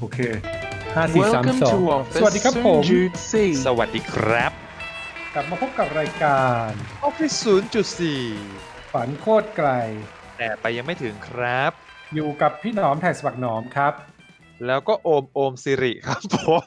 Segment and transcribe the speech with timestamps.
[0.00, 0.18] โอเค
[0.96, 2.82] ห้าสี่สามสองสวัสดีครับผม
[3.66, 4.52] สวัสดีครับ
[5.34, 6.70] กลับมาพบกับรายการ
[7.08, 7.36] Office
[8.14, 9.68] 0.4ฝันโคตรไกล
[10.38, 11.72] แต่ไปยังไม่ถึงครับ
[12.14, 13.92] อยู่กับพี่หนอมแท็กสปักหนอมครับ
[14.66, 16.64] แล้วก็โอมโอมสิริครับผม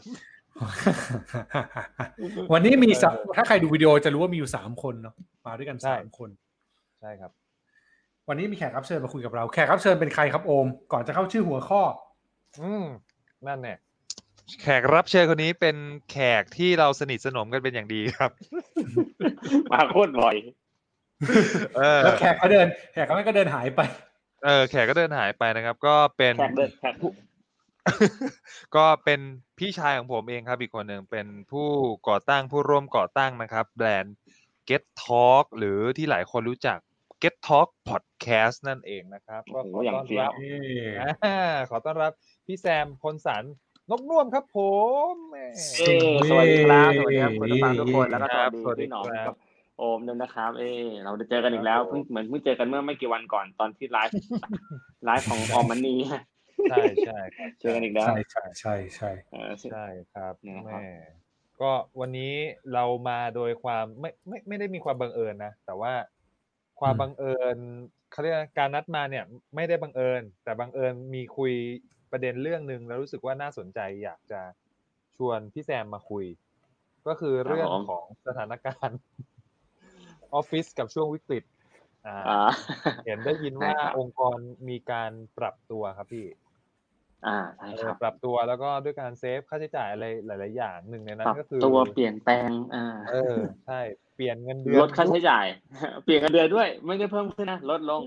[2.53, 5.15] วันนี้มีสามถ้าใครดูวิดีโอจะรู้ว่ามีอยู่สามคนเนาะ
[5.45, 6.29] มาด้วยกันใช่สามคน
[7.01, 7.31] ใช่ครับ
[8.29, 11.81] วันนี้มีแขกรับเชิญมาคุยกับเรา แขกรับเชิญเป็นใครครับโอม ก่อนจะเข้าชื่อหัวข้อ
[12.61, 12.85] อืม
[13.47, 13.75] นั่นแน่
[14.61, 15.75] แขกรับเชิญคนนี้เป็น
[16.11, 18.31] แขกที่เราสนิทสนมกันเป็นอย่างดีครับ
[19.71, 20.35] มาโคตรบ่อย
[21.77, 23.81] เออแล้วแขกก็เดิน แขกก็เดินหายไป
[24.43, 26.95] เออ แขกก็เดินหายไปนะครับ ก็เป็นแขกเดินแขก
[28.75, 29.19] ก็เป็น
[29.59, 31.69] พี่ชายของผมเองครับอีกคนหนึ่งเป็นผู้
[32.07, 34.15] ก่อตั้งผู้ร่วมก่อตั้งนะครับ แบรนด์
[34.69, 36.79] Get Talk หรือที่หลายคนรู้จัก
[37.23, 40.31] Get Talk Podcast นั่นเองนะครับก็โอ้โหขออย่างต้อนเฟี้ยรัวบ
[41.25, 42.11] อ่าขอต้อนรับ
[42.45, 43.43] พี่แซมพลสัน
[43.89, 44.57] นกน่วมครับผ
[45.11, 45.37] มแหม
[45.77, 45.95] เอ้
[46.29, 49.35] สวัสดีครับสวัสดีครับคุณผู้ฟังทุกคนแล้วก็สวัสดีครับสวัสดีพี่หนอมครับกับ
[49.77, 50.69] โอมด้วยนะครับ เอ้
[51.03, 55.95] เราได้เจอกันอีกแล้วครับผมเพิ่งเหมือนเพิ่งเจอกันเมื่อไม่กี่วันก่อนตอนที่ live live ของ aomMONEY
[56.69, 60.95] ใช่ใช่ครับเจอกันอีกแล้วใช่ใช่ใช่ใช่เออใช่ครับเนี่ยครับแม่
[61.61, 62.33] ก็วันนี้
[62.73, 65.93] เรามาโดยความไม่ไม่ไม่ได้มีความบังเอิญนะแต่ว่า
[66.83, 67.57] ความบังเอิญ
[68.11, 71.53] เขาเรียกว่าการนัดมาเนี่ยไม่ได้บังเอิญ แต่บังเอิญมีคุย
[72.11, 74.41] ประเด็นเรื่องหนึ่งแล้วรู้สึกว่าน่าสนใจอยากจะ
[75.17, 76.25] ชวนพี่แซมมาคุย
[77.07, 78.99] ก็คือเรื่องของสถานการณ์
[80.33, 81.43] ออฟฟิศกับช่วงวิกฤต
[82.07, 82.51] อ่าอ่า
[83.05, 84.37] เห็นได้ยินว่าใช่ครับองค์กร
[84.69, 86.25] มีการปรับตัวครับพี่
[87.27, 93.79] อ่าใช่เอคอรับปรับตัวแล้วก็ด้วยการเซฟค่าใช้จ่ายอะไรหลาย ๆ อย่างหนึ่งในนั้ปรับนก็คือตัวเปลี่ยนแปลงอ่าเออใช่
[94.15, 95.45] เปลี่ยนเงินเดือนลดค่าใช้จ่าย
[96.03, 98.01] เปลี่ยนกันเดือนด้วย ไม่ได้เพิ่มขึ้นนะลดลง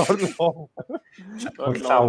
[0.00, 0.54] ลดลง
[1.60, 2.02] ลคดนลเศร้าง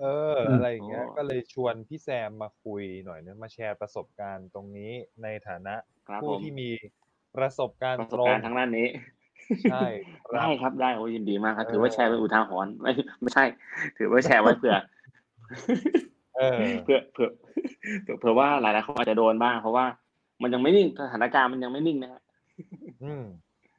[0.00, 5.74] เอออืมอะไรอย่างเงี้ยโอ้ก็เลยชวนพี่แซมมาคุยหน่อยนะมาแชร์ประสบการณ์ตรงนี้ในฐานะ
[6.08, 6.70] ครับผู้ผมที่มี
[7.36, 8.88] ประสบการณ์ประสตบรงการณ์ทางด้านนี้
[9.70, 9.84] ใช่
[10.30, 13.44] ครัได้บครับได้โอ้ยินดีมากครับเออถือว่าแชร์เป็นอุทาหรณ์ไม่ไม่ใช่
[13.98, 14.76] ถือว่าแชร์ไว้เผื่อ
[16.36, 17.28] เออเผื่อเผื่อ
[18.02, 19.86] เผื่อเผื่อว่าหลายๆคนอาจจะโดนบ้างเพราะว่า
[20.42, 22.20] มันยังไม่นิ่งสถานการณ์มันยังไม่นิ่งนะฮะ
[23.02, 23.24] อืม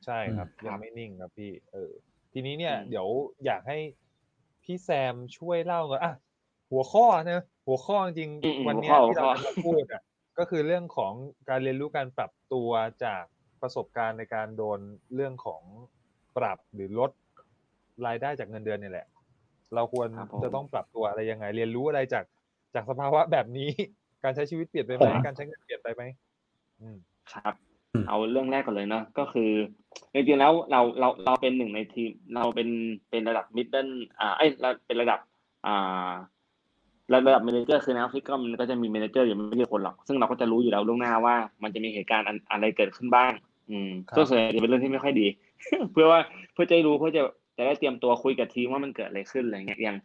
[0.05, 1.91] ใช่ครับอืมยังครับไม่นิ่งครับพี่ เออ
[2.33, 3.07] ทีนี้เนี่ยอืมเดี๋ยว
[3.45, 3.77] อยากให้
[4.63, 6.13] พี่แซมช่วยเล่าก่อนอะ
[6.71, 10.01] หัวข้อนะหัวข้อจริงอืมๆวันหัวเนี้ยข้อหัที่วเราข้อจะมาพูดอะ
[10.37, 11.13] ก็คือเรื่องของ
[11.49, 12.69] การเรียนรู้การปรับตัว
[13.05, 13.23] จาก
[13.61, 14.79] ประสบการณ์ในการโดน
[15.15, 15.63] เรื่องของ
[16.37, 17.11] ปรับหรือลด
[18.05, 19.07] รายได้จากเงินเดือนเนี่ยแหละ
[19.75, 22.25] เราควรครับผมจะต้องปรับตัวอะไรยังไง เรียนรู้อะไรจาก
[22.75, 23.69] จากสภาวะแบบนี้
[24.23, 26.03] การใช้ชีวิตเปลี่ยนไปไหมผมการใช้เงินเปลี่ยนไปไหม
[26.81, 26.97] อืม
[27.33, 27.53] ครับ
[27.93, 29.51] อืมเอาเรื่องแรกก่อนเลยเนอะก็คือ
[30.13, 32.69] จริงๆแล้วเราเราเราเป็นหนึ่งในทีม เราเป็น
[33.09, 33.87] เป็นระดับ middle
[34.19, 35.19] อ่าเอ้ยเราเป็นระดับ
[35.65, 36.11] อ่า
[37.13, 43.31] ระดับ manager คือในออฟฟิศก็มันก็จะมี manager อยู่ไม่กี่คนหรอก ซึ่งเราก็จะรู้อยู่แล้วล่วงหน้าว่า มันจะมีเหตุการณ์อันอะไรเกิดขึ้นบ้าง
[43.69, 45.27] อืมครับซึ่งส่วนใหญ่จะเป็นเรื่องที่ไม่ค่อยดี
[45.91, 46.19] เพื่อว่า
[46.53, 47.21] เพื่อจะได้รู้เพื่อจะ
[47.61, 49.97] จะได้เตรียมตัวคุยกับทีมว่ามันเกิดอะไรขึ้นอะไรเงี้ยอย่าง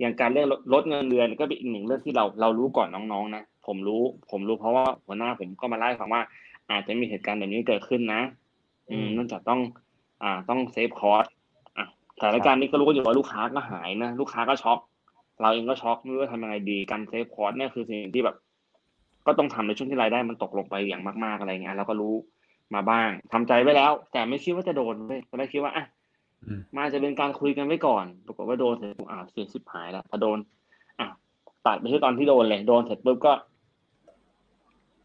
[0.00, 6.22] อย่างการเรื่องลดลดเงินเดือนก็เป็นอีกหนึ่งเรื่องที่เราเรารู้ก่อนน้องๆนะผมรู้ ผมรู้เพราะว่าหัวหน้าผมก็มาเล่าให้ฟังว่า
[6.70, 8.20] อาจจะมีเหตุการณ์แบบนี้เกิดขึ้นนะ
[8.90, 9.60] อืมอืมเนื่องจากต้อง
[10.22, 11.24] อ่าต้อง save cost
[11.76, 11.86] อะ
[12.18, 14.78] สถานการณ์นี้ก็รู้กันอยู่ว่าลูกค้าก็หายนะลูกค้าก็ช็อก
[15.40, 18.36] เราเองก็ช็อกไม่รู้จะทำยังไงดีการ save cost เนี่ยคือสิ่งที่แบบ
[19.26, 22.14] ก็ต้องทำในช่วงที่รายได้มันตกลงไปอย่างมากๆอะไรเงี้ยเราก็รู้
[22.74, 25.84] มาบ้างทำใจไว้แล้ว แต่ไม่คิดว่าจะโดนเลยตอนแรกคิดว่าอะ
[26.46, 30.38] อืมมาจะเป็นการคุยกันไว้ก่อน ปรากฏว่าโดนเสร็จปุ๊บอ่าเหี้ยชิบหายแล้วพอโดน
[31.00, 31.06] อะ
[31.66, 33.32] ตัดไปที่ตอนที่โดนเลย โดนเสร็จปุ๊บก็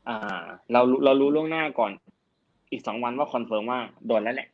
[0.08, 0.44] อ่า
[0.74, 1.92] เรารู้เรารู้ล่วงหน้าก่อน
[2.72, 4.50] อีกสองวันว่า confirm ว่าโดนแล้วแหละ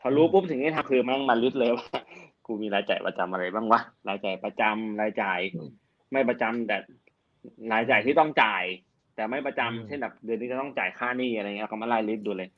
[0.00, 1.98] พอรู้ปุ๊บสิ่งที่ทำคือแม่งมา list เลยว่า
[2.46, 5.40] กูมีรายจ่ายประจำอะไรบ้างวะรายจ่ายประจำรายจ่าย
[6.12, 6.76] ไม่ประจำแต่
[7.72, 8.64] รายจ่ายที่ต้องจ่าย
[9.14, 12.50] แต่ไม่ประจำอืมเช่นแบบเดือนนี้จะต้องจ่ายค่าหนี้อะไรเงี้ยก็มาไล่ลิสต์ดูเลย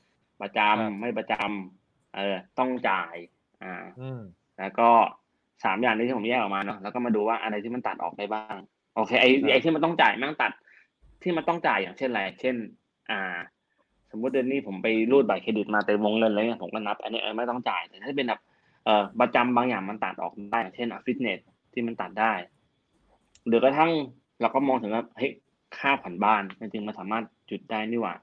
[0.42, 3.14] ประจำครับไม่ประจำเออ ต้องจ่าย
[3.64, 4.20] อ่าอืม
[4.58, 4.88] แล้วก็
[5.64, 8.56] สามอย่างนี้ที่ผมแยกออกมาเนาะแล้วก็มาดูว่าอะไรที่มันตัดออกได้บ้าง
[8.94, 10.52] โอเคไอ้ครับไอ้ที่มันต้องจ่ายแม่งตัด
[11.22, 12.54] ที่มันต้องจ่ายอย่างเช่นอะไรเช่น
[13.10, 13.36] อ่า
[14.10, 18.40] สมมติเดือนนี้ผมไปรูดบัตรเครดิตมาเต็มวงเงินเลยเนี่ยผมก็นับ อันนี้เออไม่ต้องจ่ายแต่ถ้าเป็นแบบ
[18.84, 21.38] เอ่อประจำบางอย่างมันตัดออกได้อย่างเช่นอะฟิตเนส
[21.72, 22.32] ที่มันตัดได้
[23.46, 23.90] หรือกระทั่ง
[24.40, 25.32] เราก็มองถึงว่าเฮ้ย
[25.78, 28.14] ค่าผ่อนบ้านจริงๆมันสามารถจุดได้นี่หว่า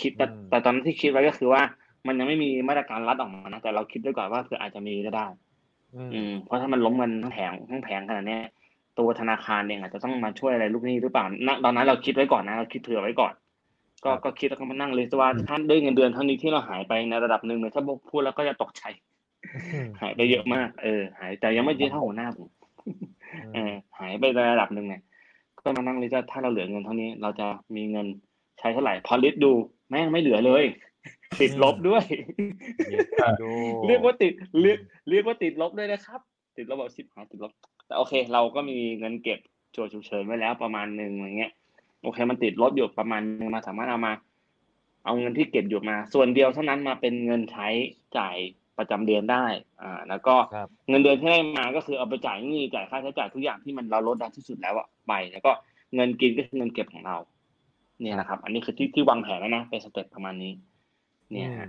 [0.00, 1.62] คิดแต่อืมแต่ตอนนั้นที่คิดไว้ก็คือว่า
[2.06, 5.26] มันยังไม่มีมาตรการรัดออกมานะแต่เราคิดไว้ก่อนว่าเผื่ออาจจะมีก็ได้
[5.96, 8.42] อืมอืม เพราะถ้ามันล้มกันทั้งแผงทั้งแผงขนาดเนี้ย
[8.98, 13.32] ตัวธนาคารเองอาจจะต้องมาช่วยอะไรลูกหนี้หรือเปล่าณตอนนั้นเราคิดไว้ก่อนนะเราคิดเผื่อไว้ก่อน
[14.04, 18.82] ก็ครับก็คิดแล้วก็มานั่งเลยว่าท่านด้วยเงินเดือนเท่านี้ที่เราหายไปในระดับหนึ่งเนี่ยถ้าพูดแล้วก็จะตกใจ
[20.00, 22.48] หายไปเยอะมากเออ หายแต่ยังไม่เยอะเท่าหัวหน้าผม
[23.54, 25.02] เออ หายไปในระดับหนึ่งเนี่ย
[25.64, 27.46] ก็มานั่ง list ว่าถ้าเราเหลือเงินเท่านี้ เราจะ
[27.76, 28.06] มีเงิน
[28.58, 29.52] ใช้เท่าไหร่พอ list ดู
[29.90, 30.64] แม่งไม่เหลือเลย
[31.40, 32.04] ติดลบด้วย
[32.90, 33.06] เย็ด
[33.42, 33.50] ดู
[33.88, 34.78] เรียกว่าติดเรียก
[35.10, 36.20] เรียกว่าติดลบด้วยนะครับ
[36.56, 37.52] ติดลบแบบชิบหายติดลบ
[37.86, 39.38] แต่โอเค เราก็มีเงินเก็บ
[39.72, 41.52] เผื่อฉุกเฉินไว้แล้วประมาณหนึ่งอย่างเงี้ย
[42.02, 44.12] โอเค มันติดลบอยู่ประมาณนึงมาสามารถเอามา
[45.04, 47.68] เอาเงินที่เก็บอยู่มา ส่วนเดียวเท่านั้นมาเป็นเงินใช้
[48.18, 48.36] จ่าย
[48.78, 49.44] ประจำเดือนได้
[49.82, 55.52] อ่า แล้วก็ครับเงินเดือนที่ได้มาก็คือเอาไปจ่ายหนี้จ่ายค่าใช้จ่ายทุกอย่างที่มันเราลดได้ที่สุดแล้วอะไป แล้วก็
[55.94, 57.16] เงินกินก็คือเงินเก็บของเรา
[58.00, 60.52] เนี่ยนะครับ อันนี้คือที่ที่วางแผนแล้วนะเป็นสเต็ปประมาณนี้
[61.32, 61.68] เนี่ยฮะ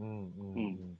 [0.00, 0.92] อืมอืมอืมอืม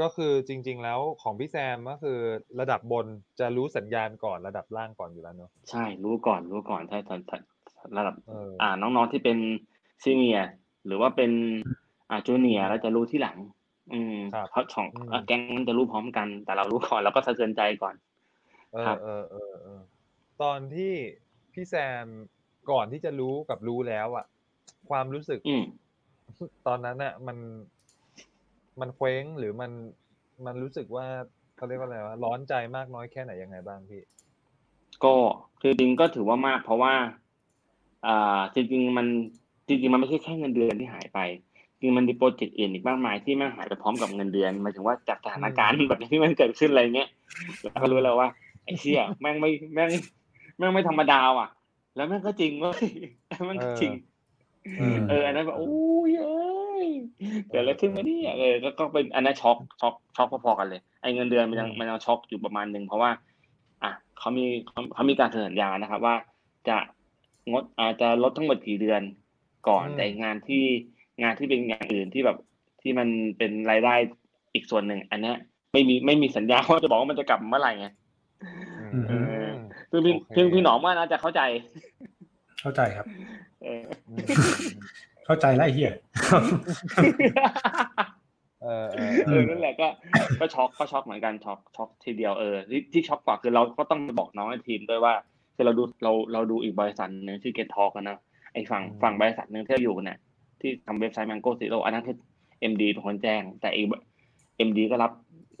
[0.00, 2.18] ก็คือจริง ๆ แล้วของพี่แซมก็คือ
[2.60, 3.06] ระดับบน
[3.40, 7.20] จะรู้สัญญาณก่อนระดับล่างก่อนอยู่แล้วเนอะใช่รู้ก่อนรู้ก่อนใช่ตอน
[7.96, 9.38] ระดับเอออ่าน้องๆที่เป็น
[10.02, 10.40] ซีเนีย
[10.86, 11.30] หรือว่าเป็น
[12.10, 13.38] อ่าจูเนียเราจะรู้ที่หลัง
[13.92, 17.94] อืมครับเพราะสองอืมอะแก๊งมันจะรู้พร้อมกัน แต่เรารู้ก่อนเราก็สะเทือนใจก่อน
[18.74, 19.80] เอครัอบเออเออเออ
[20.42, 20.92] ตอนที่
[21.52, 21.74] พี่แซ
[22.04, 22.06] ม
[22.70, 24.26] ก่อนที่จะรู้กับรู้แล้วอะ
[24.90, 25.62] ความรู้สึกอืม
[26.66, 27.38] ตอนนั้นน่ะ มัน
[28.80, 29.70] มันเคว้งหรือมัน
[30.46, 31.06] มันรู้สึกว่า
[31.56, 34.02] เขาเรียกว่าอะไรวะร้อนใจมากน้อยแค่ไหนยังไงบ้างพี่
[35.04, 35.14] ก็
[35.60, 36.94] คือจริงก็ถือว่ามากเพราะว่า
[38.06, 39.06] อ่า จริงๆมัน
[39.66, 41.18] จริงๆมันไม่ใช่แค่เงินเดือนที่หายไป
[41.80, 47.08] จริงมันมีโปรเจกต์อื่นอีกมากมายที่แม่งหายไปพร้อมกับเงินเดือนหมายถึงว่าจากสถานการณ์อืมแบบนี้ที่มันเกิดขึ้นอะไรเงี้ย
[47.62, 48.28] แล้วก็รู้แล้วว่า
[48.64, 49.90] ไอ้เชี่ยแม่งไม่แม่ง
[50.58, 51.48] แม่งไม่ธรรมดาว่ะ
[51.96, 52.84] แล้วแม่งก็จริงเว้ย
[53.46, 53.92] แม่งก็จริง
[54.78, 55.70] เออเอออันนั้นแบบโอ้
[56.08, 56.88] ยเอ้ย
[57.48, 63.10] เกิดอะไรขึ้นมาเนี่ยเออก็ก็เป็นอันนั้นช็อกช็อกช็อกพอๆกันเลยไอ้เงินเดือนมันยังอืมมันยังช็อกอยู่ประมาณหนึ่งเพราะว่า
[63.82, 66.14] อะเขามีเขาเขามีการเซ็นสัญญานะครับ ว่า
[66.68, 66.76] จะ
[67.50, 69.02] งดอาจจะลดทั้งหมดกี่เดือน
[69.68, 70.64] ก่อนอืมแต่งานที่
[71.22, 72.38] งานที่เป็นอย่างอื่นที่แบบ
[72.82, 73.08] ที่มัน
[73.38, 73.94] เป็นรายได้
[74.54, 75.36] อีกส่วนหนึ่งอันเนี้ย
[75.72, 77.88] ไม่มีไม่มีสัญญาว่าจะบอกว่ามันจะกลับเมื่อไหร่ไง
[78.92, 79.12] อืมเอ
[79.44, 79.46] อ
[79.90, 81.40] ซึ่งพี่โอเคซึ่งพี่หนอมว่าน่าจะเข้าใจ
[82.60, 83.06] เข้าใจครับ
[83.62, 84.18] เอออืม
[85.24, 85.92] เข้าใจแล้วไอ้เหี้ย
[88.62, 89.88] เออเออเออนั่นแหละก็
[90.40, 95.14] ก็ช็อกก็ช็อกเหมือนกันช็อกช็อกทีเดียวเออที่ที่ช็อกกว่าคือเราก็ต้องไปบอกน้องในทีมด้วยว่า
[95.54, 98.18] คือเราดูเราเราดูอีกบริษัทหนึ่งที่เกตทอกันนะ
[98.52, 100.18] ไอ้ฝั่งฝั่งบริษัทหนึ่งที่เราอยู่เนี่ย
[100.60, 102.16] ที่ทำเว็บไซต์ Mango Zero อันนั้นคือ
[102.60, 103.86] MD เป็นคนแจ้ง แต่อีก
[104.56, 105.12] MD ก็รับ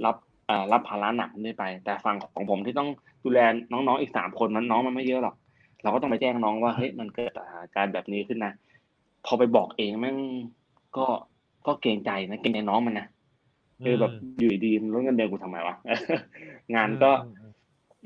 [0.04, 0.16] รับ
[0.50, 2.88] อ่ารับภาระหนักนี่ไป แต่ฝั่งของผมที่ต้อง
[3.24, 3.40] ดูแล
[3.72, 5.34] น้องๆอีกสามคนมันน้องมันไม่เยอะหรอก
[5.82, 8.52] เราก็ต้องไปแจ้งน้องว่าเฮ้ยมันเกิดสถานการณ์แบบนี้ขึ้นนะ
[9.26, 10.16] พอไปบอกเองแม่ง
[10.96, 11.06] ก็
[11.66, 13.06] ก็เกรงใจนะเกรงใจน้องมันนะ
[13.84, 15.76] คือแบบอยู่ดีๆมันลดเงินเดือนกูทำไมวะ
[16.74, 17.52] งานก็อืมอืม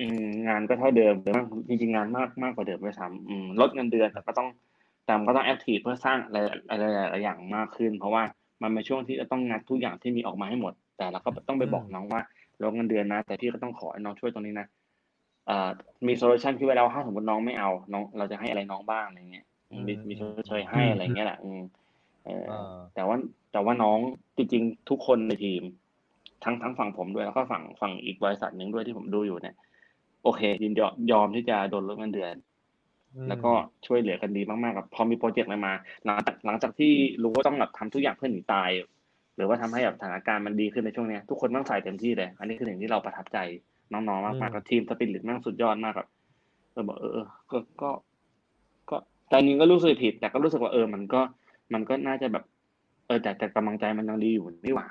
[0.01, 4.49] อืมงานก็เท่าเดิมหรือมากจริงๆงานมากมากกว่าเดิมด้วยซ้ำอืมลดเงินเดือนแต่ก็ต้อง
[5.05, 6.39] แต่มันก็ต้องแอคทีฟเพื่อสร้างอะไร
[6.71, 8.23] อะไรหลายๆอย่างมากขึ้น เพราะว่า
[8.63, 12.21] มันเป็นช่วงที่จะต้องงัดทุกอย่างที่มีออกมาให้หมด แต่เราก็ต้องไปบอกน้องว่า
[12.63, 14.80] ลดเงินเดือนนะ แต่พี่ก็ต้องขอให้น้องช่วยตรงนี้นะเอ่อ
[16.07, 21.61] มี solution ที่ไว้แล้วถ้าสมมติน้องไม่เอา น้องเราจะให้อะไรน้องบ้างอะไรเงี้ยอืมมีมีชดเชยให้อะไรเงี้ยแหละอืม
[22.25, 22.65] เออเออ
[22.95, 23.17] แต่ว่า
[23.53, 23.99] แต่ว่าน้อง
[24.37, 25.63] จริงๆทุกคนในทีม
[26.45, 29.55] ทั้งทั้งฝั่งผมด้วยแล้วก็ฝั่งฝั่งอีกบริษัทหนึ่งด้วยที่ผมดูอยู่เนี่ย
[30.25, 32.35] โอเคยินยอมยอมที่จะโดนลดเงินเดือน
[33.15, 33.53] อืมแล้วก็
[33.87, 35.75] ช่วยเหลือกันดีมากๆกับพอมี project อะไรมา
[36.05, 36.93] หลังจากหลังจากที่
[37.23, 38.71] รู้ว่าต้องแบบทำทุกอย่างเพื่อหนีตาย
[39.37, 43.39] หรือว่าทำให้แบบสถานการณ์มันดีขึ้นในช่วงเนี้ยทุกคนต้องใส่เต็มที่เลย อันนี้คือสิ่งที่เราประทับใจ
[43.93, 46.09] น้องๆมากๆกับทีมสปิริตแม่งสุดยอดมากแบบ
[46.73, 47.91] เออบอกเออเออก็ก็
[48.91, 48.97] ก็
[49.29, 51.21] ใจหนึงก็รู้สึกผิด แต่ก็รู้สึกว่าเออ มันก็
[51.73, 52.45] มันก็น่าจะแบบ
[53.07, 54.87] เออแต่แต่กำลังใจมันยังดีอยู่นี่หว่า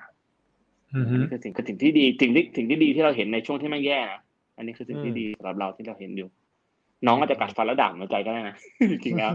[0.95, 4.21] อืออัฮึนนี้คือสิ่งคือสิ่งที่ดีสิ่งที่สิ่งที่ดีที่เราเห็นในช่วงที่ไม่แย่นะ
[4.57, 6.29] อันนี้คือสิ่งที่อืมดีสำหรับเราที่เราเห็นอยู่
[7.07, 8.55] น้องอาจจะกัดฟันแล้วด่าหัวใจก็ได้นะ
[8.91, 9.33] จริงๆแล้ว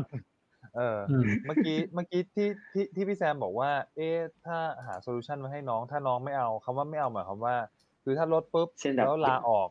[0.76, 7.56] เอออืมเมื่อกี้เมื่อกี้ที่ที่ที่พี่แซมบอกว่า เอ๊ะถ้าหา solution มาให้น้องถ้าน้องไม่เอาคำว่าไม่เอาหมายความว่า
[8.04, 9.68] คือถ้าลดปุ๊บเช่นแบบแล้วลาออก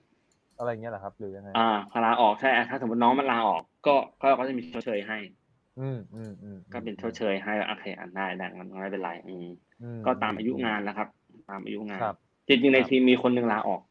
[0.57, 5.17] อะไรเงี้ยเหรอครับหรือยังไงอ่าพอลาออกใช่อะถ้าสมมติน้องมันลาออก ก็ก็ก็จะมีชดเชยให้
[5.79, 9.45] อืมอืมอืมก็เป็นชดเชยให้โอเคอันได้ได้มันไม่เป็นไรอืม
[9.83, 11.07] อืมก็ตามอายุงานแล้วครับ
[11.49, 12.15] ตามอายุงานครับ
[12.47, 13.81] จริงๆในครับทีมมีคนหนึ่งลาออก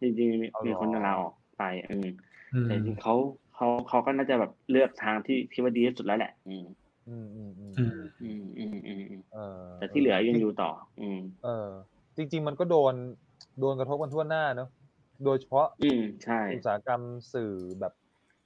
[0.00, 2.08] จริงๆมีเอาเหรอมีคนหนึ่งลาออกไปอืม
[2.54, 3.14] อืมแต่จริงๆเขา
[3.54, 6.64] เขาเขาก็น่าจะแบบเลือกทางที่คิดว่าดีที่สุดแล้วแหละ อืม
[7.08, 10.70] อืมอืมอืมอืมอืมอืมอืมอืมเออแต่ที่เหลือยังอยู่ต่อ
[11.00, 11.68] อืม เออ
[12.16, 12.94] จริง ๆ มันก็โดน
[13.58, 14.68] โดนกระทบกันทั่วหน้าเนอะ
[15.24, 17.02] โดยเฉพาะอืมใช่อุตสาหกรรม
[17.34, 17.92] สื่อแบบ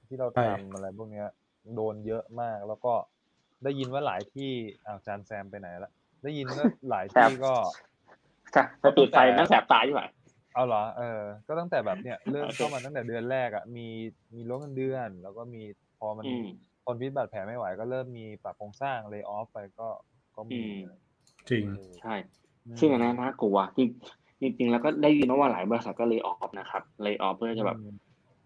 [0.07, 1.27] ที่เราใช่ทำอะไรพวกเนี้ย
[1.75, 2.93] โดนเยอะมากแล้วก็
[3.63, 4.51] ได้ยินว่าหลายที่
[4.85, 5.91] อ้าวอาจารย์แซมไปไหนละ
[6.23, 7.53] ได้ยินว่าหลายที่ก็
[8.53, 10.01] ถ้าถ้าปิดไฟนั่งแสบตาอยู่ไหม
[10.53, 13.87] เอาเหรอเออ ก็ตั้งแต่แบบเนี้ยเริ่มเข้ามาตั้งแต่เดือนแรกอะมี
[14.35, 15.63] มีลดเงินเดือน แล้วก็มี
[15.99, 16.45] พอมันอืม
[16.83, 19.87] ทนพิษบาดแผลไม่ไหว ก็เริ่มมีปรับโครงสร้างเลยออฟไปก็
[20.35, 20.75] ก็มีอืม
[21.49, 22.13] จริงเออใช่
[22.67, 23.89] อืมซึ่งอันนั้นน่ากลัวจริง
[24.41, 27.95] จริงๆ แล้วก็ได้ยินมาว่าหลายบริษัทก็เลยออฟนะครับเลยออฟเพื่อจะแบบอืม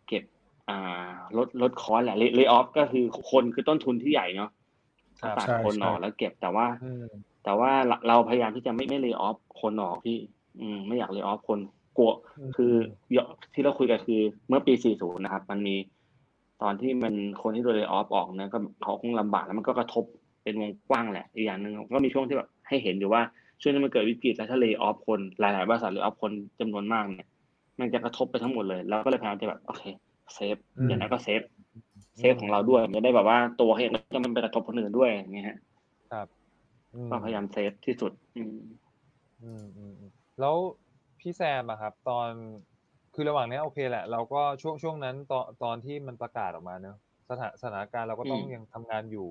[0.08, 0.24] เก็บ
[0.70, 4.50] อ่าลดลดคอสแหละเลย์ออฟก็คือคนคือต้นทุนที่ใหญ่เนาะ
[5.22, 7.06] ครับตัดใช่คนออกใช่แล้วเก็บแต่ว่าอืม
[7.44, 10.18] แต่ว่าเราเราพยายามที่จะไม่ไม่ layoff คนออกพี่
[10.62, 11.60] อืมไม่อยาก layoff คน
[11.98, 12.74] กลัวอืมคือ
[13.14, 15.76] เยอะที่เราคุยกันคือเมื่อปี 40 นะครับ มันมี
[16.62, 20.04] ตอนที่มันคนที่โดน layoff ออกนะก็เขาคงลำบากแล้วมันก็กระทบ
[20.44, 23.22] เป็นวงกว้างแหละอีกอย่างหนึ่งก็มีช่วงที่แบบให้เห็นอยู่ว่า
[23.64, 27.28] ช่วงนี้มันเกิดวิกฤตแล้วถ้า layoff คนหลายๆบริษัท layoff คนจำนวนมากเนี่ย
[27.80, 29.84] มันจะกระทบไปทั้งหมดเลยเราก็เลยพยายามจะแบบโอเค
[30.34, 31.42] save อืมอย่างนั้นก็ save
[32.18, 35.58] save ของเราด้วยมันจะได้แบบว่าตัวเขาเองแล้วก็มันไปกระทบคนอื่นด้วยอย่างเงี้ยฮะ
[36.12, 36.28] ครับ
[36.96, 38.56] อืมก็พยายาม save ที่สุดอืม
[39.44, 40.56] อืมอืมอืมแล้ว
[41.20, 42.30] พี่แซมอะครับ ตอน
[43.14, 46.98] คือระหว่างเนี้ยโอเคแหละ เราก็ช่วงช่วงนั้นตอนตอนที่มันประกาศออกมาเนอะ
[47.30, 49.30] สถานสถานการณ์เราก็ต้องอืมยังทำงานอยู่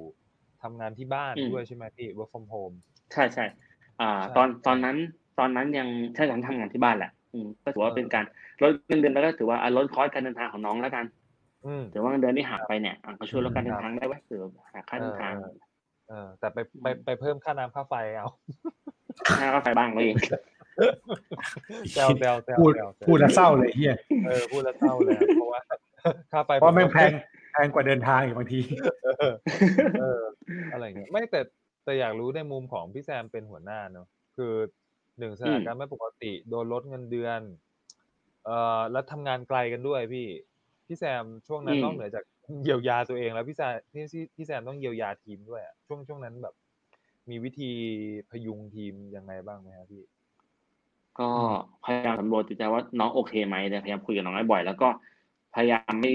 [0.63, 2.77] ทำงานที่บ้านอืมด้วยใช่ไหมพี่ work from home
[3.13, 3.45] ใช่ใช่
[4.03, 4.97] อ่าใช่ตอนใช่ตอนนั้น
[5.39, 8.25] ตอนนั้นยังใช่ฉันทำงานที่บ้านแหละ อืมก็ถือว่าเออเป็นการ
[8.63, 11.05] ลดเงินเดือนแล้วก็ถือว่าอะลดคอสการเดินทางของน้องแล้วกัน
[11.67, 14.43] อืมถือว่าเงินเดือนที่หักไปเนี่ยอะก็ช่วยลดการเดิคนรับทางได้ไว้หรือ
[14.73, 15.55] หักค่าเดินทางเออ
[16.09, 18.29] เออแต่ไปไปไปเพิ่มค่าน้ำค่าไฟเอา
[19.39, 20.17] ค่าก็ไฟบ้างก็เอง
[21.93, 23.95] แซวแซวแซวพูดแซวแซวพูดแล้วเศร้าเลยเฮีย
[24.27, 25.61] เออพูดแล้วเศร้าเลยอะเพราะว่า
[26.33, 27.11] ค่าไฟเพราะแม่งแพง
[27.53, 28.61] แพงกว่าเดินทางอีกบางที
[29.19, 29.35] เออ
[30.01, 30.23] เออ
[30.73, 31.41] อะไรอย่างเงี้ยไม่แต่
[31.85, 34.53] แต่อยากรู้ในมุมของพี่แซมเป็นหัวหน้าเนอะคือ
[35.19, 37.41] หนึ่งสถานการณ์ไม่ปกติโดนลดเงินเดือน
[38.45, 40.27] เอ่อแล้วทำงานไกลกันด้วยพี่
[40.87, 42.25] พี่แซมช่วงนั้นอืมนอกเหนือจาก
[42.63, 46.55] เยียวยาตัวเองแล้วพี่แซมพี่พี่พี่แซมต้องเยียวยาทีมด้วยอะช่วงช่วงนั้นแบบ
[47.31, 47.71] มีวิธี
[48.31, 50.03] พยุงทีมยังไงบ้างไหมครับพี่
[51.19, 51.29] ก็
[51.85, 54.89] พยายามสำรวจจิตใจว่าน้องโอเคไหมเนี่ยพยายามคุยกับน้องให้บ่อย แล้วก็
[55.55, 56.13] พยายามไม่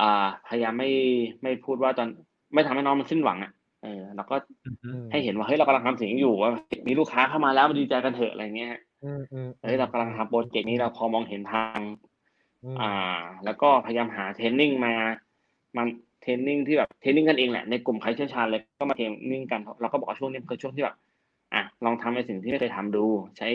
[0.00, 0.90] อ่า พยายามไม่
[1.42, 2.08] ไม่พูดว่าตอน
[2.54, 4.34] ไม่ทำให้น้องมันสิ้นหวังอะ เออแล้วก็
[5.10, 6.50] ให้เห็นว่าเฮ้ยเรากำลังทำสิ่งนี้อยู่ว่า
[6.86, 11.80] มีลูกค้าเข้ามาแล้วมาดีใจกันเถอะอะไรเงี้ยฮะอืมอืมเฮ้ยเรากำลังทำ project นี้เราพอมองเห็นทาง
[12.64, 12.92] อืมอ่า
[13.44, 14.94] แล้วก็พยายามหา training มา
[15.76, 15.86] มัน
[16.22, 20.96] training ที่แบบ training กันเองแหละในกลุ่มใครเชี่ยวชาญเลยก็มา training กันเราก็บอกว่าช่วงนี้คือช่วงที่แบบ
[21.54, 23.04] อะลองทำในสิ่งที่ไม่เคยทำดู
[23.38, 23.48] ใช้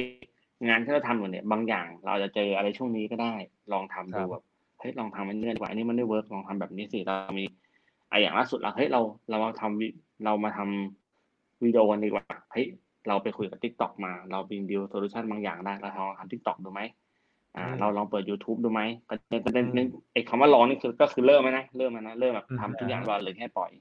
[0.68, 3.34] งานที่เราทำอยู่เนี่ย บางอย่างเราอาจจะเจออะไรช่วงนี้ก็ได้
[3.74, 4.44] ลองทำดูแบบ
[4.80, 7.46] เฮ้ยลองทำมันเงื่อนกว่าอันนี้มันไม่ work ลองทำแบบนี้สิเรามี
[8.10, 9.88] ไอะอย่างล่าสุดเราเฮ้ยเราเรามาทำวิ
[10.24, 12.66] เรามาทำวิดีโอกันดีกว่าเฮ้ย
[13.08, 16.82] เราไปคุยกับ TikTok มา เรา build solution บางอย่างได้เราลองทำ t ิ k t o k ดูไหม
[17.56, 19.80] อ่าอืมเราลองเปิด YouTube ดูไหมประเด็นประเด็นน
[20.14, 23.72] ไอ้คำว่าลองนี่คือก็คือเริ่มแล้วนะเริ่มแล้วนะเริ่มแบบอืมทำทุกอย่างเราเลยแค่ปล่อย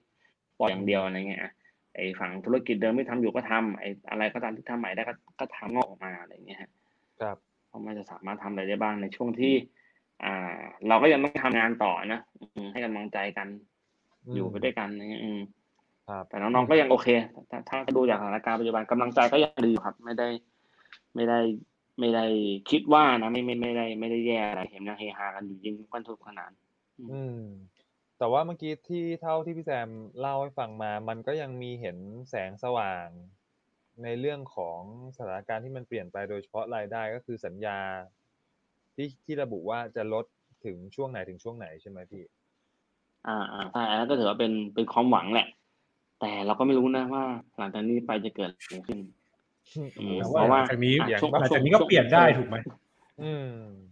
[0.59, 1.53] ปล่อยอย่างเดียวอะไรเงี้ยอะ
[1.95, 6.71] ไอ้ฝั่งธุรกิจเดิมที่ทำอยู่ก็ทำไอ้อะไรก็ตามที่ทำใหม่ได้ก็ก็ทำงอกออกมาอะไรเงี้ยฮะ
[7.21, 7.37] ครับ
[7.69, 9.55] เพราะมันจะสามารถทำอะไรได้บ้างในช่วงที่
[10.25, 10.57] อ่า
[10.89, 13.49] เราก็ยังต้องทำงานต่อนะอืมให้กำลังใจกัน
[14.35, 15.64] อยู่ไปด้วยกันอะไรเงี้ยอืมครับ
[16.29, 17.09] แต่น้องๆก็ยังโอเค
[17.51, 20.29] ถ้าถ้าดูจากสถานการณ์ปัจจุบันกำลังใจก็ยังดีอยู่ครับ ไม่ได้
[21.15, 21.41] ไม่ได้
[22.01, 22.25] ไม่ได้
[22.71, 26.51] คิดว่านะไม่ไม่ไม่ได้ไม่ได้แย่อะไรเห็นยังเฮฮากันอยู่ยิงกันทุกขนาด
[27.13, 27.41] อืม
[28.19, 29.89] แต่ว่าเมื่อกี้ที่เท่าที่พี่แซม
[30.21, 31.99] เล่าให้ฟังมา มันก็ยังมีเห็น
[32.31, 33.07] แสงสว่าง
[34.03, 34.81] ในเรื่องของ
[35.17, 37.79] สถานการณ์ที่มันเปลี่ยนไปโดยเฉพาะรายได้ก็คือสัญญา
[38.95, 40.25] ที่ที่ระบุว่าจะลด
[40.65, 42.25] ถึงช่วงไหนถึงช่วงไหนใช่ไหมพี่
[43.29, 45.49] อ่าอ่าใช่อันนั้นก็ถือว่าเป็นเป็นความหวังแหละ
[46.21, 47.25] แต่เราก็ไม่รู้นะว่า
[47.59, 48.99] หลังจากนี้ไปจะเกิดอะไรขึ้น
[49.99, 52.57] อืมแต่เพว่าราะหว่าลังจากนี้อะช่วงหลังจากนี้ก็เปลี่ยนได้ถูกไหม
[53.23, 53.49] อืม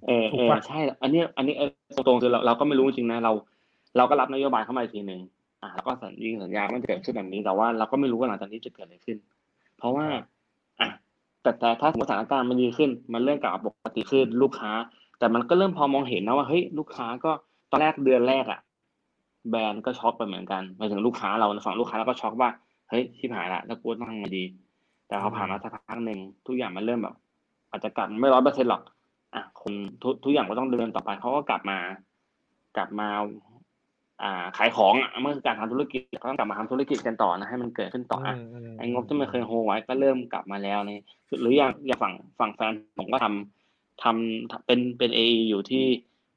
[0.07, 3.33] เออถูเอกอปะใช่ อันนี้ อันนี้เออตรงๆคือเราเราก็ไม่รู้จริงๆนะเรา
[3.97, 5.21] เราก็รับนโยบายเข้ามาอีกทีหนึ่ง
[5.63, 9.19] อ่าแล้วก็สัญญิงสัญญาว่ามันจะเกิดขึ้นแบบนี้แต่ว่าเราก็ไม่รู้ว่าหลังจากนี้จะเกิดอะไรขึ้น
[9.79, 10.23] เพราะว่าครับ
[10.81, 10.89] อะ
[11.43, 14.73] แต่แต่ถ้าสมมติสถานการณ์มันดีขึ้น มันเริ่มกลับมาปกติขึ้นลูกค้า
[15.19, 17.33] แต่มันก็เริ่มพอมองเห็นนะว่าเฮ้ยลูกค้าก็
[17.71, 18.61] ตอนแรกเดือนแรกอะ
[19.51, 22.51] แบรนด์ก็ช็อกไปเหมือนกันหมายถึงลูกค้าเราฝั่งลูกค้าเราก็ช็อกว่า
[22.89, 24.45] เฮ้ยชิบหายละแล้วกูต้องทำไงดี
[25.09, 27.15] แต่พอผ่านมาสักพักหนึ่งทุกอย่างมันเริ่มแบบ
[27.71, 28.83] อาจจะกลับไม่ร้อยเปอร์เซ็นต์หรอก
[29.35, 29.73] อะคน
[30.03, 31.79] ทุกทุกอย่างก็ต้องเดินต่อไปเขาก็กลับมา
[32.77, 33.09] กลับมา
[34.23, 41.01] อ่า ขายของอะเมื่อคือการทำธุรกิจก็ต้องกลับมาทำธุรกิจกันต่อนะให้มันเกิดขึ้นต่ออะมมไอ้งบที่ไม่เคยโฮไว้ก็เริ่มกลับมาแล้วนี่
[41.41, 45.85] หรืออย่างอย่างฝั่งฝั่งแฟนผมก็ทำทำเป็นเป็นเออยู่ที่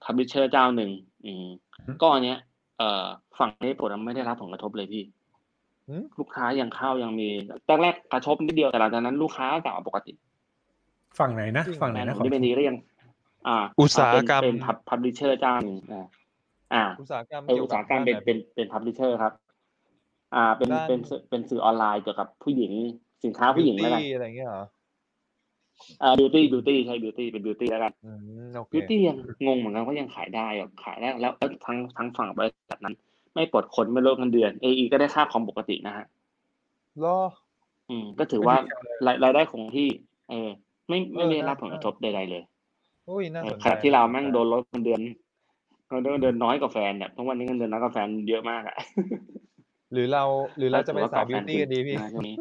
[0.03, 0.91] พับลิเชอร์เจ้าหนึ่ง
[1.25, 1.47] อืม
[1.87, 2.39] อืมก็อันเนี้ย
[2.77, 3.05] เอ่อ
[3.39, 5.03] ฝั่งนี้ผมไม่ได้รับผลกระทบเลยพี่
[5.89, 7.29] อืมลูกค้ายังเข้ายังมี
[7.67, 10.11] แรกแรกๆกระทบนิดเดียวแต่หลังจากนั้นลูกค้าก็กลับมาปกติ
[11.19, 12.75] ฝั่งไหนนะฝั่งไหนแฟนนะผขมอที่เป็นนี้ก็ยัง
[13.47, 16.05] อ่า อุตสาหกรรมเป็นเป็นพับลิเชอร์เจ้าหนึ่งอ่า
[16.73, 19.33] อ่า อุตสาหกรรมเออเกี่ยอุวตกัสาบหกรรมเป็นด้านไหเป็นเป็นพับลิเชอร์ครับ
[20.35, 22.71] อ่า เป็นด้านเป็นสื่อเป็นสื่อออนไลน์เกี่ยวกับผู้หญิง
[23.23, 24.63] สินค้าผู้หญิงแล้วกัน beauty อะไรเงี้ยเหรอ
[26.01, 28.11] อ่าบิวตี้บิวตี้ใช่บิวตี้เป็นบิวตี้แล้วกันอื
[28.45, 29.17] มโอเคบิวตี้ยัง
[29.47, 32.95] งงเหมือนกันว่ายังขายได้แบบขายได้แล้วแล้วทั้งทั้งฝั่งบริษัทนั้น
[33.35, 36.05] ไม่ปลดคนไม่ลดเงินเดือน AE ก็ได้ค่าคอมปกตินะฮะ
[37.03, 37.17] รอ
[37.89, 38.55] อืม ก็ถือว่า
[39.05, 39.87] รายรายได้ของที่
[40.29, 40.49] เออ
[40.89, 42.43] ไม่ไม่เออได้รับน่าผลกระทบใดๆเลย
[43.09, 45.01] อุ้ยน่าเอสอนใจขณะที่เราแม่งโดนลดเงินเดือน
[45.89, 48.75] เงินเดือนเดือนน้อยกว่าแฟนเนี่ยทุกวันนี้เงินเดือนน้อยกว่าแฟนเยอะมากอะ
[49.93, 50.23] หรือเรา
[50.57, 52.35] หรือเราจะไปสายบิวตี้กันดีพี่ช่วงนี้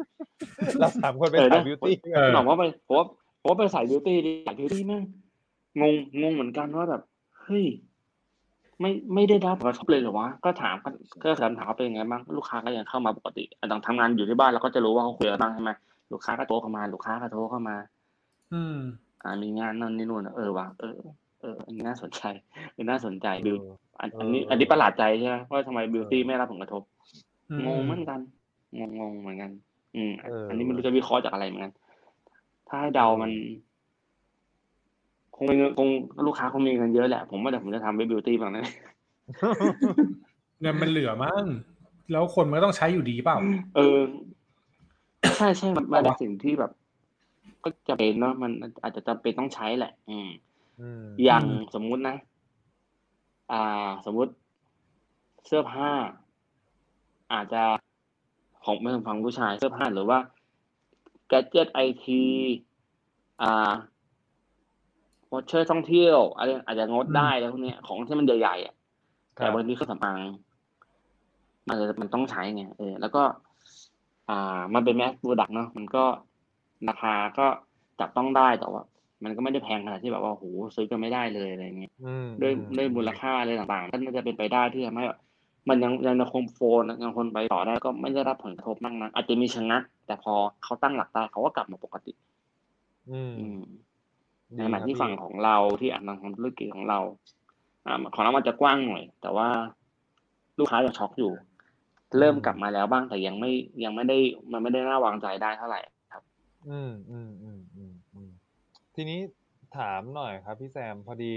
[0.79, 3.05] เราสามคนไปเออสายนะบิวตี้เออบอกว่าไปผมว่า
[3.45, 5.03] ผมว่าไปสายบิวตี้ดีสายบิวตี้แม่ง
[5.81, 7.01] งงงงเหมือนกันว่าแบบ
[7.41, 7.65] เฮ้ย
[8.79, 10.89] ไม่ไม่ได้รับผลกระทบเลยเหรอวะก็ถามก็
[11.23, 15.71] ก็ถามถามว่าเป็นยังไงบ้างลูกค้าก็ยังเข้ามาปกติอะต้องทำงานอยู่ที่บ้านเราก็จะรู้ว่าเขาคุยอะไรบ้างใช่ไหม
[16.11, 17.75] ลูกค้าก็โทรเข้ามา ลูกค้าก็โทรเข้ามา
[18.53, 18.77] อืม
[19.23, 20.95] อ่ามีงานนั่นนี่นู่นเออว่ะเออ
[21.41, 22.21] เอออันนี้น่าสนใจ
[22.67, 23.57] อันนี้น่าสนใจบิว
[23.99, 26.81] อันอันนี้เอออันนี้ประหลาดใจใช่ไหมว่าทำไมบิวตี้ไม่รับผลกระทบ
[27.51, 28.19] อืงงเหมือนกัน
[28.77, 29.51] งงงๆเหมือนกัน
[29.95, 31.73] อืมเอออัอันนี้ไม่รู้จะวิเคราะห์จากอะไรเหมือนกัน
[32.67, 33.31] ถ้าให้เดามัน
[35.35, 35.89] คงมีเงินคง
[36.27, 38.65] ลูกค้าคงมีเงินเยอะแหละ ผมว่าเดี๋ยวผมจะทำเว็บบิวตี้บ้างนะ
[40.61, 41.43] เงินมันเหลือมั้ง
[42.11, 43.37] แล้วคนมันก็ต้องใช้อยู่ดีเปล่า
[43.75, 43.99] เออ
[45.37, 46.71] ใช่ใช่มันมันเป็นสิ่งที่แบบ
[47.63, 48.51] ก็จะเป็นเนาะมัน
[48.83, 50.29] อาจจะจำเป็นต้องใช้แหละ อืม
[50.81, 52.15] อืมอย่างอืมสมมุตินะ
[53.51, 54.31] อ่า สมมุติ
[55.45, 55.89] เสื้อผ้า
[57.33, 57.63] อาจจะ
[58.65, 60.19] ของไม่ของผู้ชายเสื้อผ้าหรือว่า
[61.27, 62.21] แกจ็ตไอที
[63.41, 63.71] อ่า
[65.31, 68.73] voucher ท่องเที่ยวอะไรอาจจะงดได้แล้วพวกเนี้ยของที่มันใหญ่ๆอะ
[69.37, 70.19] ครัแต่บบางทีเครื่องสำอาง
[71.67, 73.23] มันจะมันต้องใช้ไงเออแล้วก็
[74.29, 76.03] อ่า มันเป็น mass product เนาะมันก็
[76.89, 77.47] ราคาก็
[77.99, 78.83] จับต้องได้แต่ว่า
[79.23, 85.19] มันก็ไม่ได้แพงขนาดที่แบบว่าโหซื้อกันไม่ได้เลยอะไรเงี้ยอืมด้วยอืมด้วยมูลค่าอะไรต่างๆก็น่าจะเป็นไปได้ที่ทำให้แบบ
[85.69, 92.13] มันยังยังคง flow ยังคงไปต่อได้ก็ไม่ได้รับผลกระทบมากนะอาจจะมีชะงักแต่พอเขาตั้งหลักได้เขาก็กลับมาปกติ
[93.11, 93.61] อืมอืม
[94.55, 96.99] ในดีขณะครับที่พี่ฝั่งของเราที่อ่านทางธุรกิจของเรา
[97.85, 99.47] อ่าของเรามันจะกว้างหน่อย แต่ว่า
[100.59, 101.31] ลูกค้ายังช็อกอยู่
[102.19, 103.51] เริ่มกลับมาแล้วบ้างแต่ยังไม่
[103.83, 104.17] ยังไม่ได้
[104.51, 105.79] มันไม่ได้น่าวางใจได้เท่าไหร่
[106.13, 106.23] ครับ
[106.69, 108.29] อืมอืมอืมอืมอืม
[108.95, 109.19] ทีนี้
[109.77, 111.35] ถามหน่อยครับ พี่แซมพอดี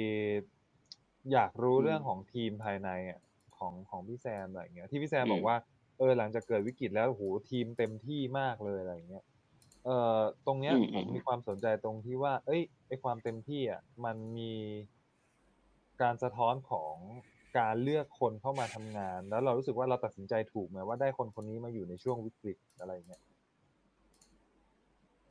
[1.33, 3.21] อยากรู้อืมเรื่องของทีมภายในอะ
[3.59, 5.57] ของของพี่แซมอะไรอย่างเงี้ยที่พี่แซมอืมบอกว่า
[5.99, 9.25] เออหลังจากเกิดวิกฤตแล้วโอ้โหทีมเต็มที่มากเลยอะไรอย่างเงี้ย
[9.85, 14.53] เอ่อตรงเนี้ยอืมผมอืมมีความสนใจตรงที่ว่า เอ้ยไอความเต็มที่อะมันมี
[16.03, 16.95] การสะท้อนของ
[17.59, 23.23] การเลือกคนเข้ามาทำงาน แล้วเรารู้สึกว่าเราตัดสินใจถูกไหมว่าได้คนคนนี้มาอยู่ในช่วงวิกฤตอะไรอย่างเงี้ย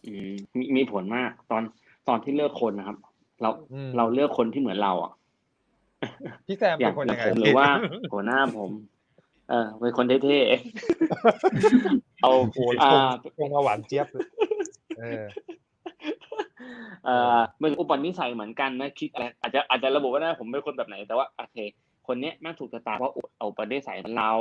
[0.06, 1.64] อืมมีมีผลมาก ตอน
[2.08, 2.98] ตอนที่เลือกคนนะครับ
[3.42, 5.12] เราอืมเราเลือกคนที่เหมือนเราอะ
[6.48, 7.70] พี่แซมอเป็ย่างนคนอยัย่างงไงผมหพี่รือว่า
[8.14, 8.72] หัวหน้าผม
[9.50, 12.92] เออเป็นคนเท่ๆเอาโอ้โหอ่า
[13.38, 14.24] ชงมาหวานเจี๊ยบเลย
[15.00, 15.26] เออ
[17.06, 21.58] เอ่อมันอุปนิสัยเหมือนกันนะคิดอะไรอาจจะอาจจะระบุว่านะผมเป็นคนแบบไหน แต่ว่าโอเค
[22.08, 24.32] คนเนี้ยแม่งถูกชะตาเพราะอุปนิสัยเหมือนเรา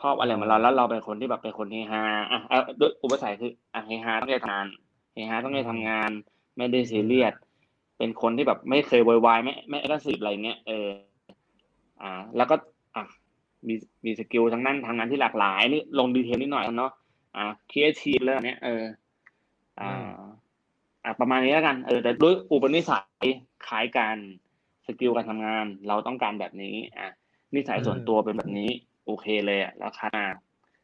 [0.00, 4.66] ชอบอะไรเหมือนเราแล้วเราเป็นคนที่แบบเป็นคนเฮฮาอะอะด้วยอุปนิสัยคืออะเฮฮาต้องได้ทำงาน
[5.14, 6.10] เฮฮาต้องได้ทำงาน
[6.56, 7.34] ไม่ได้ซีเรียส
[7.98, 10.88] เป็นคนที่แบบไม่เคยโวยวายไม่ไม่ gossip อะไรเงี้ยเออ
[12.02, 12.56] อ่า แล้วก็
[12.96, 13.04] อะ
[13.68, 16.92] มีมี skill ทั้งนั้นทางงานที่หลากหลายนี่ลง detail นิดหน่อยเนาะ
[17.36, 18.84] อ่าครีเอทีฟเรื่องเนี้ยเออ
[19.80, 19.92] อ่า
[21.04, 23.26] อ่าประมาณนี้แล้วกันเออแต่ด้วยอุปนิสัย
[23.66, 24.16] คล้ายกัน
[24.86, 27.08] skill การทำงาน เราต้องการแบบนี้ อะ
[27.54, 28.70] นิสัยส่วนตัวเป็นแบบนี้
[29.06, 30.26] โอเคเลยอะแล้วคัดมา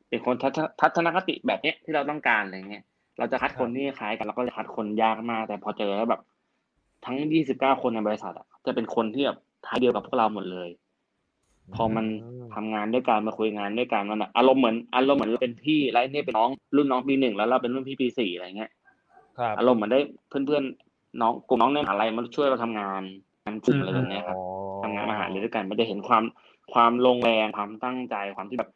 [0.08, 2.84] เป็นคนทัศทัศนคติแบบเนี้ยที่เราต้องการอะไรเงี้ย
[3.18, 6.20] เราจะคัดคนที่คล้ายกันเราก็จะคัดคนยากมาก แต่พอเจอแล้วแบบ
[7.04, 10.68] ทั้งยี่สิบเก้าคนในบริษัทอะจะเป็นคนที่แบบท้ายเดียวกับพวกเราหมดเลย
[11.74, 18.70] พอมันอืมทำงานด้วยกันมาคุยงานด้วยกันมันอะอารมณ์เหมือนอารมณ์เหมือนเราเป็นพี่แล้วไอ้เนี่ยเป็นน้องรุ่นน้องปีหนึ่งแล้วเราเป็นรุ่นพี่ปีสี่อะไรเงี้ย
[19.38, 23.02] ครับอารมณ์เหมือนได้เพื่อนๆน้องกลุ่มน้องในมหาลัยมาช่วยเราทำงาน
[23.44, 24.40] งานกลุ่มอะไรแบบเนี้ยครับอ๋อ
[24.82, 26.24] ทำงานมหาลัยด้วยกันมันจะเห็นความ
[26.72, 28.70] ความลงแรงความตั้งใจความที่แบบ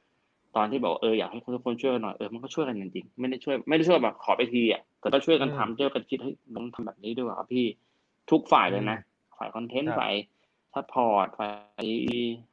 [0.57, 7.65] ตอนที่บอกเอออยากให้ทุกคนช่วยกันหน่อยเออมันก็ช่วยกันจริงๆไม่ได้ช่วยไม่ได้ช่วยแบบขอไปทีอะแต่ก็ช่วยกันทำช่วยกันคิดเฮ้ยลองทำแบบนี้ด้วยว่ะพี่
[8.31, 8.99] ทุกฝ่ายเลยนะ
[9.39, 10.15] ฝ่าย content ฝ่าย
[10.75, 11.49] support ฝ่า
[11.83, 11.85] ย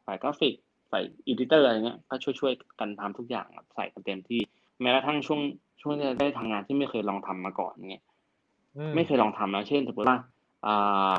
[0.05, 0.53] ฝ่ายกราฟิก
[0.91, 4.41] ฝ่าย editor อะไรเงี้ย ก็ช่วยช่วยๆกันทำทุกอย่างใส่กันเต็มที่
[4.81, 5.41] แม้กระทั่งช่วง
[5.81, 8.03] ช่วงที่ได้ทำงานที่ไม่เคยลองทำมาก่อนเงี้ย
[8.77, 10.19] อืมไม่เคยลองทำนะ เช่น สมมติว่า
[10.65, 11.13] อ่า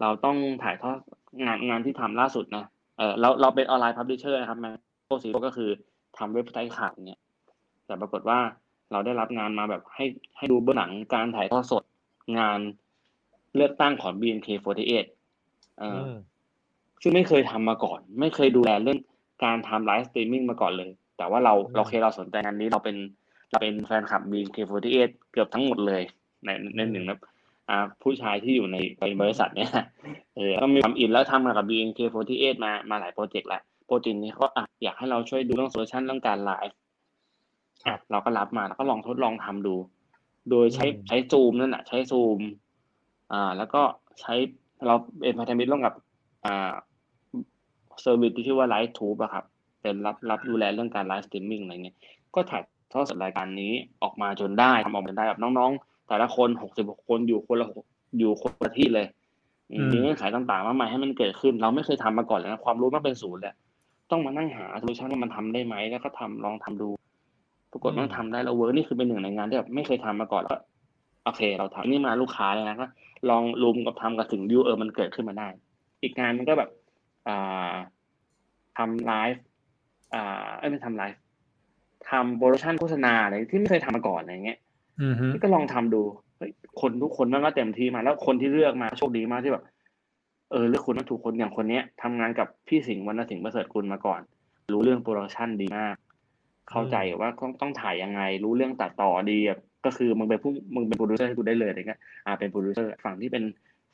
[0.00, 0.98] เราต้องถ่ายทอด
[1.44, 2.64] งานงานที่ทำล่าสุดนะ
[2.98, 5.70] เออเราเราเป็น online publisher นะครับ majority ก็คือ
[6.18, 7.20] ทำเว็บไซต์ข่าวเนี่ย
[7.86, 8.38] แต่ปรากฏว่า
[8.92, 10.04] เราได้รับงานมาแบบให้
[10.36, 11.82] ให้ดูเบื้องหลังการถ่ายทอดสด
[12.38, 12.58] งาน
[13.56, 15.06] เลือกตั้งของ BNK48
[15.78, 16.14] เออืม
[17.02, 18.98] ซึ่งไม่เคยทำมาก่อน ไม่เคยดูแลเรื่อง
[19.44, 22.96] การทำ live streaming มาก่อนเลย แต่ว่าเราอืมเราเคยเราสนใจงานนี้เราเป็น
[23.50, 26.02] เราเป็นแฟนคลับ BNK48 เกือบทั้งหมดเลย
[26.44, 27.18] ในในหนึ่งนะ
[27.68, 29.70] อ่าผู้ชายที่อยู่ในในบริษัทเนี่ย
[30.36, 36.76] เออก็มีความอินแล้วทำงานกับ BNK48 มามาหลาย project แล้ว project นี้เขาอะอยากให้เราช่วยดูเรื่อง solution เรื่องการไลฟ์
[37.86, 39.74] ครับเราก็รับมาแล้วก็ลองทดลองทำดู
[40.50, 42.38] โดยใช้อืมใช้ซูมนั่นแหละใช้ซูม
[43.32, 43.82] อ่า แล้วก็
[44.20, 44.34] ใช้
[44.86, 45.94] เราเป็นพันธมิตรร่วมกับ
[46.46, 46.72] อ่า
[48.00, 49.44] service ที่ชื่อว่า LiveTube อะครับ
[49.82, 51.96] เป็นรับรับดูแลเรื่องการ live streaming อะไรเงี้ย
[52.34, 57.66] ก็ถ่ายทอดสดรายการนี้ออกมาจนได้ทำออกมาจนได้แบบน้องๆ แต่ละคนหกสิบหกคนอยู่คนละ
[58.18, 59.06] อยู่คนละที่เลย
[59.92, 63.54] มีเงื่อนไขต่างๆมากมายให้มันเกิดขึ้น เราไม่เคยทำมาก่อนเลยนะความรู้มันเป็นศูนย์แหละ
[64.10, 66.88] ต้องมานั่งหา solution ว่ามันทำได้ไหมแล้วก็ทำลองทำดู
[67.72, 70.60] ปรากฏมันทำได้แล้ว work นี่คือเป็นหนึ่งในงานที่แบบไม่เคยทำมาก่อนแล้ว
[71.24, 72.86] โอเค เราทำนี่มาลูกค้าเลยนะก็
[73.30, 75.48] ลองร่วมกันทำกันถึง due เออมันเกิดขึ้นมาได้
[76.02, 76.70] อีกงานมันก็แบบ
[77.28, 77.74] อ่า
[78.76, 79.42] ทำไลฟ์
[80.14, 81.20] อ่าไม่ทำไลฟ์
[82.10, 84.58] ทำ production โฆษณาอะไรที่ไม่เคยทำมาก่อนอะไรเงี้ย
[85.02, 86.02] อือฮึก็ลองทำดู
[86.36, 89.64] เฮ้ยคนทุกคนมันก็เต็มที่มาแล้วคนที่เลือกมาโชคดีมากที่แบบ
[90.50, 94.20] เออเลือกคนต้องถูกคนอย่างคนเนี้ยทำงานกับพี่สิงห์วรรณสิงห์ประเสริฐกุลมาก่อน
[94.72, 95.94] รู้เรื่อง production ดีมาก
[96.70, 103.44] เข้าใจว่าต้องต้องถ่ายยังไง รู้เรื่องตัดต่อดีแบบ ก็คือมึงเป็นผู้มึงเป็นโปรดิวเซอร์ให้กูได้เลยอะไรเงี้ยอ่าเป็นโปรดิวเซอร์ฝั่งที่เป็น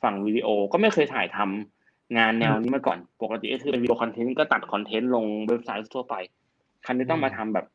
[0.03, 6.15] ฝั่งวิดีโอก็ไม่เคยถ่ายทำงานแนวนี้มาก่อน ปกติก็คือเป็นวิดีโอ content ก็ตัด content ลงเว็บไซต์ทั่วไป
[6.85, 7.65] คราวนี้ต้องมาทำแบบ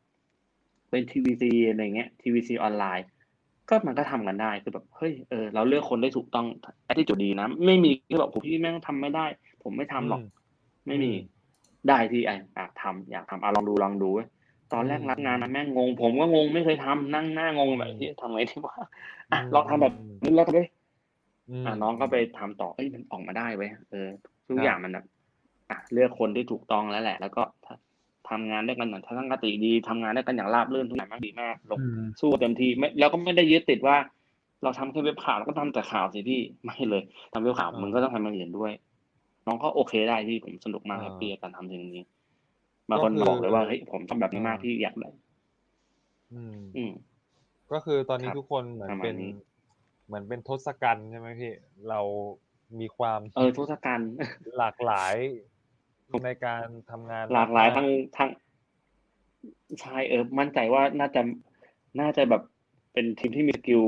[0.89, 3.05] เป็นทีวีซีอะไรเงี้ยทีวีซีออนไลน์
[3.69, 6.45] ก็มันก็ทำกันได้คือแบบเฮ้ยเออเราเลือกคนได้ถูกต้อง
[6.85, 9.25] แอดดิจูดดีนะ ไม่มีที่แบบผมพี่แม่งทำไม่ได้
[9.63, 10.21] ผมไม่ทำหรอก
[10.87, 11.11] ไม่มี
[11.87, 14.27] ได้ที่ไอ้อะทำอยากทำอะลองดูลองดูเว้ย
[14.73, 18.75] ตอนแรกรับงานนะแม่งงง ผมก็งงไม่เคยทำนั่งหน้างงแบบที่ทำไงที่ว่า
[19.31, 20.69] อะลองทำแบบนี้ลองทำด้วย
[21.65, 24.07] อะน้องก็ไปทำต่อเอ้ยมันออกมาได้เว้ยเออ
[24.47, 25.05] ทุกอย่างมันแบบ
[25.69, 27.43] อะเลือกคนที่ถูกต้องแล้วแหละ แล้วก็
[28.29, 33.97] ทำงานด้วยกันอย่างทัศนคติดีทำงานด้วยกันอย่างราบรื่นทุกอย่างมันดีมากลงอืมสู้เต็มที่ไม่แล้วก็ไม่ได้ยึดติดว่า
[34.63, 38.71] เราทำแค่เว็บข่าวเราก็ทำแต่ข่าวสิพี่ไม่เลยทำเว็บข่าวอ่ามึมึงก็ต้องทำอย่างอื่นด้วย
[39.45, 42.03] น้องก็โอเคได้ที่ผมสนุกมากอ่าแฮปปี้กับการทำสิ่งนี้
[42.89, 45.09] บางคนก็คือบอกเลยว่าเฮ้ยผมทำแบบนี้มากอ่าที่อยากได้
[46.33, 46.91] อืมอืม
[47.71, 49.33] ก็คือตอนนี้ครับทุกคนเหมือนประมาณเป็นนี้
[50.07, 51.53] เหมือนเป็นทศกัณฐ์ใช่ไหมพี่
[51.89, 51.99] เรา
[52.79, 54.11] มีความเออทศกัณฐ์
[54.57, 55.15] หลากหลาย
[56.25, 58.29] ในการทำงานหลากหลายมทั้งทั้ง
[59.81, 61.21] ใช่เออมั่นใจว่าน่าจะ
[61.99, 62.41] น่าจะแบบ
[62.93, 63.83] เป็นทีมที่มี skill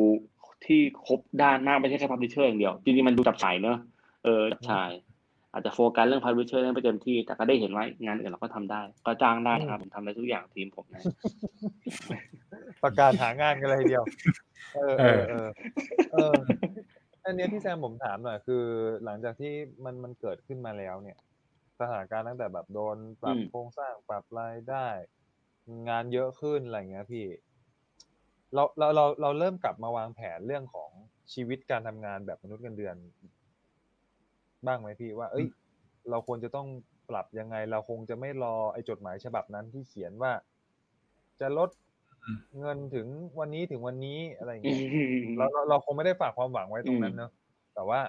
[0.66, 3.78] ที่ครบด้านมากไม่ใช่แค่ publisher อย่างเดียวจริงๆมันดูจับฉ่ายเนอะ
[4.24, 4.92] เออจับฉ่าย
[5.58, 11.02] อาจจะโฟกัสเรื่อง publisher ได้ไม่เต็มที่ แต่ก็ได้เห็นว่างานอื่นเราก็ทำได้ ก็จ้างได้นะครับผมทำได้ทุกอย่างทีมผมนะ
[12.84, 14.06] ประกาศหางานกันเลยทีเดียว
[14.76, 15.50] เออเออเออ
[16.12, 16.36] เออ
[17.26, 18.64] อันเนี้ยพี่แซมผมถามหน่อยคือ
[19.06, 19.54] หลังจากที่
[19.86, 21.18] มันมันเกิดขึ้นมาแล้วเนี่ย
[21.80, 24.88] สถานการณ์ตั้งแต่แบบโดนปรับอืมโครงสร้างปรับรายได้
[25.90, 27.26] งานเยอะขึ้นอะไรอย่างเงี้ยพี่
[28.54, 30.90] เราเราเราเราเริ่มกลับมาวางแผนเรื่องของ
[31.34, 32.96] ชีวิตการทำงานแบบมนุษย์เงินเดือน
[34.66, 35.46] บ้างไหมพี่ว่า เอ้ย
[36.10, 36.68] เราควรจะต้อง
[37.10, 40.32] ปรับยังไง เราคงจะไม่รอไอ้จดหมายฉบับนั้นที่เขียนว่า
[41.40, 41.70] จะลด
[42.24, 43.08] อืมเงินถึง
[43.40, 44.80] วันนี้ถึงวันนี้อะไรอย่างเงี้ย
[45.38, 47.32] เราเราเราคงไม่ได้ฝากความหวังไว้ตรงนั้นเนอะ
[47.76, 48.00] แต่ว่า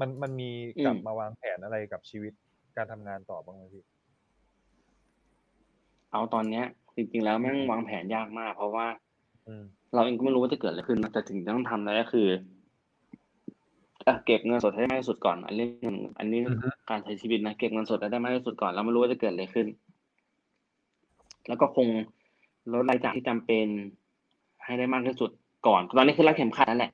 [0.00, 0.50] มันมันมี
[0.84, 2.32] กลับอืมมาวางแผนอะไรกับชีวิต
[2.76, 3.84] การทำงานต่อบ้างไหมพี่
[6.12, 6.64] เอาตอนเนี้ย
[6.96, 8.86] จริงๆแล้วแม่งวางแผนยากมาก เพราะว่า
[9.46, 12.40] อืมเราเองก็ไม่รู้ว่าจะเกิดอะไรขึ้นนะแต่ถึงจะต้องทำแล้วก็คืออะ
[14.26, 19.66] เก็บเงินสดให้ได้มากที่สุดก่อน อันนี้หนึ่งอันนี้อือฮึการใช้ชีวิตนะเก็บเงินสดให้ได้มากที่สุดก่อนเราไม่รู้ว่าจะเกิดอะไรขึ้น
[21.48, 21.86] แล้วก็คง
[22.72, 23.66] ลดรายจ่ายที่จำเป็น
[24.64, 25.30] ให้ได้มากที่สุด
[25.66, 26.92] ก่อน ตอนนี้คือรัดเข็มขัดนั่นแหละ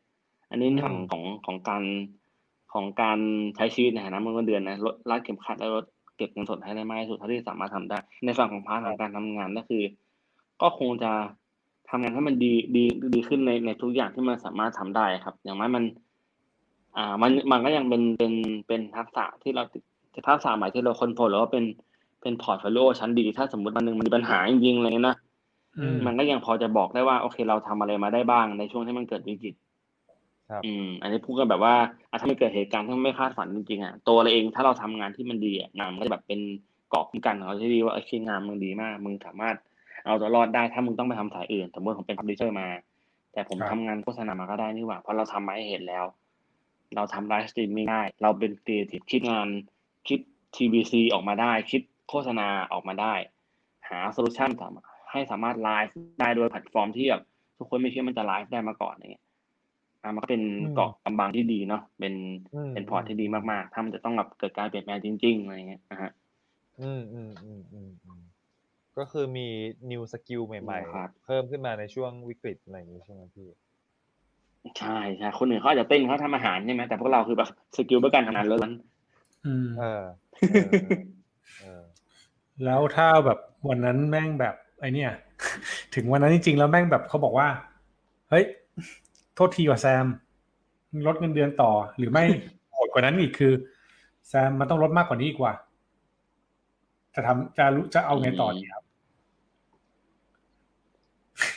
[0.51, 1.83] อันนี้ในฝั่งของของการ
[2.73, 3.19] ของการ
[3.57, 5.85] ใช้ชีวิตในฐานะเงินเดือนนะลดรัดเข็มขัดแล้วลด
[6.17, 9.83] เก็บเงินสดให้ได้มากที่สุดเท่าที่สามารถทำได้ ในฝั่งของพาร์ทของการทำงานก็คือ
[10.63, 11.13] ก็คงจะ
[11.91, 15.85] ทำงานให้มันดีดีดีขึ้นในในทุกอย่างที่มันสามารถทำได้ครับ อย่างน้อยมัน
[16.97, 18.33] อ่ามันมันก็ยังเป็นเป็น
[18.69, 19.63] เป็นทักษะที่เรา
[20.29, 21.65] ทักษะใหม่ที่เราค้นพบแล้วว่าเป็น
[22.23, 25.17] เป็น portfolio ชั้นดีถ้าสมมติวันหนึ่งมันมีปัญหาจริงๆเลยนะ
[25.79, 29.55] อืมมันก็ยังพอจะบอกได้ว่าโอเคเราทำอะไรมาได้บ้างในช่วงที่มันเกิดวิกฤต
[30.51, 31.75] ครับอืม อันนี้พูดกันแบบว่า
[32.11, 36.41] อะถ้ามันเกิดเหตุการณ์ที่มันไม่คาดฝันจริงๆอะตัวเราเองถ้าเราทำงานที่มันดีอะงานมันก็จะแบบเป็น
[36.91, 39.57] เกราะคุ้มกันของเราที่ดีว่าเฮ้ยงานมึงดีมาก มึงสามารถ
[40.07, 42.69] เอาตัวรอดได้ถ้ามึงต้องไปทำสายอื่นสมมติผมเป็น publisher มา
[43.33, 46.05] แต่ผมครับทำงานโฆษณามาก็ได้นี่หว่าเพราะเราทำมาให้เห็นแล้ว
[46.95, 49.49] เราทำ live streaming ได้ เราเป็นครีเอทีฟคิดงาน
[50.09, 50.21] คิด
[50.57, 53.15] TVC ออกมาได้ คิดโฆษณาออกมาได้
[53.89, 57.23] หา solution สามารถให้สามารถไลฟ์ได้โดยแพลตฟอร์มที่แบบ
[57.59, 59.25] ทุกคนไม่คิดว่ามันจะไลฟ์ได้มาก่อนอย่างเงี้ย
[60.03, 62.15] อะมันก็เป็นอืมเกราะกำบังที่ดีเนาะเป็น
[62.55, 66.11] อืมเป็น port ที่ดีมากๆ ถ้ามันจะต้องแบบเกิดการเปลี่ยนแปลงจริงๆอะไรเงี้ยนะฮะ
[66.81, 68.23] อืมอืมอืมอืมอืม
[68.99, 69.49] ก็คือมี
[69.91, 73.49] new skill ใหม่ครับๆเพิ่มขึ้นมาในช่วงวิกฤตอะไรอย่างนี้ใช่ไหมพี่
[74.79, 78.71] ใช่ใช่คนอื่นเขาอาจจะเต้นเขาทำอาหารใช่ไหมแต่พวกเราคือแบบ skill เพื่อการทำงานล้วน
[79.47, 80.03] อืมเออ
[80.53, 80.71] เออ
[81.61, 81.83] เออ
[82.65, 85.11] แล้วถ้าแบบวันนั้นแม่งแบบไอเนี่ย
[85.95, 87.49] ถึงวันนั้นจริงๆแล้วแม่งแบบเขาบอกว่า
[88.31, 88.45] เฮ้ย
[89.35, 90.07] โทษทีว่ะแซม
[91.07, 92.25] ลดเงินเดือนต่อ หรือไม่
[92.73, 93.53] โหดกว่านั้นอีกคือ
[94.29, 95.55] แซมมันต้องลดมากกว่านี้อีกว่า
[97.15, 98.83] จะทำจะรู้จะเอาไงต่อดีครับ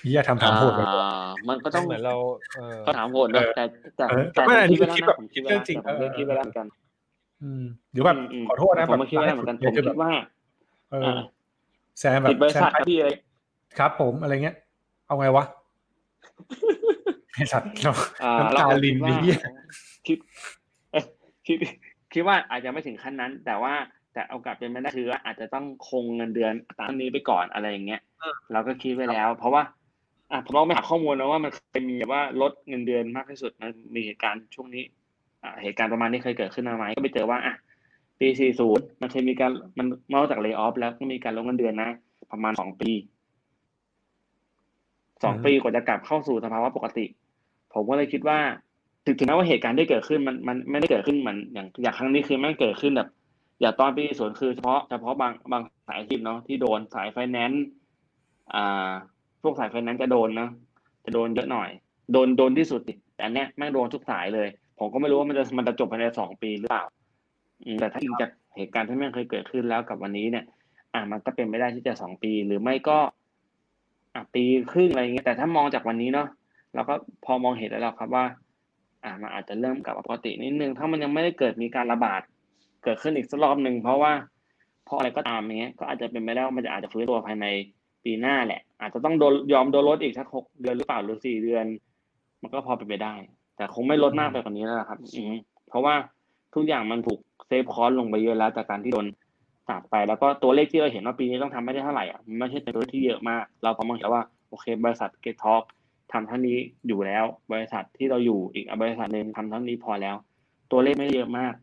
[0.06, 2.16] เฮียทำถามโหดไปอ่ามันก็ต้องเหมือนเรา
[2.56, 3.64] เออก็ถามโหดนะแต่
[3.98, 6.68] แต่เออแต่ไม่อันนี้ผมคิดคิแบดบผมคิดเรื่องจริงแต่ผมเออคิดไว้แล้วเหมือนกัน
[7.44, 10.12] อืมหรือแบบมมขอโทษนะผมแบบก็คิดไว้แล้วเหมือนกันผมคือแบคิบดว่า
[10.92, 11.20] เอออ่า
[12.00, 13.10] แซมแบบปิดบริษัทแซมครับพี่อะไร
[13.78, 14.56] ครับ ผมอะไรเงี้ย
[15.08, 15.46] เอาไงวะ
[17.34, 19.38] ไอสัตว์เราอ่าน้ำเราตาก็ลิคินดว่านี่เหี้ย
[20.08, 20.18] คิด
[20.92, 21.04] เอ้ย
[21.48, 21.58] คิด
[22.14, 23.74] คิดว่าอาจจะไม่ถึงขั้นนั้น แต่ว่า
[24.14, 28.02] แต่โอกาสเป็นไม่ได้คือว่าอาจจะต้องคงเงินเดือนตามนี้ไปก่อนอะไรอย่างเงี้ย
[28.52, 29.62] เราก็คิดไว้แล้ว เพราะว่า
[30.32, 34.84] อะผมลองไปหาข้อมูลนะว่ามันเคยมีแบบว่าลดเงินเดือนมากที่สุดมันมีเหตุการณ์ช่วงนี้
[35.44, 37.56] อ่าเหตุการณ์ประมาณนี้เคยเกิดขึ้นมาไหมก็ไปเจอว่าอะ
[38.20, 38.28] ปี
[38.66, 41.90] 40 มันเคยมีการมันนอกจากเล y o อ f แล้วก็มีการลดเงินเดือนนะ
[42.32, 42.92] ประมาณสองปี
[45.24, 47.06] สองอืมปีกว่าจะกลับเข้าสู่สภาวะปกติ
[47.74, 48.40] ผมก็เลยคิดว่า
[49.06, 53.10] ถึงถึงแม้ว่าเหตุการณ์ที่เกิดขึ้นมันมันไม่ได้เกิดขึ้นเหมือนอย่างอย่างครั้งนี้คือแม่งเกิดขึ้นแบบ
[53.62, 57.66] อย่างตอนปีส่วนคือเฉพาะเฉพาะบางบางสายอาชีพเนาะที่โดนสายไฟแนนซ์
[58.54, 58.92] อ่า
[59.42, 60.50] พวกสายไฟนนซ์จะโดนเนะ
[61.06, 61.70] จะโดนเยอะหน่อย
[62.12, 62.82] โดนโดนที่สุด
[63.16, 64.48] แต่อันเนี้ยแม่งโดนทุกสายเลย
[64.80, 66.86] ผมก็ไม่รู้ว่ามันจะมันจะจบภายในสองปีหรือเปล่า
[67.80, 70.46] แต่ถ้าอิงจากเหตุการณ์ที่แม่งเคยเกิดขึ้นแล้วกับวันนี้เนี่ย
[70.94, 72.98] อะมันก็เป็นไม่ได้ที่จะสองปี หรือไม่ก็
[74.16, 76.28] อะปีครึ่งอะไรเงี้ยแต่ถ้ามองจากวันนี้เนาะ
[76.74, 78.26] เราก็พอมองเห็นแล้วเราครับว่า
[79.04, 82.22] อะมันอาจจะเริ่มกลับปกตินิดนึงถ้ามันยังไม่ได้เกิดมีการระบาด
[82.84, 84.12] เกิดขึ้นอีกสักรอบหนึ่งเพราะว่า
[84.86, 87.46] เพราะอะไรก็ตามเงี้ยก็อาจจะเป็นไปได้ว่ามันจะอาจจะฟื้นตัวภายใน
[88.06, 91.66] ปีหน้าแหละ อาจจะต้องโดนยอมโดนลดอีกสักหกเดือนหรือเปล่าหรือสี่เดือน
[92.42, 93.14] มันก็พอเป็นไปได้
[93.56, 95.34] แต่คงไม่ลดมากไปกว่านี้แล้วล่ะครับ อืม
[95.70, 95.96] เพราะว่า
[96.56, 99.08] ทุกอย่างมันถูกเซฟคอสลงไปเยอะแล้วจากการที่โดน
[99.70, 105.64] ตัดไปแล้วก็ตัวเลขที่เราเห็นว่าปีนี้ต้องทำไม่ได้เท่าไหร่อะมันไม่ใช่เป็นตัวเลขที่เยอะมาก เราพอมองเห็นแล้วว่าโอเค บริษัทเกตท็อก
[106.12, 106.58] ทำเท่านี้
[106.88, 110.16] อยู่แล้ว บริษัทที่เราอยู่อีกบริษัทหนึ่งทำเท่านี้พอแล้ว
[110.72, 111.54] ตัวเลขไม่เยอะมาก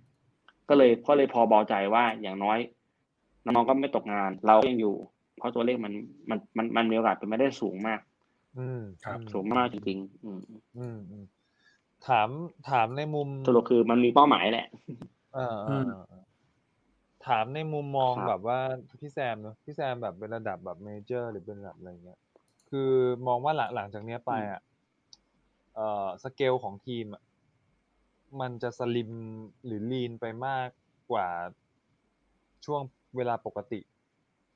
[0.68, 2.58] ก็เลยก็เลยพอเบาใจว่าอย่างน้อย
[3.44, 4.96] น้องๆก็ไม่ตกงาน เราก็ยังอยู่
[5.38, 5.92] เพราะตัวเลขมัน
[6.30, 8.00] มันมันมันมีโอกาสเป็นไม่ได้สูงมาก
[8.58, 10.40] อืมครับอืมสูงมากจริงๆอืม
[10.78, 11.24] อืมอืม
[12.06, 12.28] ถาม
[12.70, 14.66] ถามในมุมสรุปคือมันมีเป้าหมายแหละ
[15.34, 16.24] เออเออือมเออเออ
[17.26, 18.58] ถามในมุมมองครับแบบว่า
[19.00, 22.20] พี่แซมเนอะพี่แซมแบบเป็นระดับแบบเมเจอร์ หรือเป็นระดับอะไรเงี้ย
[22.70, 22.90] คือ
[23.26, 24.60] มองว่าหลังหลังจากเนี้ยไปอะ
[25.74, 27.22] เอ่อสเกลของทีมอะ
[28.40, 29.10] มันจะสลิม
[29.64, 30.68] หรือลีนไปมาก
[31.10, 31.28] กว่า
[32.64, 32.80] ช่วง
[33.16, 33.80] เวลาปกติ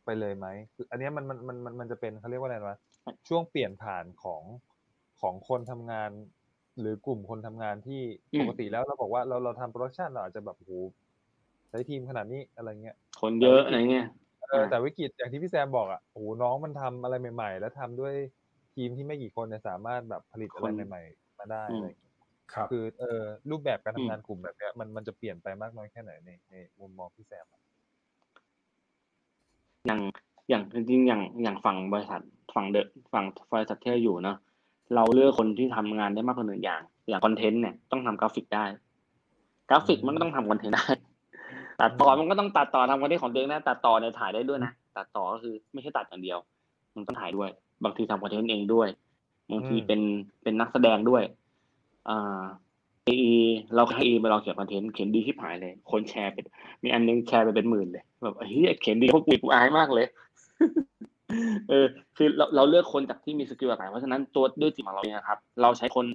[0.05, 2.77] ไปเลยไหมคืออันเนี้ยมันมันมันมันมันจะเป็นเขาเรียกว่าอะไรวะ
[3.29, 4.43] ช่วงเปลี่ยนผ่านของ
[5.21, 6.11] ของคนทำงาน
[6.81, 8.01] หรือกลุ่มคนทำงานที่
[8.33, 10.71] อืมปกติแล้วเราบอกว่าเราเราทำ production เราอาจจะแบบโห
[11.71, 14.07] ใช้ทีมขนาดนี้อะไรเงี้ย คนเยอะอะไรเงี้ย
[14.51, 18.15] เออแต่วิกฤตอย่างที่พี่แซมบอกอะโอ้โหน้องมันทำอะไรใหม่ ๆ แล้วทำด้วย
[18.75, 22.15] ทีมที่ไม่กี่คนเนี่ยสามารถแบบผลิตอะไรคนใหม่ ๆ มาได้อืมอะไรอย่างเงี้ย
[22.55, 27.61] ครับคือเออรูปแบบการอืทำมงานกลุ่มแบบเนี้ยมันมันจะเปลี่ยนไปมากน้อยแค่ไหนในในมุมมองพี่แซมอะ
[29.87, 30.01] อย่าง
[30.49, 32.21] อย่างจริงๆอย่างอย่างฝั่งบริษัท
[32.55, 34.37] ฝั่งเดอะฝั่งบริษัทที่เราอยู่เนาะ
[34.95, 38.65] เราเลือกคนที่ทำงานได้มากกว่าหนึ่งอย่าง อย่าง content เนี่ยต้องทำกราฟิกได้
[39.69, 40.87] กราฟิกมันก็ต้องทำ content ได้
[41.81, 46.39] ตัดต่อมันก็ต้องตัดต่อทำ content ของตัวเองนะตัดต่อเนี่ยถ่ายได้ด้วยนะตัดต่อก็คือไม่ใช่ตัดอย่างเดียว
[46.95, 47.49] มันต้องถ่ายด้วย
[47.85, 48.89] บางทีทำ content เองด้วย
[49.51, 50.01] บางทีเป็น
[50.43, 51.23] เป็นนักแสดงด้วย
[52.09, 52.43] อ่า
[53.05, 53.11] เอ
[53.77, 56.45] เราให้เอมาลองเขียนคอนเทนต์เขียนดีที่หายเลย คนแชร์เป็น
[56.83, 60.07] มีอันนึงแชร์ไปเป็นหมื่นเลยแบบเฮ้ยเขียนดีพวกกูกูอายมากเลย
[61.69, 66.07] เออคือเราเราเลือกคนจากที่มีสกิลหลากหลายเพราะฉะนั้นตัวด้วยทีมของเราเนี่ยนะครับ เราใช้คน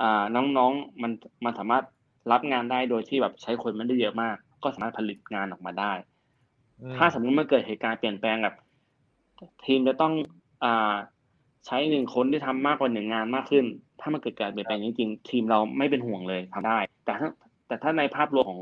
[0.00, 1.12] อ่าน้องๆมัน
[1.44, 1.84] มันสามารถ
[2.32, 5.92] รับงานได้โดยที่แบบใช้คนไม่ได้เยอะมาก ก็สามารถผลิตงานออกมาได้
[6.80, 8.56] อืมถ้าสมมติมันเกิดเหตุการณ์เปลี่ยนแปลงแบบ
[9.64, 10.12] ทีมจะต้อง
[10.64, 10.94] อ่า
[11.66, 13.64] ใช้หนึ่งคนที่ทำมากกว่าหนึ่งงานมากขึ้น
[14.00, 17.28] ถ้ามันเกิดการเปลี่ยนแปลงจริงๆทีมเราไม่เป็นห่วงเลยทำได้ แต่ถ้า
[17.68, 18.60] แต่ถ้าในภาพรวมของ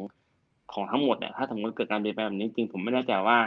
[0.74, 3.38] ของทั้งหมดเนี่ยถ้าสมมติเกิดการเปลี่ยนแปลงแบบนี้จริงผมไม่แน่ใจว่า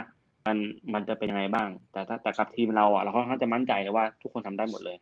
[0.46, 0.56] มัน
[0.94, 4.96] มันจะเป็นยังไงบ้าง แต่ถ้าแต่กับทีมเราอะเราค่อนข้างจะมั่นใจเลยว่าทุกคนทำได้หมดเลย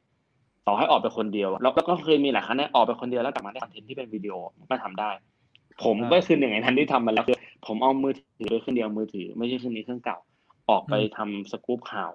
[0.67, 5.11] ต่อให้ออกไปคนเดียวอะแล้วก็เคยมีหลายครั้งเนี่ยออกไปคนเดียวแล้วกลับมาได้คอนเทนต์ที่เป็นวิดีโอมันก็ทำได้
[5.85, 10.19] ผมก็คือหนึ่งในนั้นที่ทำมาแล้วคือผมเอามือถือไปเครื่องเดียวมือถือ ไม่ใช่เครื่องนี้เครื่องเก่า
[10.71, 12.11] ออกไปทำสกู๊ปข่าว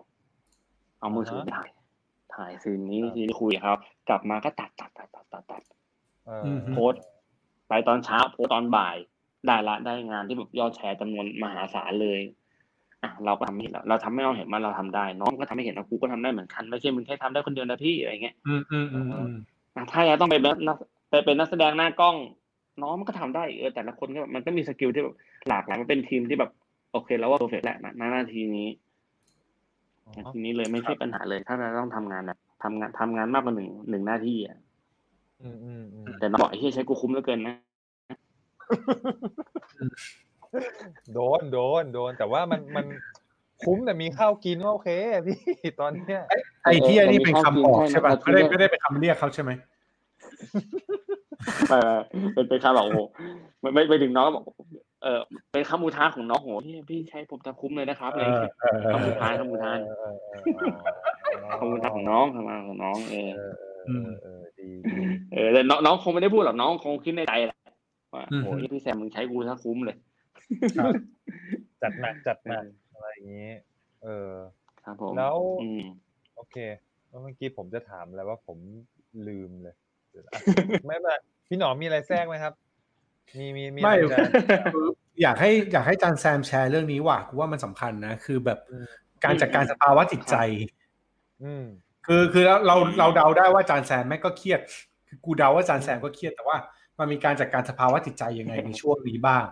[1.00, 1.69] เอามือถือถ่าย
[2.38, 3.76] ถ่าย scene นี้ scene นี้คุยกับเขา
[4.10, 5.62] กลับมาก็ตัดตัดตัดตัดตัดตัด
[6.26, 7.04] เอออมโพสต์
[7.67, 8.95] ไปตอนเช้าโพสต์ตอนบ่าย
[9.45, 12.19] ได้ละได้งานที่แบบยอดแชร์จำนวนมหาศาลเลย
[13.04, 19.30] อะเราก็ทำให้เห็นแล้วเราทำให้น้องเห็นว่าเราทำได้ น้องก็ทำให้เห็นว่ากูก็ทำได้เหมือนกันไม่ใช่มึงแค่ทำได้คนเดียวนะพี่อะไรเงี้ยอืมอืมอืมอืม
[19.76, 20.78] อะถ้าจะต้องไปเป็นนัก
[21.10, 22.15] ไปเป็นนักแสดงหน้ากล้อง
[22.82, 25.15] น้องมันก็ทำได้เออแต่ละคนก็แบบมันก็มีสกิลที่แบบ
[25.47, 26.52] หลากหลายมันเป็นทีมที่แบบ
[26.91, 28.87] โอเคแล้วว่าโปรเฟกแหละณหน้าที่นี้อ๋อนา
[30.34, 34.58] ทีนี้เลยไม่ใช่ปัญหาเลย ถ้าเราต้องทำงานแบบทำงานทำงานมากกว่าหนึ่งหนึ่งหน้าที่อะ
[35.43, 37.56] อืมอืมอืมแต่น้องบอกไอ้ที่ใช้กูคุ้มเหลือเกินนะ
[41.13, 42.86] โดนโดนโดน แต่ว่ามันมัน
[43.63, 44.89] คุ้มแต่มีข้าวกินก็โอเค
[45.28, 45.38] พี่
[45.80, 46.22] ตอนเนี้ย
[46.63, 49.52] ไอ้ที่นี่เป็นคำบอกใช่ป่ะไม่ได้ไม่ได้เป็นคำเรียกเขาใช่ไหม
[51.70, 51.96] เออ
[52.34, 53.00] เป็นเป็นคำบอกโอ้โห
[53.62, 54.43] ไม่ไม่ไปถึงน้องบอก
[55.04, 55.20] เออ
[55.52, 58.54] เป็นคำอุทานของน้องโหพี่พี่ใช้ผมจะคุ้มเลยนะครับอะไรอย่างเงี้ย
[58.94, 63.54] คำอุทานคำอุทานเออเออคำอุทานของน้องคำอุทานของน้องเออเออ
[63.88, 64.98] เออเออดีดี
[65.34, 67.58] เออแต่น้องน้องคงไม่ได้พูดหรอกน้องคงคิดในใจแหละ
[68.14, 69.98] ว่าโอ้ยพี่แซมมึงใช้กูถ้าคุ้มเลย
[70.78, 70.92] ครับ
[71.82, 73.50] จัดหนักจัดหนักอะไรอย่างนี้
[74.04, 74.32] เออ
[74.86, 75.82] ครับผมแล้วอืม
[76.36, 76.56] โอเค
[77.08, 78.58] แล้วเมื่อกี้ผมจะถามแล้วว่าผม
[79.28, 79.76] ลืมเลย
[80.12, 80.40] เดี๋ยวอะ
[80.88, 81.16] ไม่เป็นไร
[81.48, 82.54] พี่หนอมมีอะไรแทรกไหมครับ
[83.36, 84.20] มีมีมีไม่อะไรจะ
[84.74, 84.88] คือ
[85.22, 88.88] อยากให้อยากให้จานแซมแชร์เรื่องนี้ว่ะกูว่ามันสำคัญนะ คือแบบอืม
[89.26, 90.36] การจัดการสภาวะจิตใจ
[91.44, 91.66] อืม
[92.08, 94.60] คือคือเราเราเราเดาได้ว่าจานแซมแม่งก็เครียด
[95.08, 96.58] คือกูเดาว่าจานแซมก็เครียดแต่ว่า
[97.00, 99.46] มันมีการจัดการสภาวะจิตใจยังไงในช่วงนี้บ้าง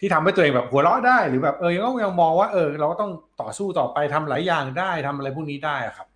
[0.00, 3.10] ที่ทำให้ตัวเองแบบหัวเราะได้หรือแบบเออยังก็ยังมองว่าเออ เราก็ต้อง
[3.40, 6.08] ต่อสู้ต่อไปทำหลายอย่างได้ทำอะไรพวกนี้ได้อะครับ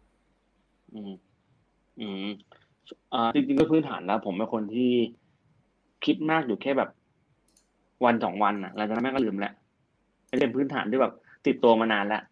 [0.94, 1.12] อืม
[2.00, 2.26] อืม
[3.12, 4.92] อ่าจริงๆก็พื้นฐานแล้วผมเป็นคนที่
[6.06, 6.90] คิดมากอยู่แค่แบบ
[8.04, 9.52] วันสองวันอะหลังจากนั้นแม่งก็ลืมแล้ว
[10.26, 11.12] ไม่เป็นพื้นฐานที่แบบ
[11.46, 12.22] ติดตัวมานานแล้ว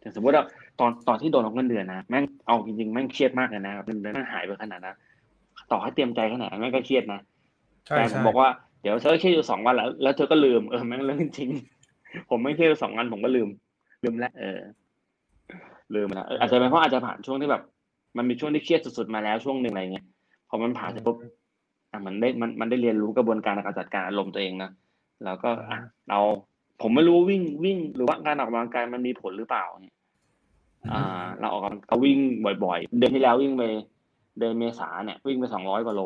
[0.00, 0.44] แต่สมมติว่า
[0.80, 4.96] ตอนตอนที่โดนลดเงินเดือนนะแม่งเอาจริงๆแม่งเครียดมากเลยนะเงินเดือนแม่งหายไปขนาดนั้น
[5.70, 7.20] ต่อให้เตรียมใจขนาดนั้นแม่งก็เครียดนะ
[7.86, 8.48] ใช่แต่ผมใช่บอกว่า
[8.82, 11.50] เดี๋ยวเธอเครียดอยู่สองวันแล้ว แล้วเธอก็ลืมเออแม่งเรื่องจริง
[12.30, 13.48] ผมไม่เครียดอยู่สองวันผมก็ลืม
[14.02, 14.60] ลืมแล้วเออ
[15.94, 17.62] ลืมไปแล้วเอออาจจะเป็นเพราะอาจจะผ่านช่วงที่แบบ
[18.16, 20.06] มันมีช่วงที่เครียดสุดๆมาแล้วช่วงหนึ่งอะไรเงี้ย
[20.48, 21.16] พอมันผ่านไปปุ๊บ
[21.94, 24.70] อะมันได้มันมันได้เรียนรู้กระบวนการในการจัดการอารมณ์ตัวเองนะ
[25.24, 25.78] แล้วก็อะ
[26.08, 26.18] เรา
[26.80, 29.96] ผมไม่รู้วิ่งวิ่งหรือว่าการออกกำลังกายมันมีผลหรือเปล่าเนี่ย
[30.92, 32.18] อ่า เราออกกำลังก็วิ่ง
[32.64, 33.62] บ่อย ๆ เดือนที่แล้ววิ่งไป
[34.38, 36.02] เดือนเมษาเนี่ย วิ่งไปสองร้อยกว่าโล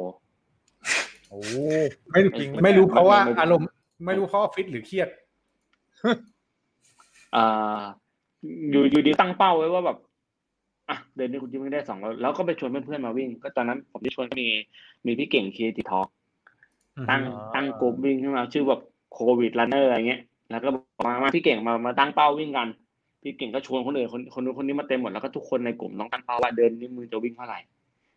[1.29, 1.39] โอ้
[2.11, 3.67] ไม่จริงไม่รู้เพราะว่าไม่ไม่อารมณ์
[4.07, 5.09] ไม่รู้เพราะว่าฟิตหรือเครียด
[7.37, 7.81] อ่า
[8.71, 9.99] อยู่อยู่ดีตั้งเป้าไว้ว่าแบบ
[10.91, 14.49] อะเดือนนี้คุณจะวิ่งได้สองร้อยแล้วก็ไปชวนเพื่อนๆมาวิ่ง ก็ตอนนั้นผมที่ชวนมี
[15.07, 16.01] มีพี่เก่งคีติทอ
[17.11, 17.23] ตั้ง
[17.55, 18.81] ตั้งกลุ่มวิ่งขึ้นมาชื่อแบบ
[19.13, 20.21] Covid Runner อะไรเงี้ย
[20.51, 22.69] แล้วก็บอกมามาพี่เก่งมามาตั้งเป้าวิ่งกัน
[23.23, 27.59] พี่เก่งก็ชวนคนอื่นคนคนนู้นคนนี้มาเต็มหมดแล้วก็ทุกคนในกลุ่มต้องตั้งเป้าว่าเดือนนี้มึงจะวิ่งเท่าไหร่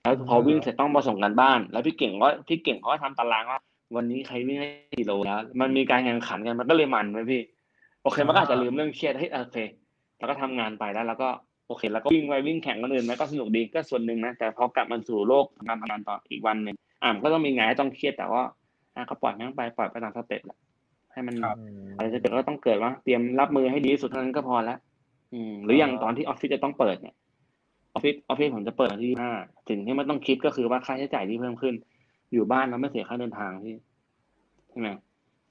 [0.03, 3.59] แล้วพอวิ่งเสร็จต้องมาส่งกันบ้าน แล้วพี่เก่งก็พี่เก่งเขาก็ทำตารางว่า
[3.95, 7.41] วันนี้ใครวิ่งได้กี่โลแล้ว มันมีการแข่งขันกันมันก็เลยมันไหมพี่
[8.03, 9.57] โอเค มันก็อาจจะลืมเรื่องเครียดเฮ้ยโอเค
[10.17, 11.29] แล้วก็ทำงานไปแล้ว แล้วก็
[11.67, 18.43] โอเค แล้วก็วิ่งไปวิ่งแข่งกันอื่นไหมก็สนุกดีก็ส่วนหนึ่งนะ แต่พอกลับมาสู่โลกการทำงานต่ออีกวันหนึ่งอะมันก็ต้องมีงานให้ต้องเครียดแต่ว่า
[18.95, 20.57] อะก็ปล่อยแม่งไปปล่อยไปตามสเต็ปแหละ
[21.11, 21.57] ให้มันครับ
[21.95, 24.77] อะไรจะเกิดก็ต้องเกิดว่าเตรียมรับมือให้ดีที่สุดเท่านั้นก็พอแล้ว
[25.33, 27.15] อืม หรืออย่างตอนที่ออฟฟิศจะต้องเปิดเนี่ย
[27.93, 29.31] ออฟฟิศออฟฟิศผมจะเปิดวันที่ห้า
[29.69, 31.73] สิ่งที่มันต้องคิดก็คือว่าค่าใช้จ่ายที่เพิ่มขึ้น
[32.33, 33.75] อยู่บ้านเราไม่เสียค่าเดินทางพี่
[34.69, 34.89] ใช่ไหม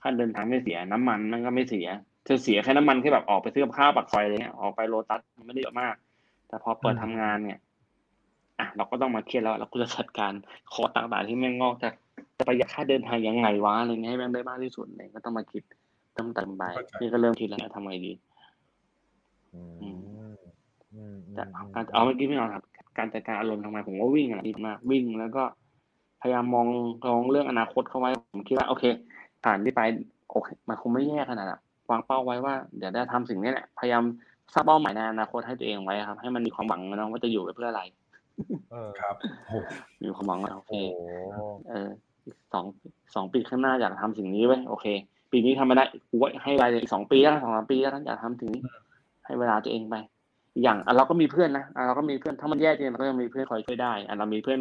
[0.02, 1.88] ค่าเดินทางไม่เสียน้ำมันมันก็ไม่เสีย
[2.28, 5.94] จะเสียแค่น้ำมันแค่แบบออกไปซื้อกับข้าวปักซอยอะไรเงี้ยออกไปโลตัสมันไม่ได้เยอะมาก
[6.48, 7.58] แต่พอเปิดทำงานเนี่ย
[8.58, 10.32] อะเราก็ต้องมาเครียดแล้วเราก็จะจัดการ
[10.72, 11.92] คอต่างๆที่แม่งงอกจาก
[12.38, 15.62] จะประหยัดค่าเดินทางยังไงวะอะไรเงี้ยให้แม่งได้มากที่สุดเลยก็ต้องมาคิด
[16.14, 18.12] เติมเติมไปเข้าใจนี่ก็เริ่มคิดแล้วทำไงดี
[19.54, 19.98] อืม
[20.94, 22.64] อืมแต่เอาการเอาเมื่อกี้ไม่เอาครับ
[22.98, 25.42] การจัดการอารมณ์ทำไมผมว่าวิ่งอะดีมากวิ่งแล้วก็
[26.22, 26.66] พยายามมอง
[27.06, 28.84] มองเรื่องอนาคตเข้าไว้ผมคิดว่าโอเค
[29.44, 29.80] ผ่านที่ไป
[30.30, 34.04] โอเค มันคงไม่แย่ขนาดนั้น วางเป้าไว้ว่าเดี๋ยวได้ทำสิ่งนี้แหละพยายาม
[34.52, 37.82] สร้างเป้าหมายในอนาคตให้ตัวเองไว้ครับ ให้มันมีความหวังนะว่าจะอยู่ไปเพื่ออะไร
[38.70, 39.14] เออครับ
[39.46, 39.58] โอ้
[40.02, 40.72] มีความหวังว่าโอเค
[41.32, 41.88] โอ้เออ
[42.24, 42.64] อีกสอง
[43.14, 44.86] สองปีข้างหน้าอยากทำสิ่งนี้ไว้ยโอเค
[45.32, 48.62] ปีนี้ทำไม่ได้กูไว้ให้เวลาอีกสองปีแล้วสองสามปีแล้วอยากทำถึงนี้
[49.24, 49.96] ให้เวลาตัวเองไป
[50.62, 54.60] อย่างอะเราก็มีเพื่อนนะอะเราก็มีเพื่อนถ้ามันแย่จริงเราก็ยังมีเพื่อนคอยช่วยได้อะเรามีเพื่อน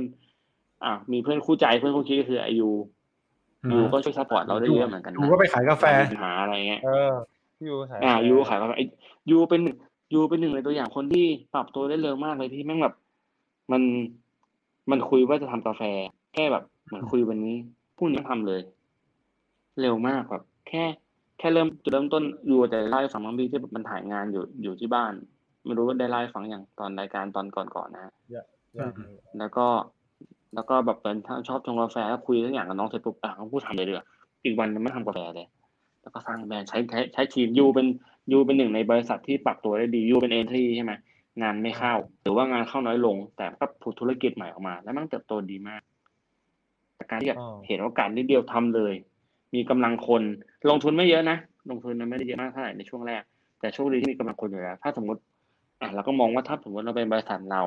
[0.83, 2.69] อะมีเพื่อนคู่ใจเพื่อนคู่คิดก็คือไอ้ยู
[3.74, 7.12] ยูก็ช่วย support เราได้เยอะเหมือนกันยูนะก็ไปขายกาแฟปัญหาอะไรเงี้ยเออ
[7.58, 8.86] พี่ยูขายอ่ายูขายว่าไอ้
[9.32, 9.62] ยูเป็น
[10.13, 12.95] ยูเป็นหนึ่งในตัวอย่างคนที่ปรับตัวได้เร็วมากเลยที่แม่งแบบ
[13.72, 13.82] มัน
[14.91, 15.82] มันคุยว่าจะทำกาแฟ
[16.34, 17.56] แค่แบบเหมือนคุยวันนี้
[17.98, 18.62] พรุ่งนี้ทำเลย
[19.82, 20.84] เร็วมากแบบ แค่
[21.39, 25.14] แค่เริ่มจุดเริ่มต้นยูแต่เล่าให้ฟังบางทีที่แบบมันถ่ายงานอยู่อยู่ที่บ้าน
[25.66, 28.93] ไม่รู้ว่าได้เล่าให้ฟังอย่างตอนรายการตอนก่อนๆนะฮะอยาก
[29.39, 29.68] แล้วก็
[30.56, 34.02] แล้วก็แบบเป็นชอบชงกาแฟแล้วคุยทุกอย่างกับน้องเสร็จปุ๊บอะเขาพูดทำเลยเดือ
[34.43, 35.47] อีกวันนึงไม่ทำกาแฟเลย
[36.02, 37.88] แล้วก็สร้างแบรนด์ใช้ใช้ใช้ทีมยูเป็น
[38.32, 40.93] ยูเป็นหนึ่งในบริษัทที่ปรับตัวได้ดียูเป็นเอนทรีใช่ไหม
[41.41, 45.82] งานไม่เข้า หรือว่างานเข้าน้อยลง แต่ก็ผุดธุรกิจใหม่ออกมา แล้วมันเติบโตดีมาก
[46.97, 48.93] จากการที่แบบอ๋อเห็นโอกาสนิดเดียวทำเลย
[49.56, 50.24] มีกำลังคน
[50.70, 51.38] ลงทุนไม่เยอะนะ
[51.70, 53.22] ลงทุนมันไม่ได้เยอะมากเท่าไหร่ในช่วงแรก
[53.60, 55.22] แต่โชคดีที่มีกำลังคนอยู่แล้ว ถ้าสมมติ
[55.82, 57.64] อะเราก็มองว่าถ้าสมมติเราเป็นบริษัทเรา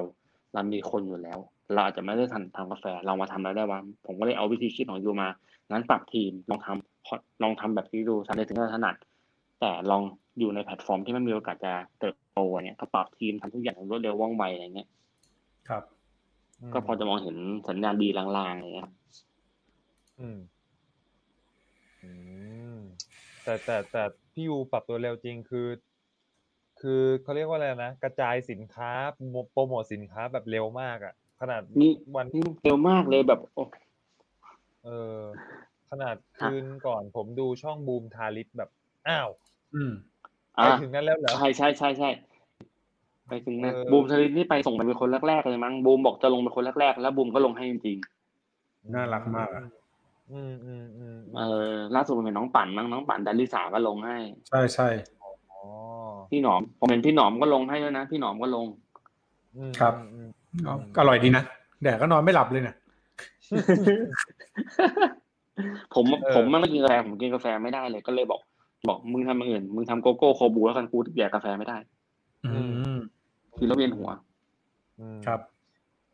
[0.54, 1.38] เรามีคนอยู่แล้ว
[1.72, 5.28] เราอาจจะไม่ได้ทันทำกาแฟเรามาทำอะไรได้วะผมก็เลยเอาวิธีคิดของยูมา
[5.70, 8.96] งั้นปรับทีมลองทำลองทำแบบที่ดูทำในถึงเราถนัด
[9.60, 10.02] แต่ลอง
[10.38, 14.88] อยู่ในแพลตฟอร์มที่มันมีโอกาสจะเติบโตเนี่ยก็ปรับทีมทำทุกอย่างรวดเร็วว่องไวอะไรเงี้ย
[15.68, 15.82] ครับ
[16.72, 17.36] ก็พอจะมองเห็น
[17.68, 18.90] สัญญาณดีลางๆอะไรเงี้ย
[20.20, 20.38] อืม
[22.02, 22.12] อื
[22.76, 22.78] ม
[23.44, 25.66] แต่แต่แต่พี่ยูปรับตัวเร็วจริงคือ
[26.82, 28.90] คือเขาเรียกว่าอะไรนะ กระจายสินค้า
[29.30, 33.64] โมโปรโมทสินค้าแบบเร็วมากอะ่ะ ขนาดนี่วันนี่เร็วมากเลยแบบโอ้
[34.84, 35.18] เออ
[35.90, 38.70] ขนาดคืนก่อนผมดูช่องบูมทาริสแบบ
[39.08, 39.28] อ้าว
[39.74, 39.92] อืม
[40.54, 42.08] ไปอะถึงนั้นแล้วเหรอใช่ใช่ใช่ใช่
[43.28, 47.98] ไปถึงนะเออบูมสลิดนี่ไปส่งไปเป็นคนแรกๆเลยมั้งบูมบอกจะลงเป็นคนแรกๆแล้วบูมก็ลงให้จริง
[48.94, 49.62] น่ารักมากอะ
[50.32, 54.16] อืมอืมอืมๆเออล่าสุดมันเป็นน้องปั่นมั้งน้องปั่นดันลิสาก็ลงให้
[54.48, 54.88] ใช่ใช่
[55.21, 55.21] อ๋อ
[56.32, 58.66] พี่หนอมผมเห็นพี่หนอมก็ลงให้ด้วยนะพี่หนอมก็ลง
[59.56, 60.28] อืมครับอืม
[60.64, 61.44] เอาอร่อยดีนะ
[61.82, 62.76] แดดก็นอนไม่หลับเลยเนี่ย
[65.94, 66.04] ผม
[66.34, 68.40] ผมไม่กินกาแฟผมกินกาแฟไม่ได้เลยก็เลยบอก
[68.88, 71.76] บอกมึงทำอย่างอื่นมึงทำโกโก้โคบูแล้วกันกูแดกกาแฟไม่ได้
[72.44, 72.60] อื
[72.94, 72.96] ม
[73.58, 74.10] กินแล้วเวียนหัว
[75.00, 75.40] อืมครับ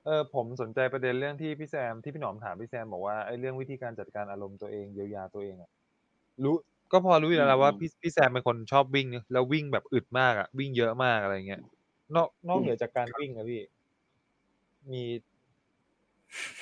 [0.04, 5.70] เออผมสนใจประเด็นเรื่องที่พี่แซมที่พี่หนอมถามพี่แซมบอกว่าไอ้เรื่องวิธีการจัดการอารมณ์ตัวเองเยียวยาตัวเองอะ
[6.44, 6.56] รู้
[6.92, 11.62] ก็พอรู้อยู่แล้วนะว่าอืมพี่พี่แซมเป็นคนชอบวิ่งเนอะแล้ววิ่งแบบอึดมากอะวิ่งเยอะมากอะไรเงี้ย
[12.14, 13.62] นอกนอกเหนือจากการวิ่งนะพี่
[14.92, 15.04] มี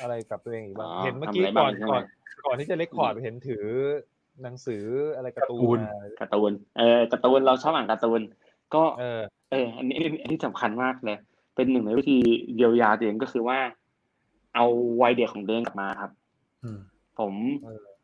[0.00, 2.04] อะไรกับตัวเองอีกบ้างอ๋อเห็นเมื่อกี้ทำอะไรก่บ้าองนใช่ไหมก่อน
[2.46, 3.64] ก่อนที่จะเล็กคอร์ดเห็นถือ
[4.42, 4.84] หนังสือ
[5.16, 8.22] อะไรการ์ตูการ์ตูนนมาการ์ตูนเออการ์ตูนเราชอบอ่านการ์ตูน
[8.74, 9.20] ก็เออ
[9.50, 11.18] เออ อันนี้อันนี้สำคัญมากเลย
[11.54, 12.18] เป็นหนึ่งในวิธี
[12.56, 13.58] เยียวยาตัวเองก็คือว่า
[14.54, 14.64] เอา
[15.00, 16.10] วัยเด็กของตัวเองกลับมาครับ
[16.64, 16.78] อืม
[17.18, 17.32] ผม
[17.64, 17.95] เอออะ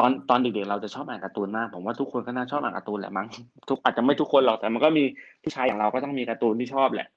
[0.00, 3.26] ตอนตอนเด็กๆเราจะชอบอ่านการ์ตูนมากผมว่าทุกคนก็น่าชอบอ่านการ์ตูนแหละมั้ง
[3.68, 5.04] ทุกอาจจะไม่ทุกคนหรอกแต่มันก็มี
[5.42, 7.08] ผู้ชายอย่างเราก็ต้องมีการ์ตูนที่ชอบแหละ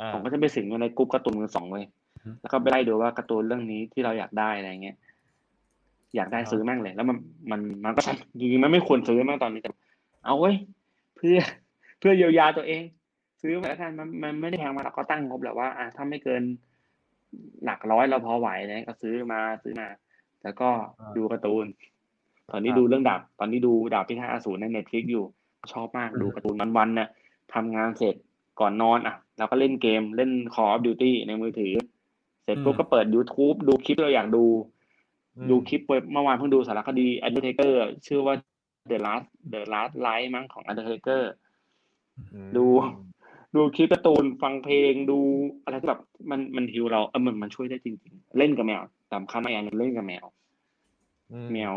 [0.00, 1.84] อ่าผมก็จะไปสิงอยู่ในกลุ่มการ์ตูนมือสองเว้ย
[2.24, 4.96] อืมแล้วก็ไปไล่ดูว่าการ์ตูนเรื่องนี้ที่เราอยากได้อะไรเงี้ย
[6.16, 7.16] อยากได้ซื้อแม่งเลยแล้วมัน
[7.50, 8.00] มันมันก็
[8.38, 9.70] จริงๆมันไม่ควรซื้อมากตอนนี้แต่
[10.24, 10.54] เอาเว้ย
[11.16, 11.38] เพื่อ
[11.98, 12.82] เพื่อเยียวยาตัวเอง
[13.42, 16.42] ซื้อมาแล้วกันมันมันไม่ได้แพงมากเราก็ตั้งงบแหละว่าอะถ้าไม่เกิน
[17.64, 19.86] หลักร้อยเราพอไหวเลยก็ซื้อมาซื้อมา
[20.44, 20.68] แล้วก็
[21.00, 21.66] อ่าดูการ์ตูน
[22.50, 25.24] ตอนนี้ครับดูเรื่องดาบ ตอนนี้ดูดาบพิฆาตอสูรใน Netflix อยู่
[25.72, 27.08] ชอบมากอืมดูการ์ตูนวันๆเนี่ย
[27.54, 28.14] ทำงานเสร็จ
[28.60, 31.74] ก่อนนอนอะเราก็เล่นเกมเล่น Call of Duty ในมือถือ
[32.44, 34.44] เสร็จปุ๊บก็เปิด YouTube ดูคลิปที่เราอยากดู
[35.36, 35.80] อืมดูคลิป
[36.12, 37.74] เมื่อวานเพิ่งดูสารคดี Undertaker
[38.06, 38.34] ชื่อว่า
[38.90, 41.22] The Last The Last Ride มั้งของ Undertaker
[42.34, 42.66] อืมดู
[43.54, 45.18] ดูคลิปการ์ตูนฟังเพลงดู
[45.64, 48.82] อะไรที่แบบมันมันฮิวเราเออมันมันช่วยได้จริง ๆ เล่นกับแมว
[49.12, 50.24] สำคัญมากอย่างหนึงเล่นกับแมว
[51.32, 51.72] อืแมว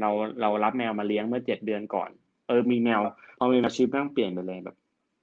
[0.00, 0.10] เรา
[0.40, 2.10] เรารับแมวมาเลี้ยงเมื่อเจ็ดเดือนก่อน
[2.48, 3.00] เออมีแมว
[3.38, 4.76] พอมีแมวชีวิตแม่งเปลี่ยนไปเลยแบบ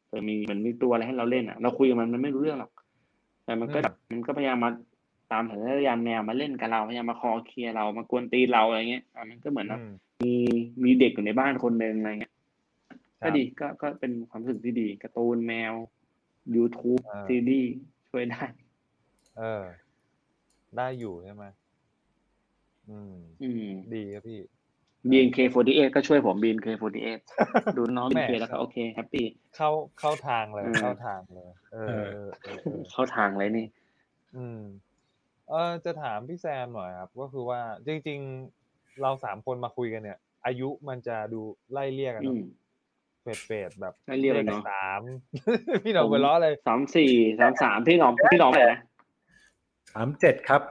[0.10, 2.72] เออมีมันมีตัวอะไรให้เราเล่นอะเราคุยกับมันมันไม่รู้เรื่องหรอก
[3.46, 4.70] แต่มันก็แบบมันก็พยายามมา
[5.32, 9.92] ตามสัญชาตญาณแมวมาเล่นกับเราพยายามมาคอเคลียร์เรามากวนตีนเราอะไรเงี้ยอะมันก็เหมือนแบบอืม
[10.24, 10.34] มี
[10.84, 12.34] มีเด็กอยู่ในบ้านคนหนึ่งอะไรเงี้ย
[13.22, 15.74] ครัก็บดีก็ก็เป็นความรู้สึกที่ดีการ์ตูนแมว
[16.56, 17.72] YouTube อ่าซีรีส์
[18.10, 18.44] ช่วยได้
[19.38, 19.64] เออ
[20.78, 21.46] ได้อยู่ใช่ไหม
[22.90, 23.14] อืม
[23.44, 24.40] อืม ดีครับพี่
[25.12, 27.20] BNK48 ก็ช่วยผม BNK48
[27.78, 33.66] ดูน้องแหม่ BNK แล้วก็โอเค happy เข้าเข้าทางเลยอืมเข้าทางเลยเออเออเออเออ เข้าทางเลยนี่
[34.36, 34.62] อืม
[35.50, 38.20] เออจะถามพี่แซมหน่อยครับ ก็คือว่าจริง
[38.60, 41.42] ๆ เราสามคนมาคุยกันเนี่ย อายุมันจะดู
[41.72, 42.44] ไล่เรียกกันอืเนาะม
[43.22, 45.02] เฟดเฟดแบบไล่เรียกกันเนอะสาม
[45.84, 48.80] พี่หนอมหัวล้อเลยสามสี่สามสามพี่หนอมพี่หนอมอะไรนะ
[49.98, 50.62] สามเจ็ดครับ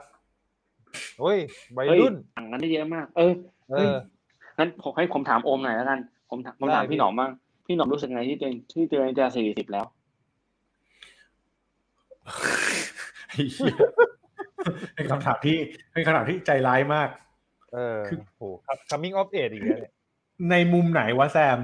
[1.19, 1.37] โอ้ย
[1.77, 3.33] วัยเฮ้ยรุ่นต่างกันได้เยอะมาก เออ
[3.71, 3.95] เออ
[4.57, 5.99] งั้นผมให้ผมถามโอมหน่อยแล้วกัน
[6.29, 7.31] ผมถามผมถามได้พี่หนอมบ้าง
[7.65, 9.85] พี่หนอมรู้สึกไงที่ตัวเองที่ตัวเองจะสี่สิบแล้ว
[13.29, 13.75] ไอ้เหี้ย
[14.95, 15.57] เป็นคำถามที่
[15.93, 17.09] เป็นคำถามที่ใจร้ายมาก
[17.73, 19.93] เออคือโหครับ coming of age อีกแล้วเนี่ย
[20.51, 21.59] ในมุมไหนวะแซม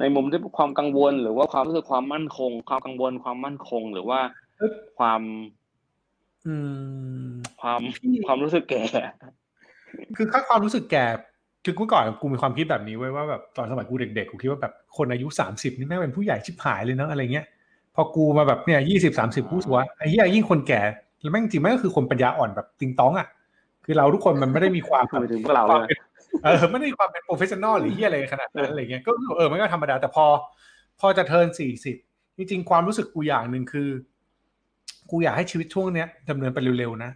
[0.00, 4.43] ในมุมที่ความกังวลหรือว่าความรู้สึกความมั่นคง ความกังวลความมั่นคง หรือว่าเอ้ย
[4.98, 5.20] ความ
[6.46, 6.54] อื
[7.28, 8.82] ม ความพี่ความรู้สึกแก่
[10.16, 11.06] คือค่าความรู้สึกแก่
[11.64, 17.46] คือเมื่อก่อนกูมีความคิดแบบนี้ไว้ยว่าแบบตอนสมัยกูเด็กๆกูคิดว่าแบบคนอายุสามสิบนี่แม่งเป็นผู้ใหญ่ชิบหายเลยเนาะอะไรเงี้ย
[17.94, 20.80] พอกูมาแบบเนี่ยยี่สิบสามสิบกูรู้สึกว่าไอ้เหี้ยยิ่งคนแก่
[21.20, 23.28] แล้วแม่งจริงแม่งก็คือคนปัญญาอ่อนแบบติงต้องอะ
[23.84, 25.98] คือเราทุกคนมันไม่ได้มีความแบบไปถึงพวกเราความเลยเป็น
[26.44, 30.26] เออไม่ได้มีความเป็น professional หรือเหี้ยอะไรขนาดนั้นอะไรเงี้ยก็เออมันก็ธรรมดาแต่พอ
[31.00, 31.96] พอจะ turn สี่สิบ
[32.36, 33.88] จริงๆความรู้สึกกูอย่างหนึ่งคือ
[35.10, 37.10] กูอยากให้ชีวิตช่วงเนี้ยดำเนินไปเร็วๆนะ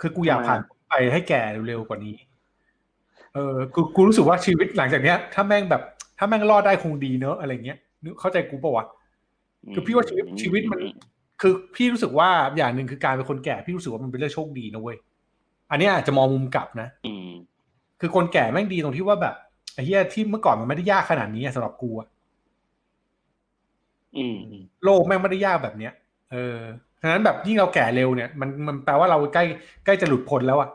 [0.00, 2.14] คือกูอยากผ่านไปให้แก่เร็วๆกว่านี้
[3.34, 5.82] เออกูกูรู้สึกว่าชีวิตหลังจากเนี้ย ถ้าแม่งแบบ
[6.18, 8.86] ถ้าแม่งรอดได้คงดีเนอะอะไรเงี้ยนึกเข้าใจกูปะวะ
[9.74, 10.80] คือพี่ว่าชีวิตชีวิตมัน
[11.40, 14.96] คือพี่รู้สึกว่าอย่างหนึ่งคือการเป็นคนแก่พี่รู้สึกว่ามันเป็นเรื่องโชคดีนะเว้ย
[15.70, 17.30] อันเนี้ยอาจจะมองมุมกลับนะอืม
[18.00, 19.34] คืคือคนแก่แม่งดีตรงที่ว่าแบบ
[19.74, 22.13] ไอ้เหี้ยที่เมื่อก่อนมันไม่ได้ยากขนาดนี้อะสำหรับกูอะอืม
[24.84, 25.92] โลกแม่งไม่ได้ยากแบบเนี้ย
[26.32, 26.58] เออ
[27.00, 29.44] ฉะนั้นแบบยิ่งเราแก่เร็วเนี่ยมันมันแปลว่าเราใกล้
[29.84, 30.70] ใกล้จะหลุดพ้นแล้วอะ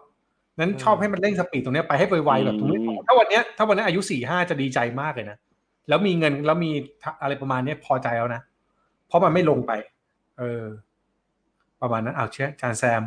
[0.59, 5.37] นั้นชอบให้มันเร่งสปีดตรงเนี้ยไปให้ไวๆแบบตรงนี้อืมถ้าวันเนี้ยถ้าวันนี้อายุสี่ห้าจะดีใจมากเลยนะ
[5.89, 6.71] แล้วมีเงินแล้วมี
[7.21, 8.41] อะไรประมาณเนี้ยพอใจแล้วนะ
[9.07, 9.71] เพราะมันไม่ลงไป
[10.39, 10.63] เออ
[11.81, 13.01] ประมาณนั้นเอาเชื่อจานแซม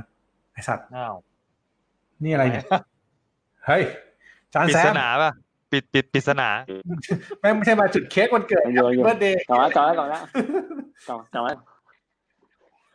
[0.53, 1.15] ไอสัตว์อ้าว
[2.25, 2.65] นี่อะไรเนี่ย
[3.67, 3.83] เฮ้ย
[4.55, 5.31] จานปริแซศมนาป่ะ
[5.73, 6.49] ปิดปิดปริศนา
[7.41, 10.23] แม่งไม่ใช่มาจุดเค้กวันเกิดโยนโยนเบิร์ดเดย์ต่อไว้ต่อไว้ต่อแล้ว
[11.09, 11.53] ต่อต่อไว้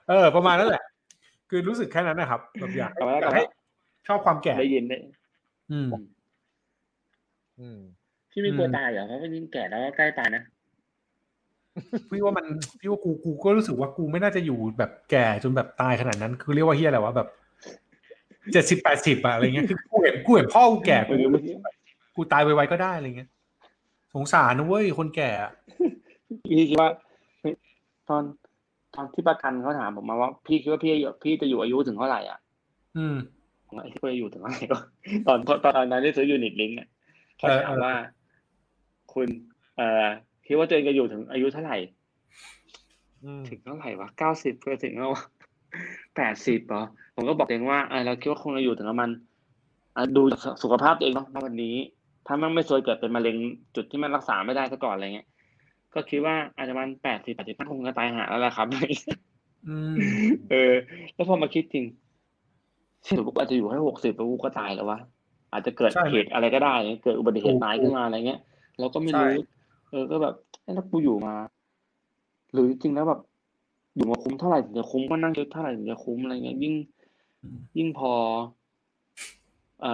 [0.10, 0.84] เออ ประมาณนั้นแหละ
[1.50, 3.46] คือรู้สึกแค่นั้นนะครับแบบอยากต่อไว้อยาต่อกไว้ให้
[4.08, 4.98] ชอบความแก่ได้ยินได้
[5.72, 5.90] อืม
[7.60, 7.80] อืม
[8.32, 10.44] พี่ไม่กลัวอืมตายเหรอเพราะว่ายิ่งแก่แล้วก็ใกล้ตายนะ
[12.10, 12.46] พี่ว่ามัน
[12.80, 17.28] พี่ว่ากูกูก็รู้สึกว่ากูไม่น่าจะอยู่แบบแก่จนแบบตายขนาดนั้น คือเรียกว่าเฮียอะไรวะแบบ
[18.54, 21.40] เจ็ดสิบแปดสิบอะอะไรเงี้ยคือกูเห็นกูเห็นพ่อกูแก่กูเออไม่
[22.18, 23.30] กูตายไวๆก็ได้อะไรเงี้ย
[24.14, 25.52] สงสารนะเว้ยคนแก่อะ
[26.48, 26.90] พี่คิดว่า
[27.40, 27.54] เฮ้ย
[28.10, 28.24] ตอน
[28.96, 30.94] ตอนที่ประกันเขาถามผมมาว่า พี่คิดว่าพี่
[31.24, 32.40] พี่จะอยู่อายุถึงเท่าไหร่อะ
[32.98, 33.16] อืม
[33.66, 34.78] ผมว่าไอ้ที่จะอยู่ถึงเท่าไหร่ก็
[35.28, 36.90] ตอนตอนนั้นที่ซื้อยูนิตลิงก์เนี่ย
[37.38, 37.94] เขาเออถามเออว่า
[39.14, 39.28] คุณ
[39.78, 40.06] เอ่อ
[40.46, 41.78] คิดว่าตัวเองจะอยู่ถึงอายุเท่าไหร่
[43.24, 45.14] อืมถึงเท่าไหร่วะเก้าสิบเพื่อถึงแล้ว
[46.16, 46.84] แปดสิบเหรอ
[47.16, 49.10] ผมก็บอกตัวเองว่าเออเราคิดว่าคงจะอยู่ถึงประมาณ
[49.96, 51.76] อะดูจากสุขภาพตัวเองเนาะณวันนี้
[52.28, 53.38] ถ้ามันไม่ซวยเกิดเป็นมะเร็ง
[53.76, 55.28] จุดที่มันรักษาไม่ได้ซะก่อนอะไรเงี้ย
[55.94, 58.68] ก็คิดว่าอาจจะมันแปดสิบแปดสิบคงจะตายหาแล้วแหละครับ
[59.68, 59.94] อืม
[60.52, 60.74] เออ
[61.14, 61.86] แล้วพอมาคิดจริง
[63.04, 65.00] เช่นกูอาจจะอยู่ให้หกสิบแล้วกูก็ตายแล้ววะ
[65.52, 66.74] อาจจะเกิดใช่เหตุอะไรก็ได้
[67.04, 68.40] เกิดอุบัติเหตุถูกตายขึ้นมาอะไรเงี้ย
[68.80, 69.44] เราก็ไม่รู้ใช่
[69.92, 71.36] เออ ก็แบบเอ๊ะแล้วกูอยู่มา
[72.52, 73.20] หรือจริงๆแล้วแบบ
[73.96, 76.74] อยู่มาคุ้มเท่าไหร่ถึงจะคุ้มก็นั่งคิดเท่าไหร่ถึงจะคุ้มอะไรเงี้ยยิ่ง
[77.78, 78.67] ยิ่งพอเอ่อ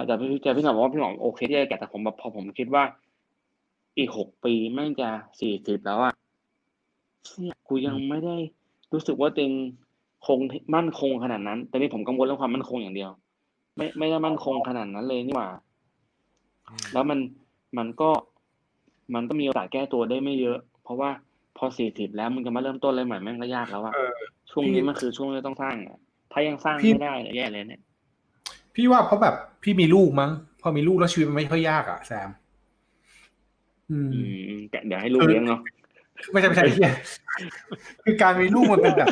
[0.06, 2.84] แต่พี่แต่พี่หนอมบอกว่าพี่หนอมโอเคที่จะแก่แต่ผมแบบพอผมคิดว่า
[3.98, 5.08] อีกหกปีแม่งจะ
[5.40, 6.12] สี่สิบแล้วอะ
[7.24, 8.36] เชี่ยกูยังไม่ได้
[8.92, 9.54] รู้สึกว่าตัวเอง
[10.26, 10.38] คง
[10.74, 13.10] มั่นคงขนาดนั้น แต่นี่ผมกังวลเรื่องความมั่นคงอย่างเดียว
[13.76, 15.50] ไม่ไม่ได้มั่นคงขนาดนั้นเลยนี่หว่า
[16.92, 17.18] แล้วมัน
[17.78, 18.10] มันก็
[19.14, 21.10] มันก็มีโอกาสแก้ตัวได้ไม่เยอะ เพราะว่า
[21.56, 24.12] พอสี่สิบแล้วมึงจะมาเริ่มต้นอะไรใหม่แม่งก็ยากแล้วอะเออ
[24.50, 25.98] ช่วงนี้มันคือช่วงที่ต้องสร้างอะ
[26.32, 27.82] ถ้ายังสร้างพี่ไม่ได้เนี่ยแย่เลยเนี่ย
[28.74, 30.30] พี่ว่าเพราะแบบพี่มีลูกมั้ง
[30.62, 32.30] พอมีลูกแล้วชีวิตมันไม่ค่อยยากอะแซม
[33.90, 34.20] อืมอื
[34.58, 35.60] มแต่เดี๋ยวให้ลูกเลี้ยงเนาะ
[36.32, 36.90] ไม่ใช่ไม่ใช่เฮีย
[38.04, 39.08] คือการมีลูกมันเป็นแบบ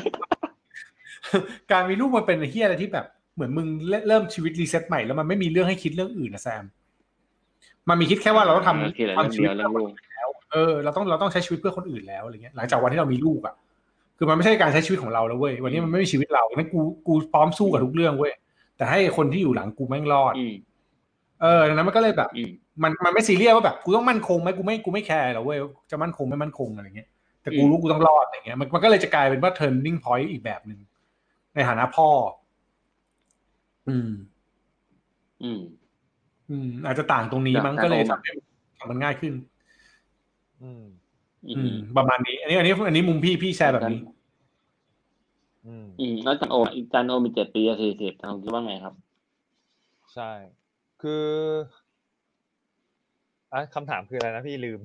[1.72, 3.66] การมีลูกมันเป็นเฮียอะไรที่แบบ เหมือนมึง
[4.08, 6.64] เริ่มชีวิตรีเซ็ตใหม่แล้วมันไม่มีเรื่องให้คิดเรื่องอื่นนะแซม
[7.88, 13.54] มันมีคิดแค่ว่าเราต้องทำโอเคเหลือทำเรื่องชีเดีวิตยวเรื่องลูกแล้ว เออเราต้องเราต้องใช้ชีวิตเพื่อคนอื่นแล้วอะไรเงี้ย หลังจากวันที่เรามีลูกอะ
[14.18, 18.32] คือมันไม่ใช่การใช้ชีวิตของเราแล้วเว้ยวันนี้มันไม่มีชีวิตเรางั้นกูกูพร้อมสู้กับทุกเรื่องเว้ย
[18.83, 20.55] แต่ให้คนที่อยู่หลังกูแม่งรอดอืม
[21.43, 22.51] เออดังนั้นมันก็เลยแบบอืม
[22.83, 25.59] มันมันไม่ซีเรียสว่าแบบกูต้องมั่นคงไหมกูไม่กูไม่แคร์หรอกเว้ย
[25.91, 27.09] จะมั่นคงไม่มั่นคงอะไรเงี้ย
[27.43, 30.80] แต่กูอืมรู้กูต้องรอดอะไรเงี้ยมันมันก็เลยจะกลายเป็นว่า turning point อีกแบบหนึ่ง
[31.55, 32.09] ในฐานะพ่อ
[33.89, 34.11] อืม
[35.43, 35.61] อืม
[36.51, 38.33] อืม อาจจะต่างตรงนี้มั้งแต่ก็เลยแต่ทำให้
[38.78, 39.33] ทำมันง่ายขึ้น
[40.62, 40.85] อืม
[41.47, 43.99] อือืมมประมาณนี้ อันนี้ อันนี้ อันนี้มุมพี่พี่แชร์แบบนี้
[45.66, 46.56] อืมอืมแล้วจันโอ
[46.92, 48.94] จันโอมีเจ็ดปีกับสี่สิบทางคิดว่าไงครับ
[50.14, 50.32] ใช่
[51.02, 51.26] คือ
[53.52, 54.80] อะคำถามคืออะไรนะพี่ลืม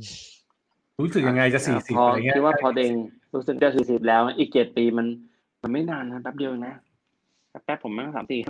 [0.99, 2.91] รู้สึกยังไงจะสี่สิบพออะไรเงี้ยคิดว่าพอเดง
[3.35, 5.07] รู้สึกจะสี่สิบแล้ว อีกเจ็ดปีมัน
[5.61, 6.75] มันไม่นานนะแป๊บเดียวเองนะ
[7.49, 8.41] แป๊บๆผมแม่งสามสี่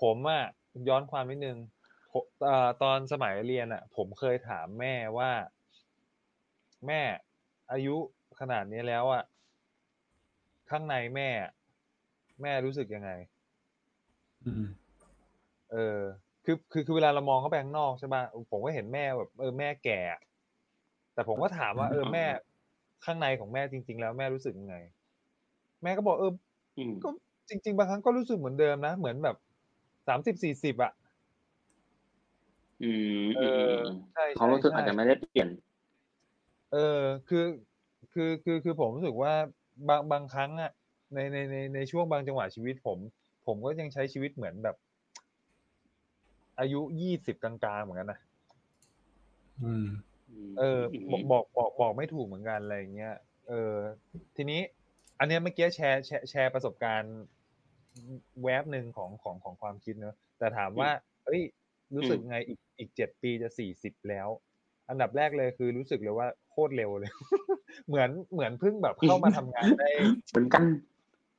[0.00, 0.44] ผมอะ
[0.88, 1.58] ย้อนความนิดนึง
[2.12, 5.30] ผมเอ่อตอนสมัยเรียนอะ ผมเคยถามแม่ว่า
[6.86, 7.00] แม่
[7.72, 7.96] อายุ
[8.40, 9.22] ขนาดนี้แล้วอะ
[10.70, 11.52] ข้างในแม่อะ
[12.42, 13.10] แม่รู้สึกยังไง
[14.44, 14.64] อืม
[15.72, 16.00] เออ
[16.44, 20.20] คือคือคือเวลาเรามองเข้าไปข้างนอกใช่ป่ะผมก็เห็นแม่แบบเออแม่แก่อะ
[21.14, 22.24] แต่ผมก็ถามว่าเออแม่
[23.04, 24.76] ข้างในของแม่จริง ๆ แล้วแม่รู้สึกยังไง
[25.82, 26.32] แม่ก็บอกเออ
[26.78, 27.08] อืมก็
[27.48, 29.36] จริง ๆ บางครั้งก็รู้สึกเหมือนเดิมนะเหมือนแบบ
[30.08, 30.92] สามสิบสี่สิบอะ
[32.82, 32.90] อื
[33.22, 35.48] มเออืมออืมใช่ความรู้สึกใช่อาจจะไม่ได้เปลี่ยน
[36.72, 36.78] เออ
[37.28, 37.44] คือ
[38.12, 39.32] คือคือคือผมรู้สึกว่า
[39.88, 40.70] บางบางครั้งอะ
[41.14, 42.98] ในในในในช่วงบางจังหวะชีวิตผม
[43.46, 44.76] ผมก็ยังใช้ชีวิตเหมือนแบบ
[46.60, 48.20] อายุยี่สิบกลางๆเหมือนกันนะ
[49.64, 49.86] อืม
[50.58, 50.80] เออ
[51.12, 53.14] บอกบอกบอกบอกไม่ถูกเหมือนกันอะไรอย่างเงี้ย
[53.48, 53.74] เออ
[54.36, 54.60] ทีนี้
[55.18, 57.16] อันเนี้ยเมื่อกี้แชร์แชร์แชร์ประสบการณ์
[58.42, 60.90] แวบหนึ่งของของของความคิดเนอะแต่ถามว่า
[61.26, 61.42] เอ้ย
[61.94, 64.28] รู้สึกไงอีกอีกเจ็ดปีจะสี่สิบแล้ว
[64.88, 67.12] อันดับแรกเลยคือรู้สึกเลยว่าโคตรเร็วเลย
[67.88, 69.88] เหมือนเหมือนเพิ่งแบบเข้ามาทำงานได้
[70.30, 70.64] เหมือนกัน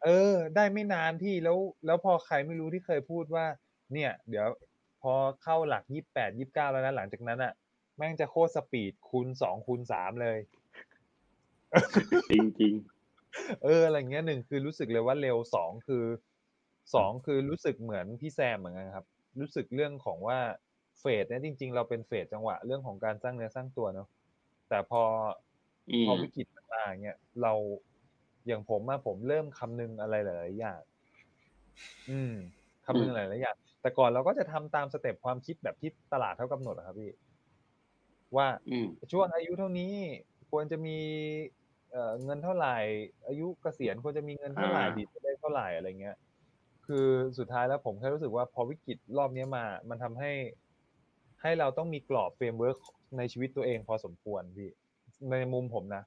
[0.05, 3.45] เออ ได้ไม่นานพี่แล้ว แล้วพอใครไม่รู้ที่เคยพูดว่า
[3.93, 4.47] เนี่ย เดี๋ยว
[5.01, 7.53] พอเข้าหลักยี่แปดยี่เก้าแล้วนะหลังจากนั้นอะ
[7.97, 10.37] แม่งจะโคตรสปีดคูณสองคูณสามเลย
[12.31, 12.73] จริงจริง
[13.63, 16.03] เอออะไรเงี้ยหนึ่งคือรู้สึกเลยว่าเร็วสองคือ
[16.95, 19.05] สองคือรู้สึกเหมือนพี่แซมเหมือนกันครับ
[19.39, 20.39] รู้สึกเรื่องของว่า
[20.99, 24.07] เฟสเนี่ยจริง ๆ เราเป็นเฟสจังหวะเรื่องของการสร้างเนื้อสร้างตัวเนาะ
[24.67, 27.53] แต่พอๆอืมพอวิกฤตมันมาอย่างเงี้ยเรา
[28.47, 30.81] อย่างผมอะผมเริ่มคำนึงอะไรหลายๆอย่าง
[32.09, 32.31] อืม
[32.85, 37.09] คำนึงหลายๆอย่างแต่ก่อนเราก็จะทำตามสเต็ปความคิดแบบที่ตลาดเขากำหนดอะครับพี่
[38.37, 39.93] ว่าอืมช่วงอายุเท่านี้
[40.49, 40.97] ควรจะมี
[41.91, 42.69] เอ่อเงินเท่าไหร่
[43.27, 46.15] อายุเกษียณควรจะมีเงินเท่าไหร่อ่าดีจะได้เท่าไหร่อะไรเงี้ย
[46.87, 47.07] คือ
[47.39, 50.31] สุดท้ายแล้วผมแค่รู้สึกว่าพอวิกฤตรอบเนี้ยมา มันทำให้
[51.41, 52.77] ให้เราต้องมีกรอบ framework
[53.17, 54.69] ในชีวิตตัวเองพอสมควรพี่
[55.31, 56.03] ในมุมผมนะ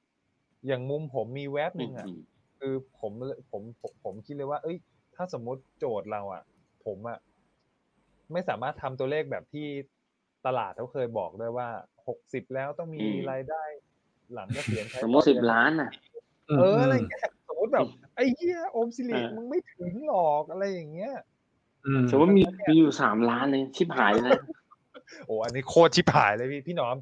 [0.67, 2.19] อย่างมุมผมมีแวบหนึ่งอะอืม
[2.59, 3.11] คือผม
[3.51, 4.77] ผมผมผมคิดเลยว่า เอ้ย
[5.15, 6.43] ถ้าสมมุติโจทย์เราอะ
[6.85, 7.19] ผมอะ
[8.33, 9.67] ไม่สามารถทำตัวเลขแบบที่
[10.45, 11.69] ตลาดเขาเคยบอกได้ว่า
[12.07, 13.63] หกสิบแล้วต้องมีอืมรายได้
[14.33, 15.89] หลังเกษียณใช้สมมติต่อสิบเดือนล้านน่ะ
[16.59, 21.13] เอออะไรเงี้ยสมมติแบบไอ้เหี้ยโอมสิริเออมึงไม่ถึงหรอกอะไรอย่างเงี้ย
[21.85, 24.37] อืมสมมติมีมีอยู่สามล้านเลยชิบหายเลยนะ
[25.25, 26.97] โอ้อันนี้โคตรชิบหายเลยพี่พี่หนอม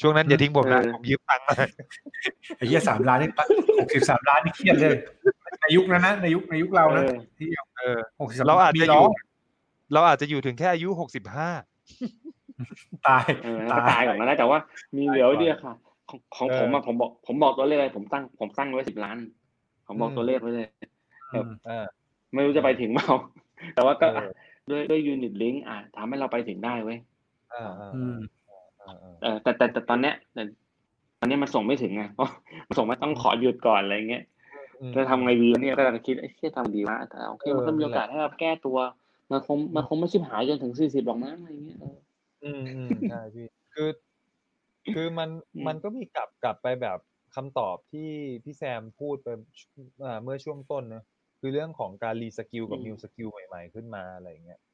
[0.00, 1.54] ช่วงนั้นอย่าทิ้งผมนะเออผมยืมตังค์มา
[2.56, 3.30] ไอ้เหี้ยสามล้านนี่
[3.80, 4.96] หกสิบสามล้านนี่เครียดเลย
[5.60, 9.04] ในยุคนั้นนะในยุคในยุคเรานะเออที่เออหกสิบสามเราอาจจะมีอร้ยู่
[9.92, 11.48] เราอาจจะอยู่ถึงแค่อายุหกสิบห้า
[13.06, 14.58] ตายเออแล้วก็ตายก่อนนะแต่ว่า
[14.96, 15.74] มีเหลือไว้เดียวค่ะ
[16.10, 19.16] ของของผมอะผมบอก ผมบอกตัวเลขอะไรผมตั้งผมตั้งไว้สิบล้าน
[19.86, 20.68] ผมบอกตัวเลขไว้เลย
[21.32, 21.84] อืมเออ
[22.34, 23.10] ไม่รู้จะไปถึงเปล่า
[23.74, 24.30] แต่ว่าก็เออ
[24.70, 26.98] ด้วยด้วยยูนิตลิงก์อะทำให้เราไปถึงได้เว้ย
[27.54, 28.16] อ่าอ่าอืม
[28.84, 30.42] อ่าอ่าเออแต่แต่แต่ตอนเนี้ยแต่
[31.18, 32.28] ตอนเนี้ยมันส่งไม่ถึงไงเพราะ
[32.66, 34.24] มันส่งไม่ต้องขอหยุดก่อนอะไรเงี้ย
[34.80, 38.78] อืมจะทำไงดีวะเนี่ยก็กำลังคิดเอ้ยเชี่ยทำดีวะแต่โอเคมันก็มีโอกาสให้เราแก้ตัว
[39.30, 41.96] มันคงมันคงไม่ชิบหายจนถึงสี่สิบหรอกมั้งอะไรเงี้ยเออ
[42.44, 43.88] อืมอืมใช่พี่คือ
[44.94, 46.98] คือมันอืมมันก็มีกลับกลับไปแบบ
[47.34, 48.10] คำตอบที่
[48.44, 49.28] พี่แซมพูดไป
[50.04, 51.04] อ่าเมื่อช่วงต้นเนอะ
[51.40, 54.73] คือเรื่องของการ reskill กับ new skill ใหม่ ๆ ขึ้นมาอะไรอย่างเงี้ยอื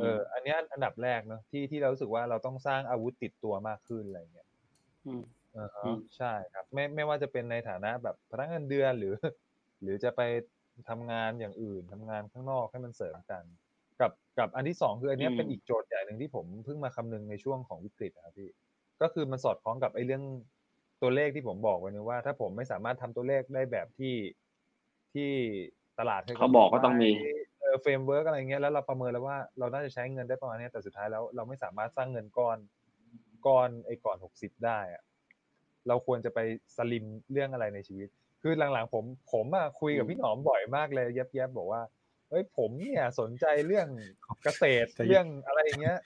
[0.00, 4.48] เออ อันเนี้ยอันดับแรกเนอะที่ที่เรารู้สึกว่าเราต้องสร้างอาวุธติดตัวมากขึ้นอะไรอย่างเงี้ย
[5.06, 5.22] อืม
[5.56, 9.14] อ่าฮะอืมใช่ครับ ไม่ไม่ว่าจะเป็นในฐานะแบบพนักงานเงินเดือนหรือ
[9.82, 10.20] หรือจะไป
[10.88, 13.44] ทำงานอย่างอื่นทำงานข้างนอกให้มันเสริมกัน
[14.00, 18.48] กับกับอันที่สองคืออันเนี้ยเป็นอีกโจทย์ใหญ่หนึ่งที่ผมเพิ่งมาคำนึงในช่วงของวิกฤตนะครับพี่
[19.02, 20.22] ก็คือมันสอดคล้องกับไอ้เรื่อง
[21.02, 24.14] ตัวเลขที่ผมบอกไว้นะว่า ถ้าผมไม่สามารถทำตัวเลขได้แบบที่
[25.12, 25.30] ที่
[25.98, 32.58] ตลาดคยเขาบอกก็ต้องมีไว้เออ framework อะไรเงี้ยแล้วเราประเมินแล้วว่าเราน่าจะใช้เงินได้ประมาณเนี้ยแต่สุดท้ายแล้วเราไม่สามารถสร้างเงินก้อน
[33.46, 35.02] ก้อนไอ้ก่อนหกสิบได้อะ
[35.88, 36.38] เราควรจะไป
[36.76, 38.08] สลิมเรื่องอะไรในชีวิต
[38.42, 41.82] คือหลังๆ ผมผมอะคุยกับพี่หนอมบ่อยมากเลยแยบๆบอกว่า
[42.30, 43.88] เอ้ยผมเนี่ยสนใจเรื่อง
[44.44, 45.98] เกษตรใจเย็นเรื่องอะไรอย่างเงี้ย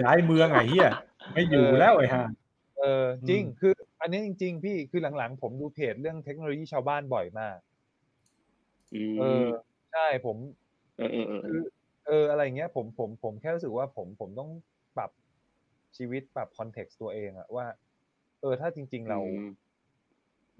[0.00, 0.90] ย้ายเมืองไอ้เหี้ย
[1.32, 2.24] ไม่อยู่แล้วไอ้ห่า
[2.78, 7.58] เออจริงอืมคือ อันนี้จริง ๆ พี่คือหลังๆ ผมดูเพจเรื่องเทคโนโลยีชาวบ้านบ่อยมาก
[8.94, 9.46] อืเออม
[9.92, 10.36] ใช่ผม
[10.96, 11.64] เออเออเออเอคืออ
[12.06, 14.50] เอออะไรอย่างเงี้ยผมผมผมแค่รู้สึกว่าผมผมต้อง
[14.96, 15.10] ปรับ
[15.96, 17.66] ชีวิตปรับ context ตัวเองอะว่า
[18.40, 19.48] เออ ถ้าจริง ๆเราอืม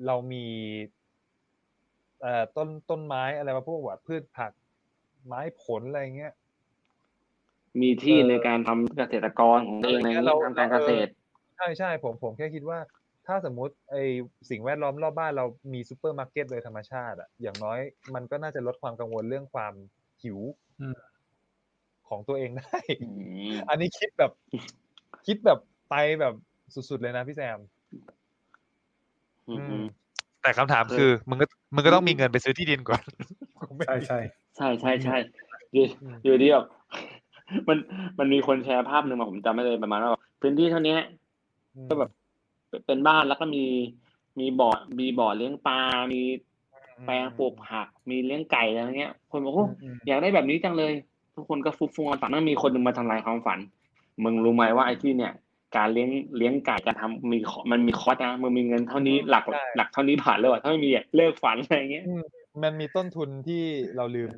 [0.07, 0.47] เรามี
[2.21, 4.53] เอ่อต้นต้นไม้อะไรมาพวกว่าพืชผัก
[5.27, 6.33] ไม้ผลอะไรเงี้ย
[7.81, 11.11] มีที่เออในการทำเกษตรกรของตัวเองในเราทำการเกษตร
[11.57, 12.79] ใช่ใช่ผมผมแค่คิดว่า
[13.27, 13.97] ถ้าสมมุติไอ้
[14.51, 17.81] สิ่งแวดล้อมรอบบ้านเรามีซูเปอร์มาร์เก็ตโดยธรรมชาติอะอย่างน้อย
[18.15, 19.75] มันก็น่าจะลดความกังวลเรื่องความ
[20.23, 20.39] หิว
[20.81, 20.97] อืม
[22.09, 23.09] ของตัวเองได้อื
[23.53, 24.33] มอันนี้คิดแบบ
[25.27, 25.59] คิดแบบ
[25.91, 26.35] ไปแบบ
[26.75, 27.59] สุดๆเลยนะพี่แซม
[29.49, 29.85] อืมอือืมม
[30.43, 33.03] แต่คำถามคือมึงก็มึงก็ต้องมีเงินไปซื้อที่ดินก่อน
[33.87, 34.19] ใช่ใช่
[34.57, 35.17] ใช่ใช่ใช่
[35.73, 36.67] อยู่อืมอยู่ดีแบบ
[37.69, 37.79] มัน
[38.19, 40.97] มันมีคนแชร์ภาพหนึ่งมาผมจำไม่เลยประมาณว่าแบบพื้นที่เท่านี้
[41.89, 42.11] ก็แบบ
[42.87, 43.65] เป็นบ้านแล้วก็มี
[44.41, 45.81] มีบ่อมีบ่อเลี้ยงปลา
[46.13, 46.21] มี
[47.05, 50.93] แปลงปลูกผัก มีเลี้ยงไก่อะไรเงี้ย คนบอกอืโอ้มอืมอยากได้แบบนี้จังเลย
[51.37, 53.59] ทุกคนก็ฟุบฟงกันฝันนั่นมีคนหนึ่งมาทำลายความฝัน
[54.25, 55.33] มึงรู้ไหมว่าไอ้ที่เนี่ย
[55.77, 59.45] การเลี้ยงเลี้ยงไก่การทำมีขอมันมีคอร์สนะมึงมีเงินเท่านี้หลัก
[59.77, 62.23] หลักเท่านี้ผ่านเลยว่ะถ้าไม่มีอะเลิกฝันอะไรเงี้ยอืม
[62.63, 63.63] มันมีต้นทุนที่
[63.97, 64.31] เราลืม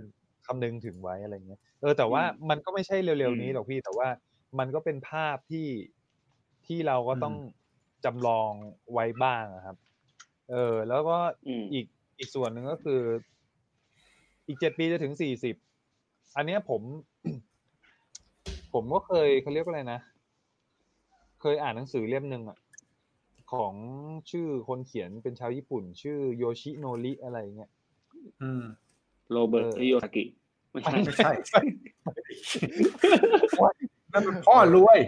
[0.47, 4.09] คำนึงถึงไว้อะไรเงี้ย เออแต่ว่าอืมมันก็ไม่ใช่เร็วอืๆมนี้หรอกพี่แต่ว่า
[4.59, 5.67] มันก็เป็นภาพที่
[6.67, 7.35] ที่เราก็ต้อง
[8.05, 8.53] จำลอง
[8.93, 9.77] ไว้บ้างอะครับ
[10.51, 11.87] เออ แล้วก็อืมอีก
[12.19, 13.01] อีกส่วนหนึ่งก็คือ
[14.47, 15.57] อีกเจ็ดปีจะถึงสี่สิบ
[16.37, 16.83] อันเนี้ยผม
[18.73, 20.01] ผมก็เคยเขาเรียกว่าอะไรนะ
[21.41, 22.59] เคยอ่านหนังสือเล่มหนึ่งอะ
[23.53, 23.75] ของ
[24.31, 27.71] ชื่อคนเขียนเป็นชาวญี่ปุ่น ชื่อโยชิโนริอะไรเงี้ย
[28.43, 28.63] อืม
[29.31, 30.25] โรเบิร์ตเออฮิโยซากิ
[30.71, 31.61] ไม่ใช่ไม่ใช่
[34.13, 34.99] นั่นมันพ่อรวย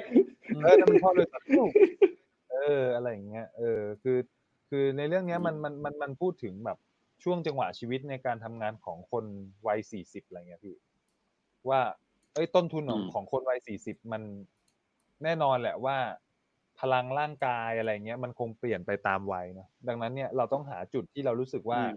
[0.62, 1.70] เออนั่นมันพ่อเลยตัดลูก
[2.52, 4.18] เออ อะไรอย่างเงี้ย เออ คือ
[4.68, 6.78] คือในเรื่องเนี้ยมันมันมันมันพูดถึงแบบ
[7.24, 9.24] ช่วงจังหวะชีวิตในการทำงานของคน
[9.66, 10.76] วัยสี่สิบอะไรเงี้ยพี่
[11.68, 11.80] ว่า
[12.34, 14.22] เอ้ยต้นทุนของอืมของคนวัยสี่สิบมัน
[15.24, 15.96] แน่นอนแหละว่า
[16.80, 21.94] พลังร่างกายอะไรเงี้ย มันคงเปลี่ยนไปตามวัยเนอะดังนั้นเนี่ยเราต้องหาจุดที่เรารู้สึกว่าอืม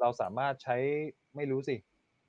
[0.00, 0.76] เราสามารถใช้
[1.36, 1.76] ไม่รู้สิ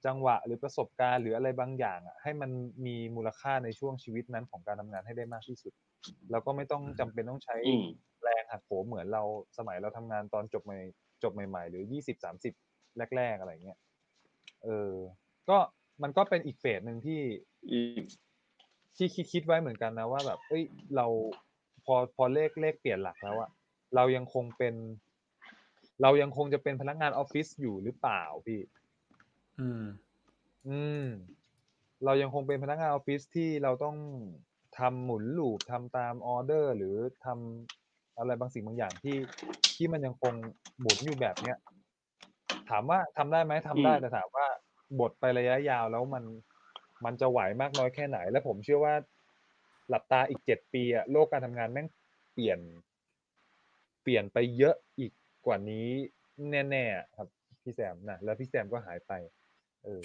[0.06, 2.52] จังหวะหรือประสบการณ์หรืออะไรบางอย่างอะให้มัน
[2.86, 5.74] มีมูลค่าในช่วงชีวิตนั้นของการทำงานให้ได้มากที่สุด
[6.32, 7.84] แล้วก็ไม่ต้องจำเป็นต้องใช้อืม
[8.24, 9.24] แรงหักโหมเหมือนเรา
[9.58, 10.78] สมัยเราทำงานตอนจบใหม่
[11.24, 12.54] จบใหม่ ๆ หรือยี่สิบสามสิบ
[13.18, 13.80] แรก ๆ อะไรเงี้ย
[14.64, 14.94] เออ
[15.50, 15.58] ก็
[16.04, 17.22] มันก็เป็นอีกเฟสหนึ่งที่
[17.72, 18.00] อืม
[18.98, 20.64] ที่คิดคิดไว้เหมือนกันนะว่าแบบ เอ้ย
[20.96, 21.08] เรา
[21.86, 23.50] พอพอเลขเลขเปลี่ยนหลักแล้วอะ
[23.96, 24.76] เรายังคงเป็น
[26.02, 28.62] เรายังคงจะเป็นพนักงานออฟฟิศอยู่หรือเปล่าพี่
[29.60, 29.84] อืม
[30.68, 31.06] อืม
[32.06, 33.98] เรายังคงเป็นพนักงานออฟฟิศที่เราต้อง
[34.80, 36.96] ทำหมุนลูปทำตามออเดอร์ หรือ
[37.26, 37.87] ทำ
[38.18, 39.18] อะไรบางสิ่งบางอย่างที่
[39.76, 40.34] ที่มันยังคง
[40.80, 41.58] หมุนอยู่แบบเนี้ย
[42.70, 44.46] ถามว่าทำได้ไหมทำได้อืมแต่ถามว่า
[45.00, 46.24] บทไประยะยาวแล้วมัน
[47.06, 48.94] มันจะไหวมากน้อยแค่ไหน และผมเชื่อว่า
[49.90, 51.88] หลับตาอีกเจ็ดปีอะโลกการทำงานแม่ง
[52.34, 52.60] เปลี่ยน
[54.04, 55.12] เปลี่ยนไปเยอะอีก
[55.46, 55.88] กว่านี้
[56.70, 57.28] แน่ๆอะครับ
[57.64, 59.12] พี่แซมนะแล้วพี่แซมก็หายไป
[59.86, 60.02] เออ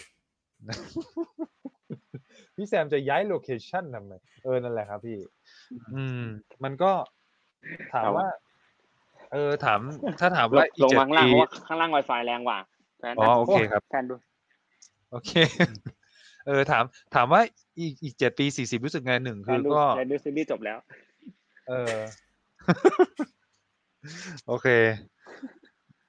[2.57, 4.13] พี่แซมจะย้ายโลเคชันทำไม
[4.45, 5.19] เออนั่นแหละครับพี่
[5.95, 6.25] อืม
[6.65, 6.93] มันก็
[7.93, 8.29] ถามครับว่า
[9.33, 9.81] เออถาม
[10.21, 12.59] ถ้าถามลว่างอีกลงเจ็ดมาข้างล่างปีเพราะว่าข้างล่าง Wi-Fi แรงกว่า
[12.99, 14.15] แทนอ๋อโอเคครับแทนดู
[15.11, 15.33] โอเค
[16.47, 16.85] เออถาม
[17.15, 17.41] ถามว่า
[17.81, 20.79] อีกอีกเจ็ดปีสี่สิบรู้สึกไงหนึ่งแทคืนอดูก็แทนดูซีรีส์จบแล้ว
[21.69, 21.97] เออ
[24.47, 24.69] โอเค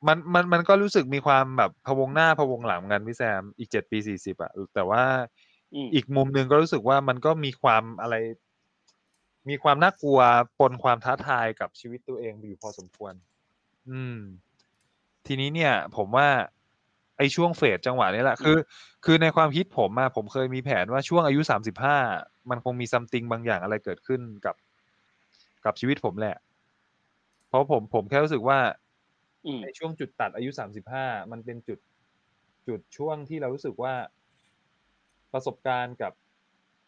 [0.08, 5.04] มันมันมันก็รู้สึกมีความแบบพะวงหน้าพะวงหลังเหมือนกันพี่แซมอีกเจ็ดปีสี่สิบอะแต่ว่า
[5.74, 8.16] อืมอีกมุมหนึ่งก็รู้สึกว่ามันก็มีความอะไร
[9.50, 10.20] มีความน่ากลัว
[10.60, 13.14] ปนความท้าทายกับชีวิตตัวเองอยู่พอสมควร
[13.90, 14.18] อืม
[15.28, 16.28] ทีนี้เนี่ย ผมว่า
[17.18, 18.58] ไอ้ช่วงเฟสจังหวะนี้แหละคือ
[19.06, 21.98] คือในความคิดผมอะผมเคยมีแผนว่าช่วงอายุสามสิบห้า
[22.50, 24.56] มันคงมีซัมติงบางอย่างอะไรเกิดขึ้นกับ
[25.66, 26.36] กับชีวิตผมแหละ
[27.48, 28.60] เพราะผมผมแค่รู้สึกว่า
[29.46, 31.80] อืมในช่วงจุดตัดอายุสามสิบห้ามันเป็นจุด
[32.68, 33.94] จุดช่วงที่เรารู้สึกว่า
[35.34, 36.14] ประสบการณ์กับ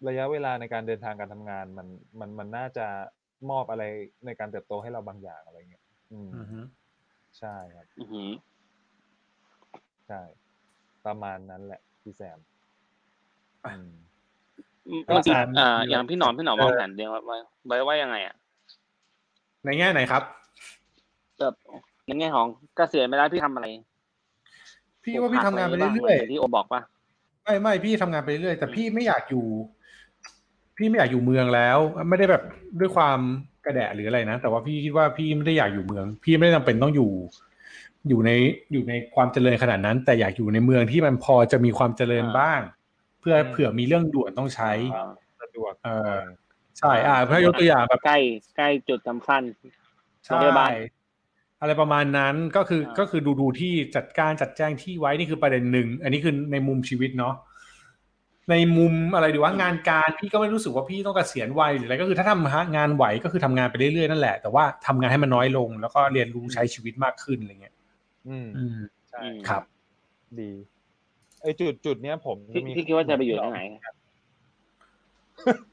[0.08, 1.88] ระยะเวลาในการเดินทางการทำงานมัน
[2.20, 2.88] มันมันน่าจะ
[3.50, 3.84] มอบอะไร
[4.26, 6.60] ในการเติบโตให้เราบางอย่างอะไรเงี้ย อืมอือฮึ
[7.40, 8.30] ใช่ครับอือหือ
[10.08, 10.22] ใช่
[11.06, 12.40] ประมาณนั้นแหละ พี่แซม
[13.68, 13.90] อืม
[15.06, 17.38] เมื่อกี้อาจารย์อ่ามีอย่างพี่หนอมพี่หนอมเออวางแผนเดียวไว้
[17.68, 18.36] ไว้ว่ายังไงอะ
[19.66, 20.24] ในแง่ไหนครับ
[21.40, 21.54] แบบ
[22.06, 23.66] ในแง่ของเกษียณไปแล้วพี่ทำอะไร
[25.04, 29.46] พี่ว่าพี่ทำงานไปเรื่อยหมืนที่โอบอกป่ะๆไม่ไม่พี่ทำงานไปเรื่อยๆแต่พี่ไม่อยากอยู่
[30.78, 31.78] พี่ไม่อยากอยู่เมืองแล้ว
[32.10, 32.44] ไม่ได้แบบ
[32.80, 33.20] ด้วยความ
[33.66, 37.12] กระแดะหรืออะไรนะ แต่ว่าพี่คิดว่าพี่ไม่ได้อยากอยู่เมือง พี่ไม่ได้จำเป็นต้องอยู่
[38.10, 38.32] อยู่ใน
[38.72, 42.60] อยู่ในความเจริญขนาดนั้น แต่อยากอยู่ในเมืองที่มันพอจะมีความเจริญอ่าบ้าง
[43.20, 45.12] เพื่อเผื่อมีเรื่องด่วนต้องใช้อ่า
[45.42, 46.20] สะดวกเออ
[46.80, 48.18] ใช่อ่าเพื่อยกตัวอย่างแบบใกล้
[48.58, 49.42] ใกล้จุดสำคัญ
[50.26, 50.72] ใช่โรงพยาบาล
[51.62, 57.36] อะไรประมาณนั้นก็คืออ่าก็คือดูดูที่จัดการจัดแจ้งที่ไว้นี่คือประเด็นหนึ่งอันนี้คือในมุมชีวิตเนาะ
[58.50, 67.76] ในมุมอะไรดีว่างานการพี่ก็ไม่รู้สึกว่าพี่ต้องเกษียณวัยหรืออะไรก็คือถ้าทำงานไหวก็คือทำงานไปเรื่อยๆนั่นแหละแต่ว่าทำงานให้มันน้อยลง แล้วก็เรียนรู้ใช้ชีวิตมากขึ้นอะไรเงี้ย
[68.28, 68.80] อืมอืม
[69.10, 69.64] ใช่อืมครับ
[70.40, 70.52] ดี
[71.42, 73.62] ไอจุดจุดเนี้ยผมพี่มีพี่คิดว่าจะไปอยู่ที่ไหน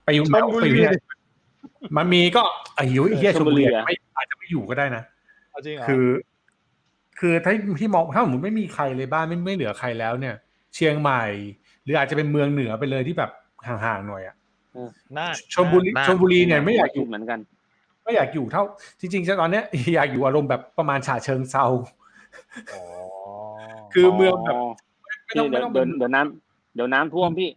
[0.05, 0.93] ไปอยู่ชลบุรีไปอยู่ที่ไหน
[1.97, 2.43] มันมีก็
[2.75, 5.03] ไอ้หิวไอ้เฮียชชลลบุบุรีรีอะไม่อาจจะไม่อยู่ก็ได้นะ
[5.51, 6.07] เอาจริงเหรอคือ
[7.19, 10.35] คือถ้าที่มองถ้าสมมติไม่มีใครเลยบ้านไม่ไม่เหลือใครแล้วเนี่ย
[10.75, 11.25] เชียงใหม่
[11.85, 13.31] หรืออาจจะเป็นเมืองเหนือไปเลยที่แบบ
[13.67, 14.37] ห่างๆหน่อยอะ
[15.17, 17.39] น่าชลบุรีน่าชลบุรีเนี่ยไม่อยากอยู่เหมือนกัน
[18.05, 18.65] ไม่อยากอยู่เท่า
[19.01, 19.65] จริงๆตอนเนี้ย
[19.95, 21.67] อยากอยู่อารมณ์แบบประมาณฉะเชิงเซา
[22.75, 22.83] อ๋อ
[23.95, 24.57] คือเมืองแบบ
[25.25, 27.51] ไม่พี่ต้องไม่เดี๋ยวต้องเดี๋เป็ยวนเดี๋ยวน้ำเดี๋ยวน้ำท่วมพี่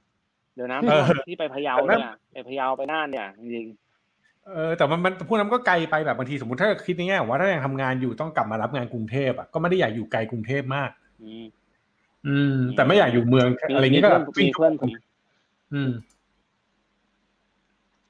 [0.56, 3.68] เดี๋ยวน้ำท่วมเออพี่ไปพะเยาแต่นั่นเนี่ยไปพะเยาไปน่านเนี่ยจริง
[4.48, 11.65] เออแต่มันมันพวกนั้นก็ไกลไปแบบบางทีสมมติถ้าคิดในแง่ของว่าถ้ายังทำงานอยู่ต้องกลับมารับงานกรุงเทพอะก็ไม่ได้อยากอยู่ไกลกรุงเทพมากๆ
[12.28, 14.90] อืมอืม แต่ไม่อยากอยู่เมืองอะไรเงี้ยก็แบบมีวิ่งเพื่อนผม
[15.74, 15.92] อืม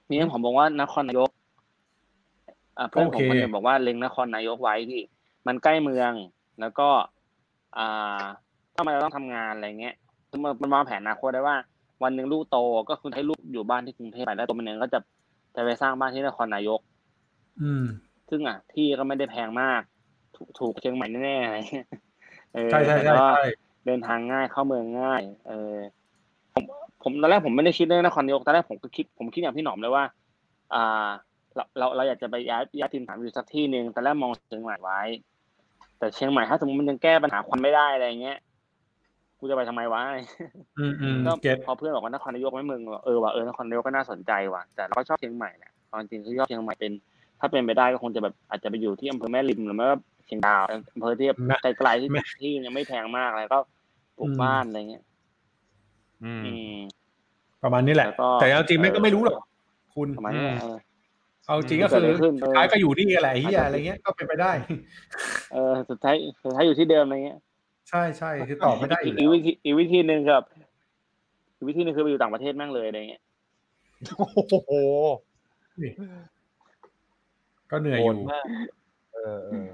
[0.09, 1.29] มีเพื่อนผมบอกว่านครนายก
[2.77, 5.01] อ่าเพื่อนผมโอเคคนหนึงบอกว่าเล็งนครนายกไว้พี่
[5.47, 6.11] มันใกล้เมือง
[6.59, 6.89] แล้วก็
[7.77, 8.23] อ่า
[8.75, 9.95] ถ้ามันต้องทำงานอะไรเงี้ย
[10.31, 11.57] มันมันวางแผนอนาคตได้ว่า
[12.03, 12.57] วันหนึ่งลูกโต
[12.89, 14.99] ก็คือให้ลูกอยู่บ้านที่กรุงเทพไปแล้วตัวมันเองก็จะ
[15.55, 16.79] จะไปสร้างบ้านที่นครนายก
[17.61, 17.85] อืม
[18.29, 19.81] ซึ่งอะ ที่ก็ไม่ได้แพงมาก
[20.35, 21.87] ถูกถูกเชียงใหม่แน่ๆอะไรเงี้ย
[22.53, 23.45] เออใช่ใช่ใช่แล้วก็ใช่
[23.85, 25.75] เดินทางง่ายเข้าเมืองง่าย เออ
[27.03, 30.03] ผมตอนแรกผมไม่ได้คิดเรื่องนครนายกตอนแรกผมก็คิดผมคิดอย่างพี่หนอมเลยว่า
[30.73, 31.07] อ่า
[31.55, 35.01] เราเราเราอยากจะไปย้ายย้ายทีมฐานอยู่สักที่หนึ่งตอนแรกมองเชียงใหม่ไว้
[35.99, 38.37] แต่เชียงใหม่ถ้าสมมติมันยังแก้ปัญหาควันไม่ได้อะไรเงี้ย
[39.39, 40.01] กูจะไปทำไมวะ
[40.79, 46.91] อืมอืมก็เก็ตพอเพื่อนบอกว่านครนายกไม่มึงเออว่ะเออนครนายกก็น่าสนใจว่ะแต่เราก็ชอบเชียงใหม่แหละตอนจริงคือชอบเชียงใหม่เป็น
[47.39, 50.63] ถ้าเป็นไปได้ก็คงจะแบบอาจจะไปอยู่ที่อำเภอแม่ริมหรือไม่ก็เชียงดาว
[50.93, 51.27] อำเภอที่
[51.61, 52.09] ไกลๆที่
[52.41, 53.59] ที่ยังไม่แพงมากอะไรก็
[54.17, 55.03] ปลูกบ้านอะไรเงี้ย
[56.23, 56.77] อืมอืม
[57.63, 59.37] ประมาณนี้แหละแล้วก็แต่เอาจริงแม่งก็ไม่รู้หรอก
[59.95, 60.77] คุณประมาณนี้แหละเออ
[61.47, 64.51] เอาจริงก็คือเกิดอะไรขึ้นสุดท้ายก็อยู่นี่แหละไอ้เฮียอะไรเงี้ยก็เป็นไปได้
[65.53, 67.39] เออสุดท้ายสุดท้ายอยู่ที่เดิมอะไรเงี้ย
[67.89, 70.43] ใช่ใช่คือตอบไม่ได้ออียู่กแล้อีกววิธีอีกวิธีหนึ่งครับ
[71.57, 73.23] อีกวิธีหนึ่งคือไปอยู่ต่างประเทศแม่งเลยอะไรเงี้ย
[74.17, 74.27] โอ้
[74.65, 74.71] โห
[77.71, 78.45] ก็เหนื่อยโหอดยู่มาก
[79.13, 79.69] เออ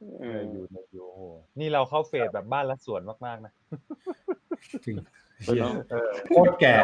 [0.00, 1.22] เออเอเออออยู่ในอยู่โอ้โห
[1.60, 3.52] นี่เราเข้าเฟสแบบบ้านละสวนมากๆนะ
[4.86, 4.96] จริง
[5.46, 5.54] เออ
[5.90, 6.74] เออโคตรแก่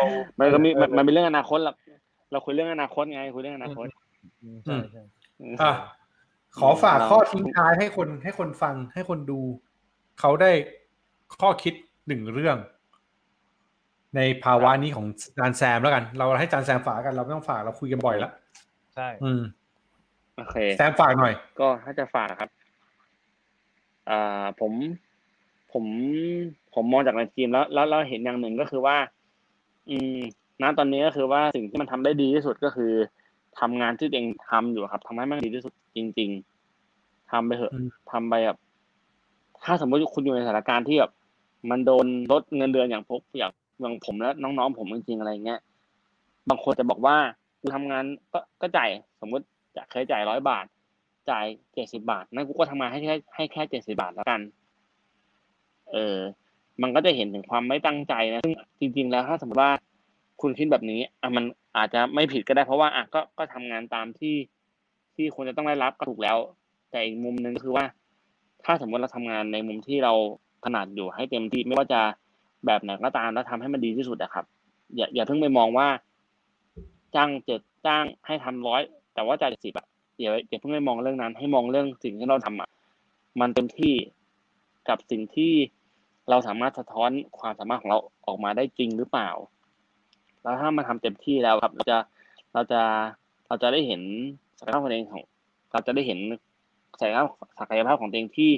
[0.41, 1.77] มันก็มีมันมันเป็นเรื่องอนาคตหรอก
[2.33, 3.87] เราคุยเรื่องอนาคตไงคุยเรื่องอนาคต
[4.43, 5.03] อืมใช่ใช่
[5.63, 5.73] อะ
[6.61, 9.41] ขอฝากข้อทิ้งท้ายให้คนให้คนฟังให้คนดู
[10.21, 10.53] เขาได้
[11.41, 11.75] ข้อคิด
[12.07, 12.57] หนึ่งเรื่อง
[14.17, 15.07] ในภาวะนี้ของ
[15.39, 18.33] จานแซมแล้วกัน เราให้จานแซมฝากกันเราไม่ต้องฝากเราคุยกันบ่อยแล้ว
[18.95, 19.43] ใช่ อืม
[20.37, 22.51] โอเคแซมฝากหน่อย ก็ถ้าจะฝากครับ
[24.09, 24.73] อ่าผม
[25.73, 25.85] ผม
[26.75, 28.97] ผมมองจากในทีมแล้ว แล้วเราเห็นอย่างหนึ่งก็คือว่า
[29.91, 30.19] อืม
[30.63, 32.93] ณตอนนี้ก็คือว่าสิ่งที่มันทำได้ดีที่สุดก็คือ
[33.61, 36.31] ทำงานที่ตัวเองทำอยู่ครับทำให้มันดีที่สุดจริง
[36.81, 38.59] ๆทำไปเถอะอืมทำไปแบบ
[39.65, 41.13] ถ้าสมมติคุณอยู่ในสถานการณ์ที่แบบ
[41.71, 45.61] มันโดนลดเงินเดือนอย่างพวกอย่างอย่างผมและน้องๆผมจริงๆอะไรเงี้ย
[46.49, 47.17] บางคนจะบอกว่า
[47.61, 48.89] กูทำงานก็ก็จ่าย
[49.21, 49.45] สมมติ
[49.77, 50.65] จะเคยจ่ายร้อยบาท
[51.31, 54.41] จ่ายเจ็ดสิบาทนั่นกูก็ทำงานให้แค่ให้แค่เจ็ดสิบาทแล้วกัน
[55.93, 56.19] เออ
[56.83, 59.73] มันก็จะเห็นถึงความไม่ตั้งใจนะซึ่งจริง ๆ แล้วถ้าสมมติว่า
[60.41, 61.45] คุณคิดแบบนี้อะมัน
[61.77, 64.35] อาจจะไม่ผิดก็ได้ เพราะว่าอะก็ก็ทำงานตามที่
[65.15, 66.37] ที่ควรจะต้องได้รับก็ถูกแล้ว
[66.91, 67.85] แต่อีกมุมหนึ่งคือว่า
[68.65, 70.13] ถ้าสมมติเราทำงานในมุมที่เรา
[70.65, 72.01] ถนัดอยู่ให้เต็มที่ไม่ว่าจะ
[72.67, 74.45] แบบไหนก็ตามแล้วทำให้มันดีที่สุดนะครับ
[74.97, 75.89] อย่าอย่าเพิ่งไปมองว่า
[77.15, 78.83] จ้างเจ็ดจ้างให้ทำร้อย
[79.15, 79.87] แต่ว่าจ่ายสิบอะ
[80.21, 82.69] อย่าอย่าเพิ่งไปมองเรื่องนั้น ให้มองเรื่องสิ่งที่เราทำอะ
[83.41, 83.95] มันเต็มที่
[84.89, 85.53] กับสิ่งที่
[86.31, 89.31] เราสามารถสะท้อนความสามารถของเราออกมาได้จริงหรือเปล่า
[90.43, 91.99] แล้วถ้ามันทำเต็มที่แล้วครับ เราจะ
[92.55, 92.81] เราจะ
[93.49, 94.03] เราจะได้เห็น
[94.59, 95.23] ศักยภาพของตัวเองของ
[95.73, 96.19] เราจะได้เห็น
[97.01, 97.27] ศักยภาพ
[97.61, 98.51] ศักยภาพของตัวเองที่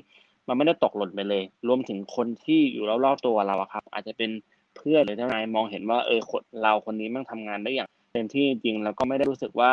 [0.49, 4.31] มันไม่ได้ตกหล่นไปเลย รวมถึงคนที่อยู่รอบๆตัวเราอะครับ อาจจะเป็น
[4.77, 9.73] เพื่อนหรือเจ้านายมองเห็นว่าเออคนเราคนนี้มันทำงานได้อย่างเต็มที่จริงแล้วก็ไม่ได้รู้สึกว่า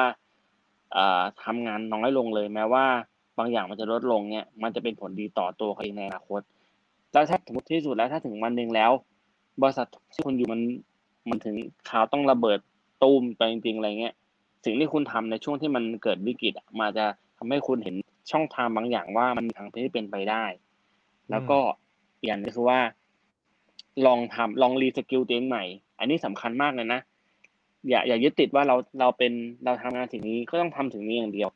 [1.44, 2.86] ทำงานน้อยลงเลยแม้ว่า
[3.38, 6.42] บางอย่างมันจะลดลงเนี่ยมันจะเป็นผลดีต่อตัวเขาเองในอนาคต
[7.12, 8.92] แล้วถ้าสมมติที่สุดแล้วถ้าถึงวันหนึ่งแล้ว
[9.62, 10.62] บริษัทที่คุณอยู่มัน
[11.30, 11.56] มันถึง
[11.90, 12.60] ข่าวต้องระเบิด
[13.04, 14.14] ตูมไปจริงๆอะไรเงี้ย
[14.66, 17.06] สิ่งที่คุณทำในช่วงที่มันเกิดวิกฤตอะมันจะ
[17.38, 17.96] ทำให้คุณเห็น
[18.32, 20.44] ช่องทางบางอย่างว่ามันมีทางที่เป็นไปได้
[21.32, 21.60] แล้วก็
[22.26, 22.80] อย่างหนึงคือว่า
[24.06, 25.64] ลองทำลองรีสกิลตัวเองใหม่
[26.00, 27.00] อันนี้สำคัญมากเลยนะ
[27.90, 29.32] อย่าอย่ายึดติดว่าเราเราเป็น
[29.66, 31.50] เราทำงานสิ่งนี้ก็ต้องทำถึงนี้อย่างเดียว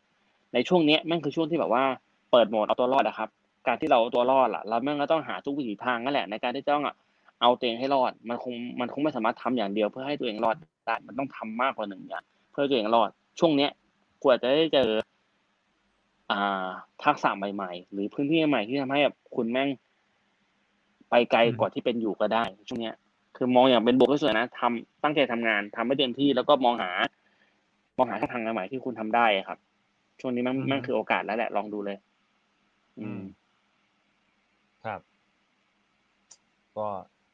[0.53, 1.83] ในช่วงเนี้ยแม่งคือช่วงที่แบบว่า
[2.31, 3.29] เปิดโหมดเอาตัวรอดอะครับ
[3.67, 6.95] การที่เราตัวรอดล่ะ เราแม่งก็ต้องหาทุกวิถีทางนั่นแหละในการที่จะต้องอะ
[7.41, 10.55] เอาตัวเองให้รอด มันคงมันคงไม่สามารถทำอย่างเดียว เพื่อให้ตัวเองรอด
[10.85, 13.09] ได้มันต้องทำมากกว่าหนึ่งอย่างเพื่อตัวเองรอด
[13.39, 13.71] ช่วงเนี้ย
[14.23, 14.89] กว่าจะได้เจอ
[16.31, 16.67] อ่า
[17.03, 19.69] ทักษะใหม่ ๆ หรือพื้นที่ใหม่ที่ทำให้แบบคุณแม่ง
[21.09, 22.95] ไปไกลกว่าที่เป็นอยู่ก็ได้ ช่วงเนี้ย
[23.41, 26.91] คือมองอย่างเป็นบวกก็สวยนะทำตั้งใจทำงานทำให้เต็มที่แล้วก็มองหา
[27.97, 29.57] มองหาช่องทางใหม่ๆที่คุณทำได้ครับ
[30.21, 31.97] ช่วงนี้มันอืมมันคือโอกาสแล้วแหละลองดูเลย
[32.99, 33.21] อือืมม
[34.85, 35.01] ครับ
[36.77, 36.87] ก็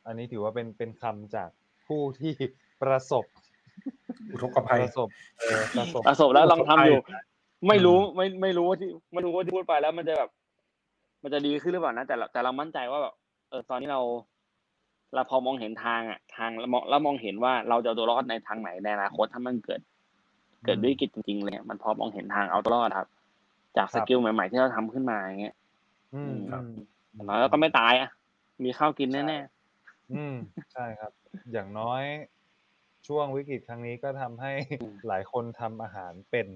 [0.06, 1.50] อันนี้ถือว่าเป็นเป็นคำจาก
[1.88, 2.32] ผู้ที่
[2.82, 3.26] ประสบ
[4.32, 7.10] อุทกภัยประสบเออประสบประสบแล้วลองทำอยู่ไป
[7.68, 10.30] ไม่รู้ไม่ไม่รู้ว่าที่ไม่รู้ว่าที่พูดไปแล้ว มันจะแบบ
[11.24, 13.14] มันจะดีขึ้นหรือเปล่านะแต่เราแต่เรามั่นใจว่าแบบ
[13.50, 14.02] เออตอนนี้เรา
[15.14, 19.82] เราพอมองเห็นทางอะ ทางแล้วมองแล้วมองเห็นว่าเราจะเอาตัวรอดในทางไหนในอนาคตถ้ามันเกิด
[20.66, 23.08] เกิดวิกฤตจริงๆเลยเนี่ยมันพอมองเห็นทางเอาตัวรอดครับ
[23.78, 25.56] จากสกิลใหม่ ๆ ที่เราทำขึ้นมาอย่างเงี้ย
[26.16, 28.10] อืมครับอืมอย่างน้อยเราก็ไม่ตายอะ
[28.64, 29.40] มีข้าวกินแน่
[30.16, 30.36] อืม
[30.74, 31.12] ใช่ครับ
[31.54, 32.04] อย่างน้อย
[33.08, 34.52] ช่วงวิกฤตครั้งนี้ก็ทำให้
[35.08, 36.48] หลายคนทำอาหารเป็น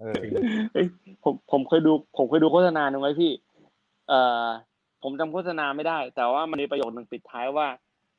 [0.00, 0.86] เออๆเฮ้ย
[1.24, 3.32] ผมผมเคยดู ผมเคยดูโฆษณาหนึ่งไว้พี่
[4.08, 4.46] เอ่อ
[5.02, 7.66] ผมจำโฆษณาไม่ได้ แต่ว่ามันมีประโยคหนึ่งปิดท้ายว่า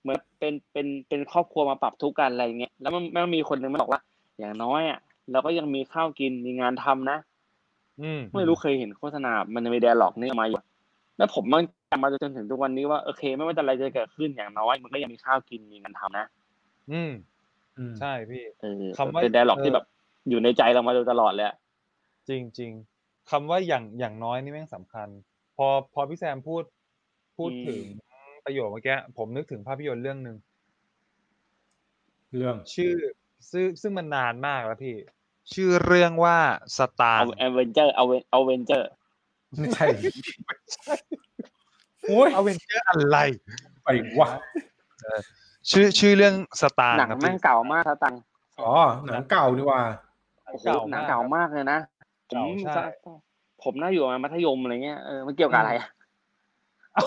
[0.02, 4.02] เหมือนเป็นเป็นเป็นครอบครัวมาปรับทุกข์กันอะไรเงี้ยแล้วมันมันมีคนหนึ่งมันบอกว่า
[4.40, 5.00] อย่างน้อยอะ
[5.32, 7.18] เราก็ยังมีข้าวกินมีงานทำนะ
[8.02, 10.62] อืมไม่รู้เคยเห็นโฆษณา มันมี dialogue นี่ออกมาอยู่
[11.18, 16.26] แล้วผมมันจำมาจนถึงทุกวันนี้ว่าโอเค ไม่ว่าจะอะไรจะเกิดขึ้นอย่างน้อย มันก็ยังมีข้าวกินมีงานทำนะ
[16.92, 17.12] อืม
[17.78, 19.86] อืมใช่พี่เออคำว่าเป็น dialogue ที่เออแบบ
[20.30, 21.56] อยู่ในใจเรามาโดยตลอดเลยอะ
[22.30, 22.72] จริงจริง
[23.30, 25.08] คำว่าอย่างอย่างน้อยนี่แม่งสำคัญ
[25.58, 26.64] พอพอพี่แซมพูด
[27.38, 27.82] พูดถึง
[28.46, 30.38] ประโยคเมื่อกี้ผมนึกถึงภาพยนตร์เรื่องหนึ่ง
[32.36, 32.94] เรื่องชื่อ
[33.52, 34.96] ซึ่งซึ่งมันนานมากแล้วพี่
[35.54, 36.38] ชื่อเรื่องว่า
[36.78, 38.90] สตาร์เอาเอเวนเจอร์เอาเอาเวนเจอร์
[39.58, 39.86] ไม่ใช่
[42.08, 43.18] โอ้ยอเวนเจอร์อะไร
[43.84, 43.88] ไป
[44.20, 44.30] วะ
[45.72, 48.20] ชื่อชื่อเรื่องสตาร์หนังครับแม่งพี่เก่ามากถ้าตังค์
[48.62, 48.72] อ๋อ
[49.06, 49.82] หนังเก่าดีว่า
[50.46, 51.80] โอ้โหหนังเก่ามากเลยนะ
[52.30, 52.84] ผมเก่าใช่
[53.64, 55.90] ผมน่าอยู่ประมาณมัธยมอะไรเงี้ยเออมันเกี่ยวกับอะไรอะ
[56.94, 57.06] เอา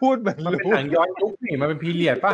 [0.00, 2.32] พูดเหมือนมันเป็นรู้หนังย้อนยุคนี่มันเป็นพีเรียดป่ะ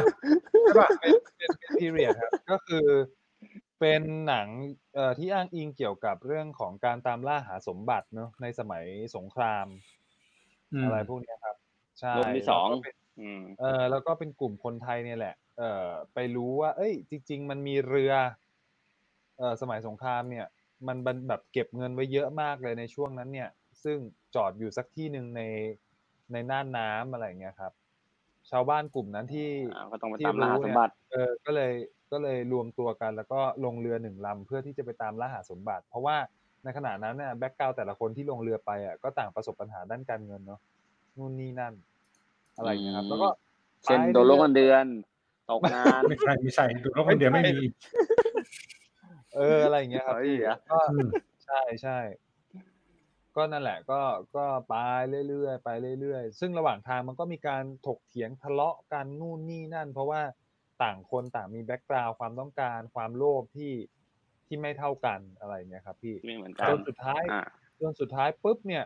[0.63, 2.87] ใช่ป่ะเป็นเป็นเป็นพีเรียดครับก็คือ
[3.81, 4.49] เป็นหนัง
[4.95, 8.85] เอ่อที่อ้างอิงเกี่ยวกับเรื่องของการตามล่าหาสมบัติเนอะในสมัย
[9.17, 9.67] สงคราม
[10.73, 11.57] อืมอะไรพวกเนี้ยครับ
[12.01, 18.13] ใช่โลกที่สองแล้วก็เป็นอืมเออแล้วก็เป็นกลุ่มคนไทยเนี่ยแหละ เออไปรู้ว่า เอ้ย จริง ๆ มันมีเรือ
[19.39, 20.47] เออสมัยสงครามเนี่ย
[20.87, 23.51] มันบันแบบเก็บเงินไว้เยอะมากเลยในช่วงนั้นเนี่ย
[23.85, 23.99] ซึ่ง
[24.35, 25.43] จอดอยู่สักที่หนึ่งใน
[26.33, 27.73] ในน่านน้ำอะไรอย่างเงี้ยครับ
[28.51, 31.73] ชาวบ้านกลุ่มนั้นที่อ่าก็ต้องไปที่ตามล่าหารู้สเนี่มยบัติเออก็เลย
[32.13, 36.17] ก็เลยรวมตัวกัน แล้วก็ลงเรือหนึ่งลำเพื่อที่จะไปตามล่าหาสมบัติ เพราะว่า
[36.65, 40.61] ในขณะนั้นเนี่ยแบ็กกราวแต่ละคนที่ลงเรือไปอะก็ต่างประสบปัญหาด้านการเงินเนาะ
[41.17, 41.75] นู่นนี่นั่น
[42.57, 43.29] อะไรอย่างเงี้ยครับ แล้วก็
[43.85, 44.87] เช่นไปโดนลดรื่อยๆเงินเดือน
[45.51, 47.67] ตกงานไม่ใช่ไม่ใช่ดูแล้วคนเดียวไม่มี
[49.37, 51.09] เอออะไรอย่างเงี้ยครับเฮ้ยพี่อะก็อืม
[51.45, 51.99] ใช่ใช่
[53.37, 54.01] ก็นั่นแหละก็
[54.37, 54.75] ก็ไป
[55.29, 55.69] เรื่อยๆไป
[56.01, 60.23] เรื่อยๆ ซึ่งระหว่างทางมันก็มีการถกเถียงทะเลาะกันนู่นนี่นั่น เพราะว่า
[60.83, 63.73] ต่างคนต่างมีแบ็กกราวความต้องการความโลภที่
[64.47, 67.43] ที่ไม่เท่ากันอะไรอย่างเงี้ยครับพี่ไม่เหมือนกันจนสุดท้ายอ่า
[67.81, 68.85] จนสุดท้ายปุ๊บเนี่ย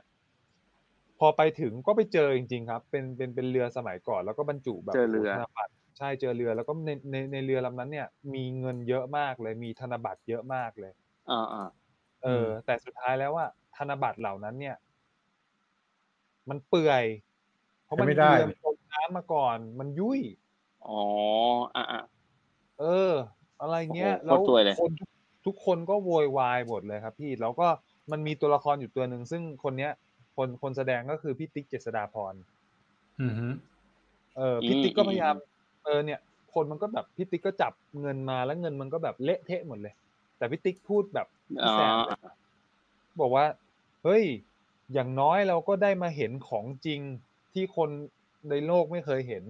[1.21, 5.73] พอไปถึงก็ไปเจอจริง ๆ ครับ เป็นเป็นเป็นเรือสมัยก่อน แล้วก็บรรจุแบบเจอเรือธนบัตร
[6.03, 10.93] ใช่เจอเรือแล้วก็ในในในเรือลำนั้นเนี่ย มีเงินเยอะมากเลย มีธนบัตรเยอะมากเลย
[11.31, 11.69] อ่าอ่า
[12.25, 13.47] เออ แต่สุดท้ายแล้วว่า
[13.77, 14.77] ธนบัตรเหล่านั้นเนี่ย
[16.51, 17.05] มันเปื่อย
[17.85, 20.21] เพราะมันใช้ไม่ได้เรือมันจมน้ำมาก่อน มันยุ่ย
[20.89, 21.03] อ๋อ
[21.77, 22.03] อ่าอ่า
[22.81, 23.13] เออ
[23.61, 25.09] อะไรเงี้ยโอ้โหโคตรซวยเลยคนทุก
[25.47, 27.69] ทุกคนก็โวยวายหมดเลยครับ พี่แล้วก็
[28.11, 29.93] มันมีตัวละครอยู่ตัวหนึ่งซึ่งคนเนี้ย
[30.37, 32.35] คนคนแสดงก็คือพี่ติ๊กเจษฎาพร
[33.21, 33.49] อืมฮึ
[34.37, 35.35] เออพี่ติ๊กก็พยายาม
[35.85, 36.21] เออเนี่ย
[36.55, 39.95] คนมันก็แบบพี่ติ๊กก็จับเงินมาแล้วเงินมันก็แบบเละเทะหมดเลย
[40.39, 41.27] แต่พี่ติ๊กพูดแบบ
[41.63, 42.19] อ๋พี่อแซมเลย
[43.21, 43.47] บอกว่า
[44.05, 44.25] เฮ้ย
[44.93, 47.01] อย่างน้อยเราก็ได้มาเห็นของจริง
[47.53, 47.91] ที่คน
[48.51, 49.45] ในโลกไม่เคยเห็น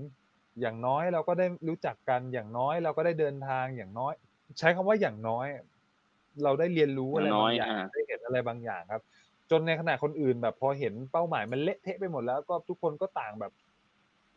[0.61, 4.13] อย่างน้อยเราก็ได้รู้จักกันอย่างน้อยเราก็ได้เดินทางอย่างน้อย
[4.59, 5.47] ใช้คำว่าอย่างน้อย
[6.45, 9.03] เราได้เรียนรู้อะไรอย่างน้บาอยงอย่างอ่าได้เห็นอะไรบางอย่างครับ
[9.51, 13.53] จนในขณะคนอื่นแบบพอเห็นเป้าหมายมันเละเทะไปหมดแล้ว ก็ทุกคนก็ต่างแบบ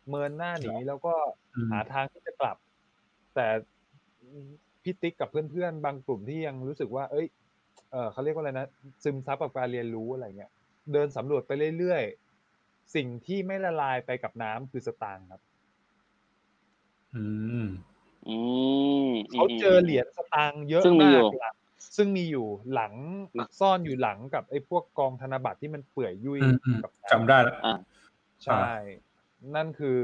[0.07, 1.13] เมินหน้าหนีแล้วก็
[1.55, 2.57] อืมหาทางที่จะกลับ
[3.35, 3.47] แต่
[4.83, 7.27] พี่ติ๊กกับเพื่อนๆ บางกลุ่มที่ยังรู้สึกว่า เอ้ย
[7.91, 8.67] เออเขาเรียกว่าอะไรนะ
[9.03, 10.51] ซึมซับกับการเรียนรู้อะไรเงี้ย
[10.93, 15.41] เดินสำรวจไปเรื่อยๆ สิ่งที่ไม่ละลายไปกับน้ำคือสตางค์ครับ
[17.15, 17.23] อื
[17.65, 17.67] ม
[18.27, 18.35] อื
[19.05, 21.55] มเขาเจอเหรียญสตางค์เยอะซึ่งมีมาอยู่กหลัง
[21.97, 22.93] ซึ่งมีอยู่หลัง
[23.59, 27.73] ซ่อนอยู่หลังกับไอ้พวกกองธนบัตรที่มันเปื่อยยุ่ยอืมอืมกับน้ำจำได้แล้วอ่า
[28.45, 28.65] ใช่
[29.55, 29.99] นั่นคือ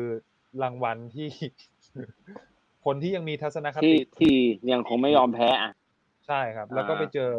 [0.64, 1.30] รางวัลที่
[2.86, 4.36] คนที่ยังมีทัศนคที่ติที่
[4.72, 5.72] ยังคงไม่ยอมแพ้อะ
[6.28, 7.30] ใช่ครับ แล้วก็อ่าไปเจอ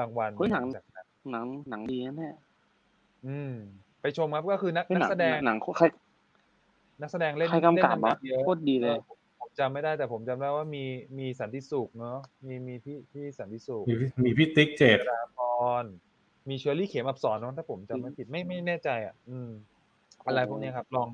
[0.00, 2.34] รางวัลเฮ้ยหนังจากนั้นหนังหนังดีนะเนี่ย
[3.26, 3.52] อืม
[4.00, 5.86] ไปชมครับก็คือนักเฮ้ยนัหกนังแสดงหนังใคร
[7.02, 10.84] นักแสดงเล่นใครกำกับเล่นวะเยอะโคตรดีเลยออผมผมจำไม่ได้แต่ผมจำได้ว่ามี
[11.18, 15.40] มีสันติสุขเนาะมีมีพี่พี่สันติสุขมีพี่มีพี่ติ๊กเจษฎาภ
[15.82, 15.84] รณ์
[16.48, 19.50] มีเชอรี่เข็มอัปสรเนาะถ้าผมจำไม่ผิดไม่ไม่แน่ใจอะ อืม
[20.26, 21.08] อะไรพวกเนี้ยครับ ลอง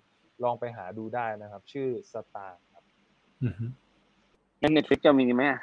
[0.44, 2.84] ลองไปหาดูได้นะครับ ชื่อสตางค์ครับ
[3.42, 3.66] อืมฮึ
[4.60, 5.60] ใน Netflix จะมีไหมอะ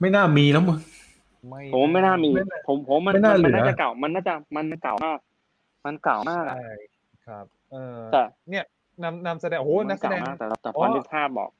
[0.00, 0.78] ไม่น่ามีแล้วมึง
[1.48, 5.18] ไม่ผมว่าไม่น่ามีไม่น่าผมผมมันไม่น่ามันเหลือน่าจะเก่ามันน่าจะมันเก่ามาก
[5.84, 6.70] มันเก่ามากอะใช่
[7.26, 8.64] ครับ เออแต่เนี่ย
[9.02, 11.50] นำนำแสดงโอ้โหมันักแสดงเก่ามากแต่แต่อ๋พออนึกภาพบอก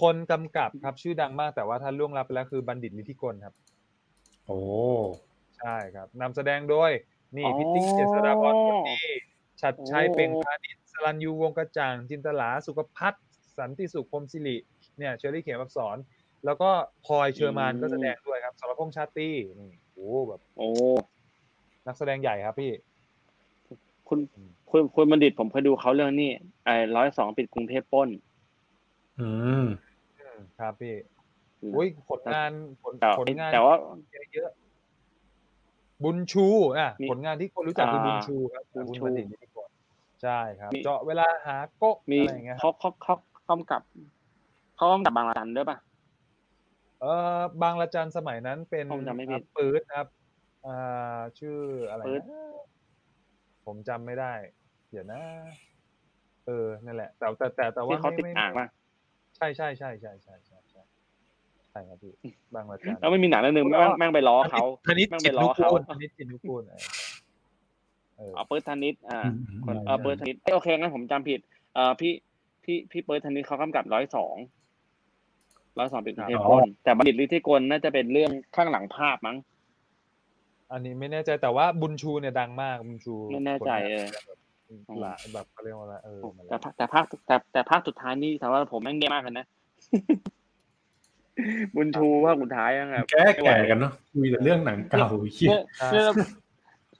[0.00, 3.54] คนกำกับครับชื่อดังมากแต่ว่าท่านล่วงลับไปแล้วคือบัณฑิตฤทธิ์ถกลครับ
[4.46, 4.60] โอ้
[5.58, 6.90] ใช่ครับนำแสดงโดย
[7.36, 8.98] นี่อ๋อพี่ติ๊กเจษฎาภรณ์ผลดี
[9.60, 13.24] ฉัตรชัยโอ้เปล่งพานิชส รัณยูวงศ์กระจ่าง จินตหราสุขพัฒน์
[13.58, 14.56] สันติสุขพรหมศิริ
[14.98, 15.96] เนี่ยเชอรี่เข็มอัปสร
[16.44, 16.70] แล้วก็
[17.06, 19.28] พลอยเฌอมาลย์ก็แสดงด้วยครับสรพงศ์ชาตรี
[19.60, 20.68] นี่โอ้โหแบบ โอ้
[21.86, 22.72] นักแสดงใหญ่ครับพี่
[24.08, 24.18] คุณ
[24.70, 26.30] คุณคุณบัณฑิตผมเคยดูเขาเรื่องนี้
[26.64, 28.08] ไอ้ร้อยสองปิดกรุงเทพปล้น
[29.20, 29.30] อื
[29.62, 29.66] ม
[30.20, 30.94] อืมครับพี่
[31.76, 32.50] อุ้ยผลงาน
[32.82, 33.74] ผลแต่ผลงานแต่ว่า
[34.32, 36.46] เยอะๆบุญชู
[36.78, 39.49] อะมีผลงานที่คนรู้จักคืออ่าบุญชูครับบุญคุณชูบัณฑิตนิติกร
[40.22, 43.14] ใช่ครับมีเจาะเวลาหาโก๊ะมีอะไรอย่างเงี้ยครับเขาเขาเขา
[43.44, 43.82] เขากำกับ
[44.76, 45.78] เขากำกับบางระจันด้วยป่ะ
[47.00, 47.06] เอ
[47.36, 50.06] อบางละจันสมัยนั้นเป็นผมจำไม่ผิดอ่าปื๊ดครับ
[50.66, 51.58] อ่าชื่อ
[51.90, 52.44] อะไรปื๊ดนะ
[53.66, 54.32] ผมจำไม่ได้
[54.90, 55.20] เดี๋ยวนะ
[56.46, 58.66] เออนั่นแหละ แต่แต่แต่แต่ว่าที่เขาไม่ติดไม่อ่างป่ะ
[59.36, 60.82] ใช่ใช่ใช่ใช่ใช่ใช่ใช่
[61.70, 62.12] ใช่ครับพี่
[62.54, 66.62] บางละจันแล้วไม่มีหนังเรื่องหนึ่งแม่งแม่งไปล้อเขาธนิตแม่งจิไปตล้นุอเขากูลธนิตจินนุกูล
[68.20, 71.40] เออเออเอาเปิร์ธนิตอ่าอืมอืมคนใช่เออเปิร์ธนิตเอ้ยโอเคงั้นผมจำผิด
[71.74, 72.12] เอ่อพี่
[72.64, 74.36] พี่พี่เปิร์ธนิตเขากำกับร้อยสอง
[75.78, 79.36] ร้อยสองเป็นเทพกลแต่บัณฑิตฤทธิกลน่าจะเป็นเรื่องข้างหลังภาพมั้ง
[80.72, 84.06] อันนี้ไม่แน่ใจแต่ว่าบุญชูเนี่ยดังมากบุญชูไม่แน่ใจเออ
[84.88, 89.46] ผลงานแบบหลายแบบเขาเรียกว่าอะไรเออมันแต่ภาคแต่ภาคแต่แต่ภาคสุดท้ายนี่สำหรับผมแม่งเงี้ยมากเลยนะ
[91.76, 95.50] บุญชูภาคสุดท้ายยังแบบแก่แก่กันเนาะคุยแต่เรื่องหนังเก่าเหี้ย
[95.92, 95.94] เ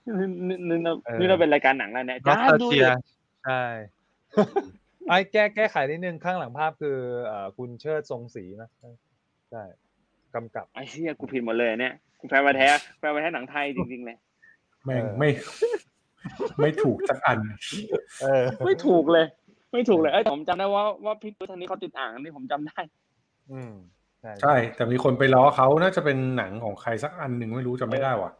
[0.05, 0.25] นี่เรา
[0.69, 2.89] นี่เรานี่เราเป็นรายการหนังแล้วเนี่ยจ้าดูเจีดิย
[3.45, 3.63] ใช่
[5.09, 8.69] ไอ้แก้แก้ไขนิดนึงข้างหลังภาพคือเอ่อคุณเชิดทรงศรีนะ
[9.51, 9.63] ใช่
[10.35, 12.67] กำกับไอ้เชี่ยกูผิดหมดเลยเนี่ยกูแฟนมาแท้
[12.99, 14.17] แฟนมาแท้หนังไทยจริงๆเลย
[14.85, 15.29] แม่งไม่
[16.61, 17.39] ไม่ถูกสักอัน
[18.21, 19.25] เออ ไม่ถูกเลย
[19.73, 22.79] ไม่ถูกเลยเอ้ผมจำได้ว่าว่าพี่พุทธนี้เขาติดอ่างนี่ผมจำได้
[23.51, 23.73] อืม
[24.41, 28.31] ใช่ แต่มีคนไปล้อเขาน่าจะเป็นหนังของใครสักอันหนึ่งไม่รู้จำไม่ได้ว่ะ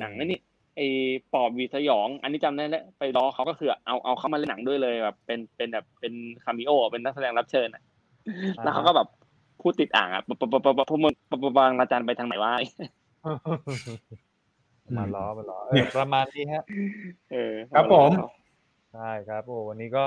[0.00, 0.40] หนังนี่
[0.76, 0.86] ไอ้
[1.32, 6.12] ปอบวีสยอง อันนี้จำได้แล้วไปล้อเขาก็คือเอาเอาเขามาเล่นหนังด้วยเลยแบบ เป็นเป็นแบบเป็น
[6.44, 7.82] คามิโอเป็นนักแสดงรับเชิญอะ
[8.62, 9.08] แล้วเขาก็แบบ
[9.62, 12.52] พูดติดอ่างอะปะปะปะปะปะพวกมึงปะปะบางอาจารย์ไปทางไหนวะ
[14.96, 16.64] มาล้อมาล้อเอเนี่อยประมาณนี้ฮะ
[17.32, 18.10] เออครับผม
[18.94, 20.04] ใช่ครับโอ้วันนี้ก็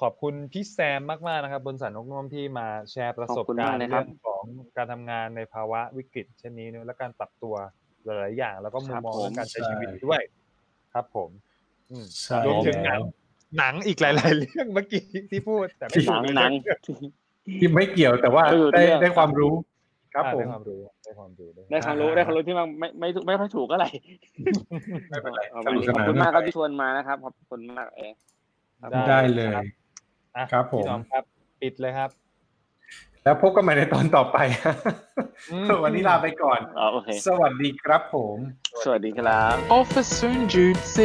[0.00, 4.42] ขอบคุณพี่แซมมากๆนะครับ บนสันนกน้มที่มาแชร์ประสบการณ์เรื่องของ
[4.76, 7.54] การทำงานในภาวะวิกฤตเช่นนี้เนอะและการปรับตัว
[8.08, 10.20] หลายๆอย่าง แล้วก็มุมมองเรื่องการใช้ชีวิตด้วย
[10.94, 11.30] ครับผม
[11.90, 13.00] อืมใช่รวมถึงหนัแล้วง
[13.58, 16.52] หนังอีกหลาย ๆ เรื่องเมื่อกี้ที่พูด แต่ไม่หนังหนัง
[17.60, 19.54] ที่ไม่เกี่ยวแต่ว่าเออได้เรื่องได้ความรู้
[20.14, 23.86] ครับอ่าผมได้ความรู้ได้ความรู้ได้ความรู้ได้ความรู้ที่มันไม่ไม่ไม่ค่อยถูกก็ไร
[25.10, 28.12] ไม่เป็นไรเอาสวันนุกนี้สขอบนานคุณมากครับที่ชวนมานะครับขอบคุณมากเอง
[29.08, 29.54] ได้เลย
[30.36, 31.24] อะครับผมพี่น้องครับ
[31.62, 32.10] ปิดเลยครับ
[33.24, 34.38] แล้วพบกันใหม่ในตอนต่อไป
[35.52, 38.36] อืมวันนี้ลาไปก่อนอ๋อโอเคสวัสดีครับผม
[38.82, 40.98] สวัสดีครับ Officer Jude C.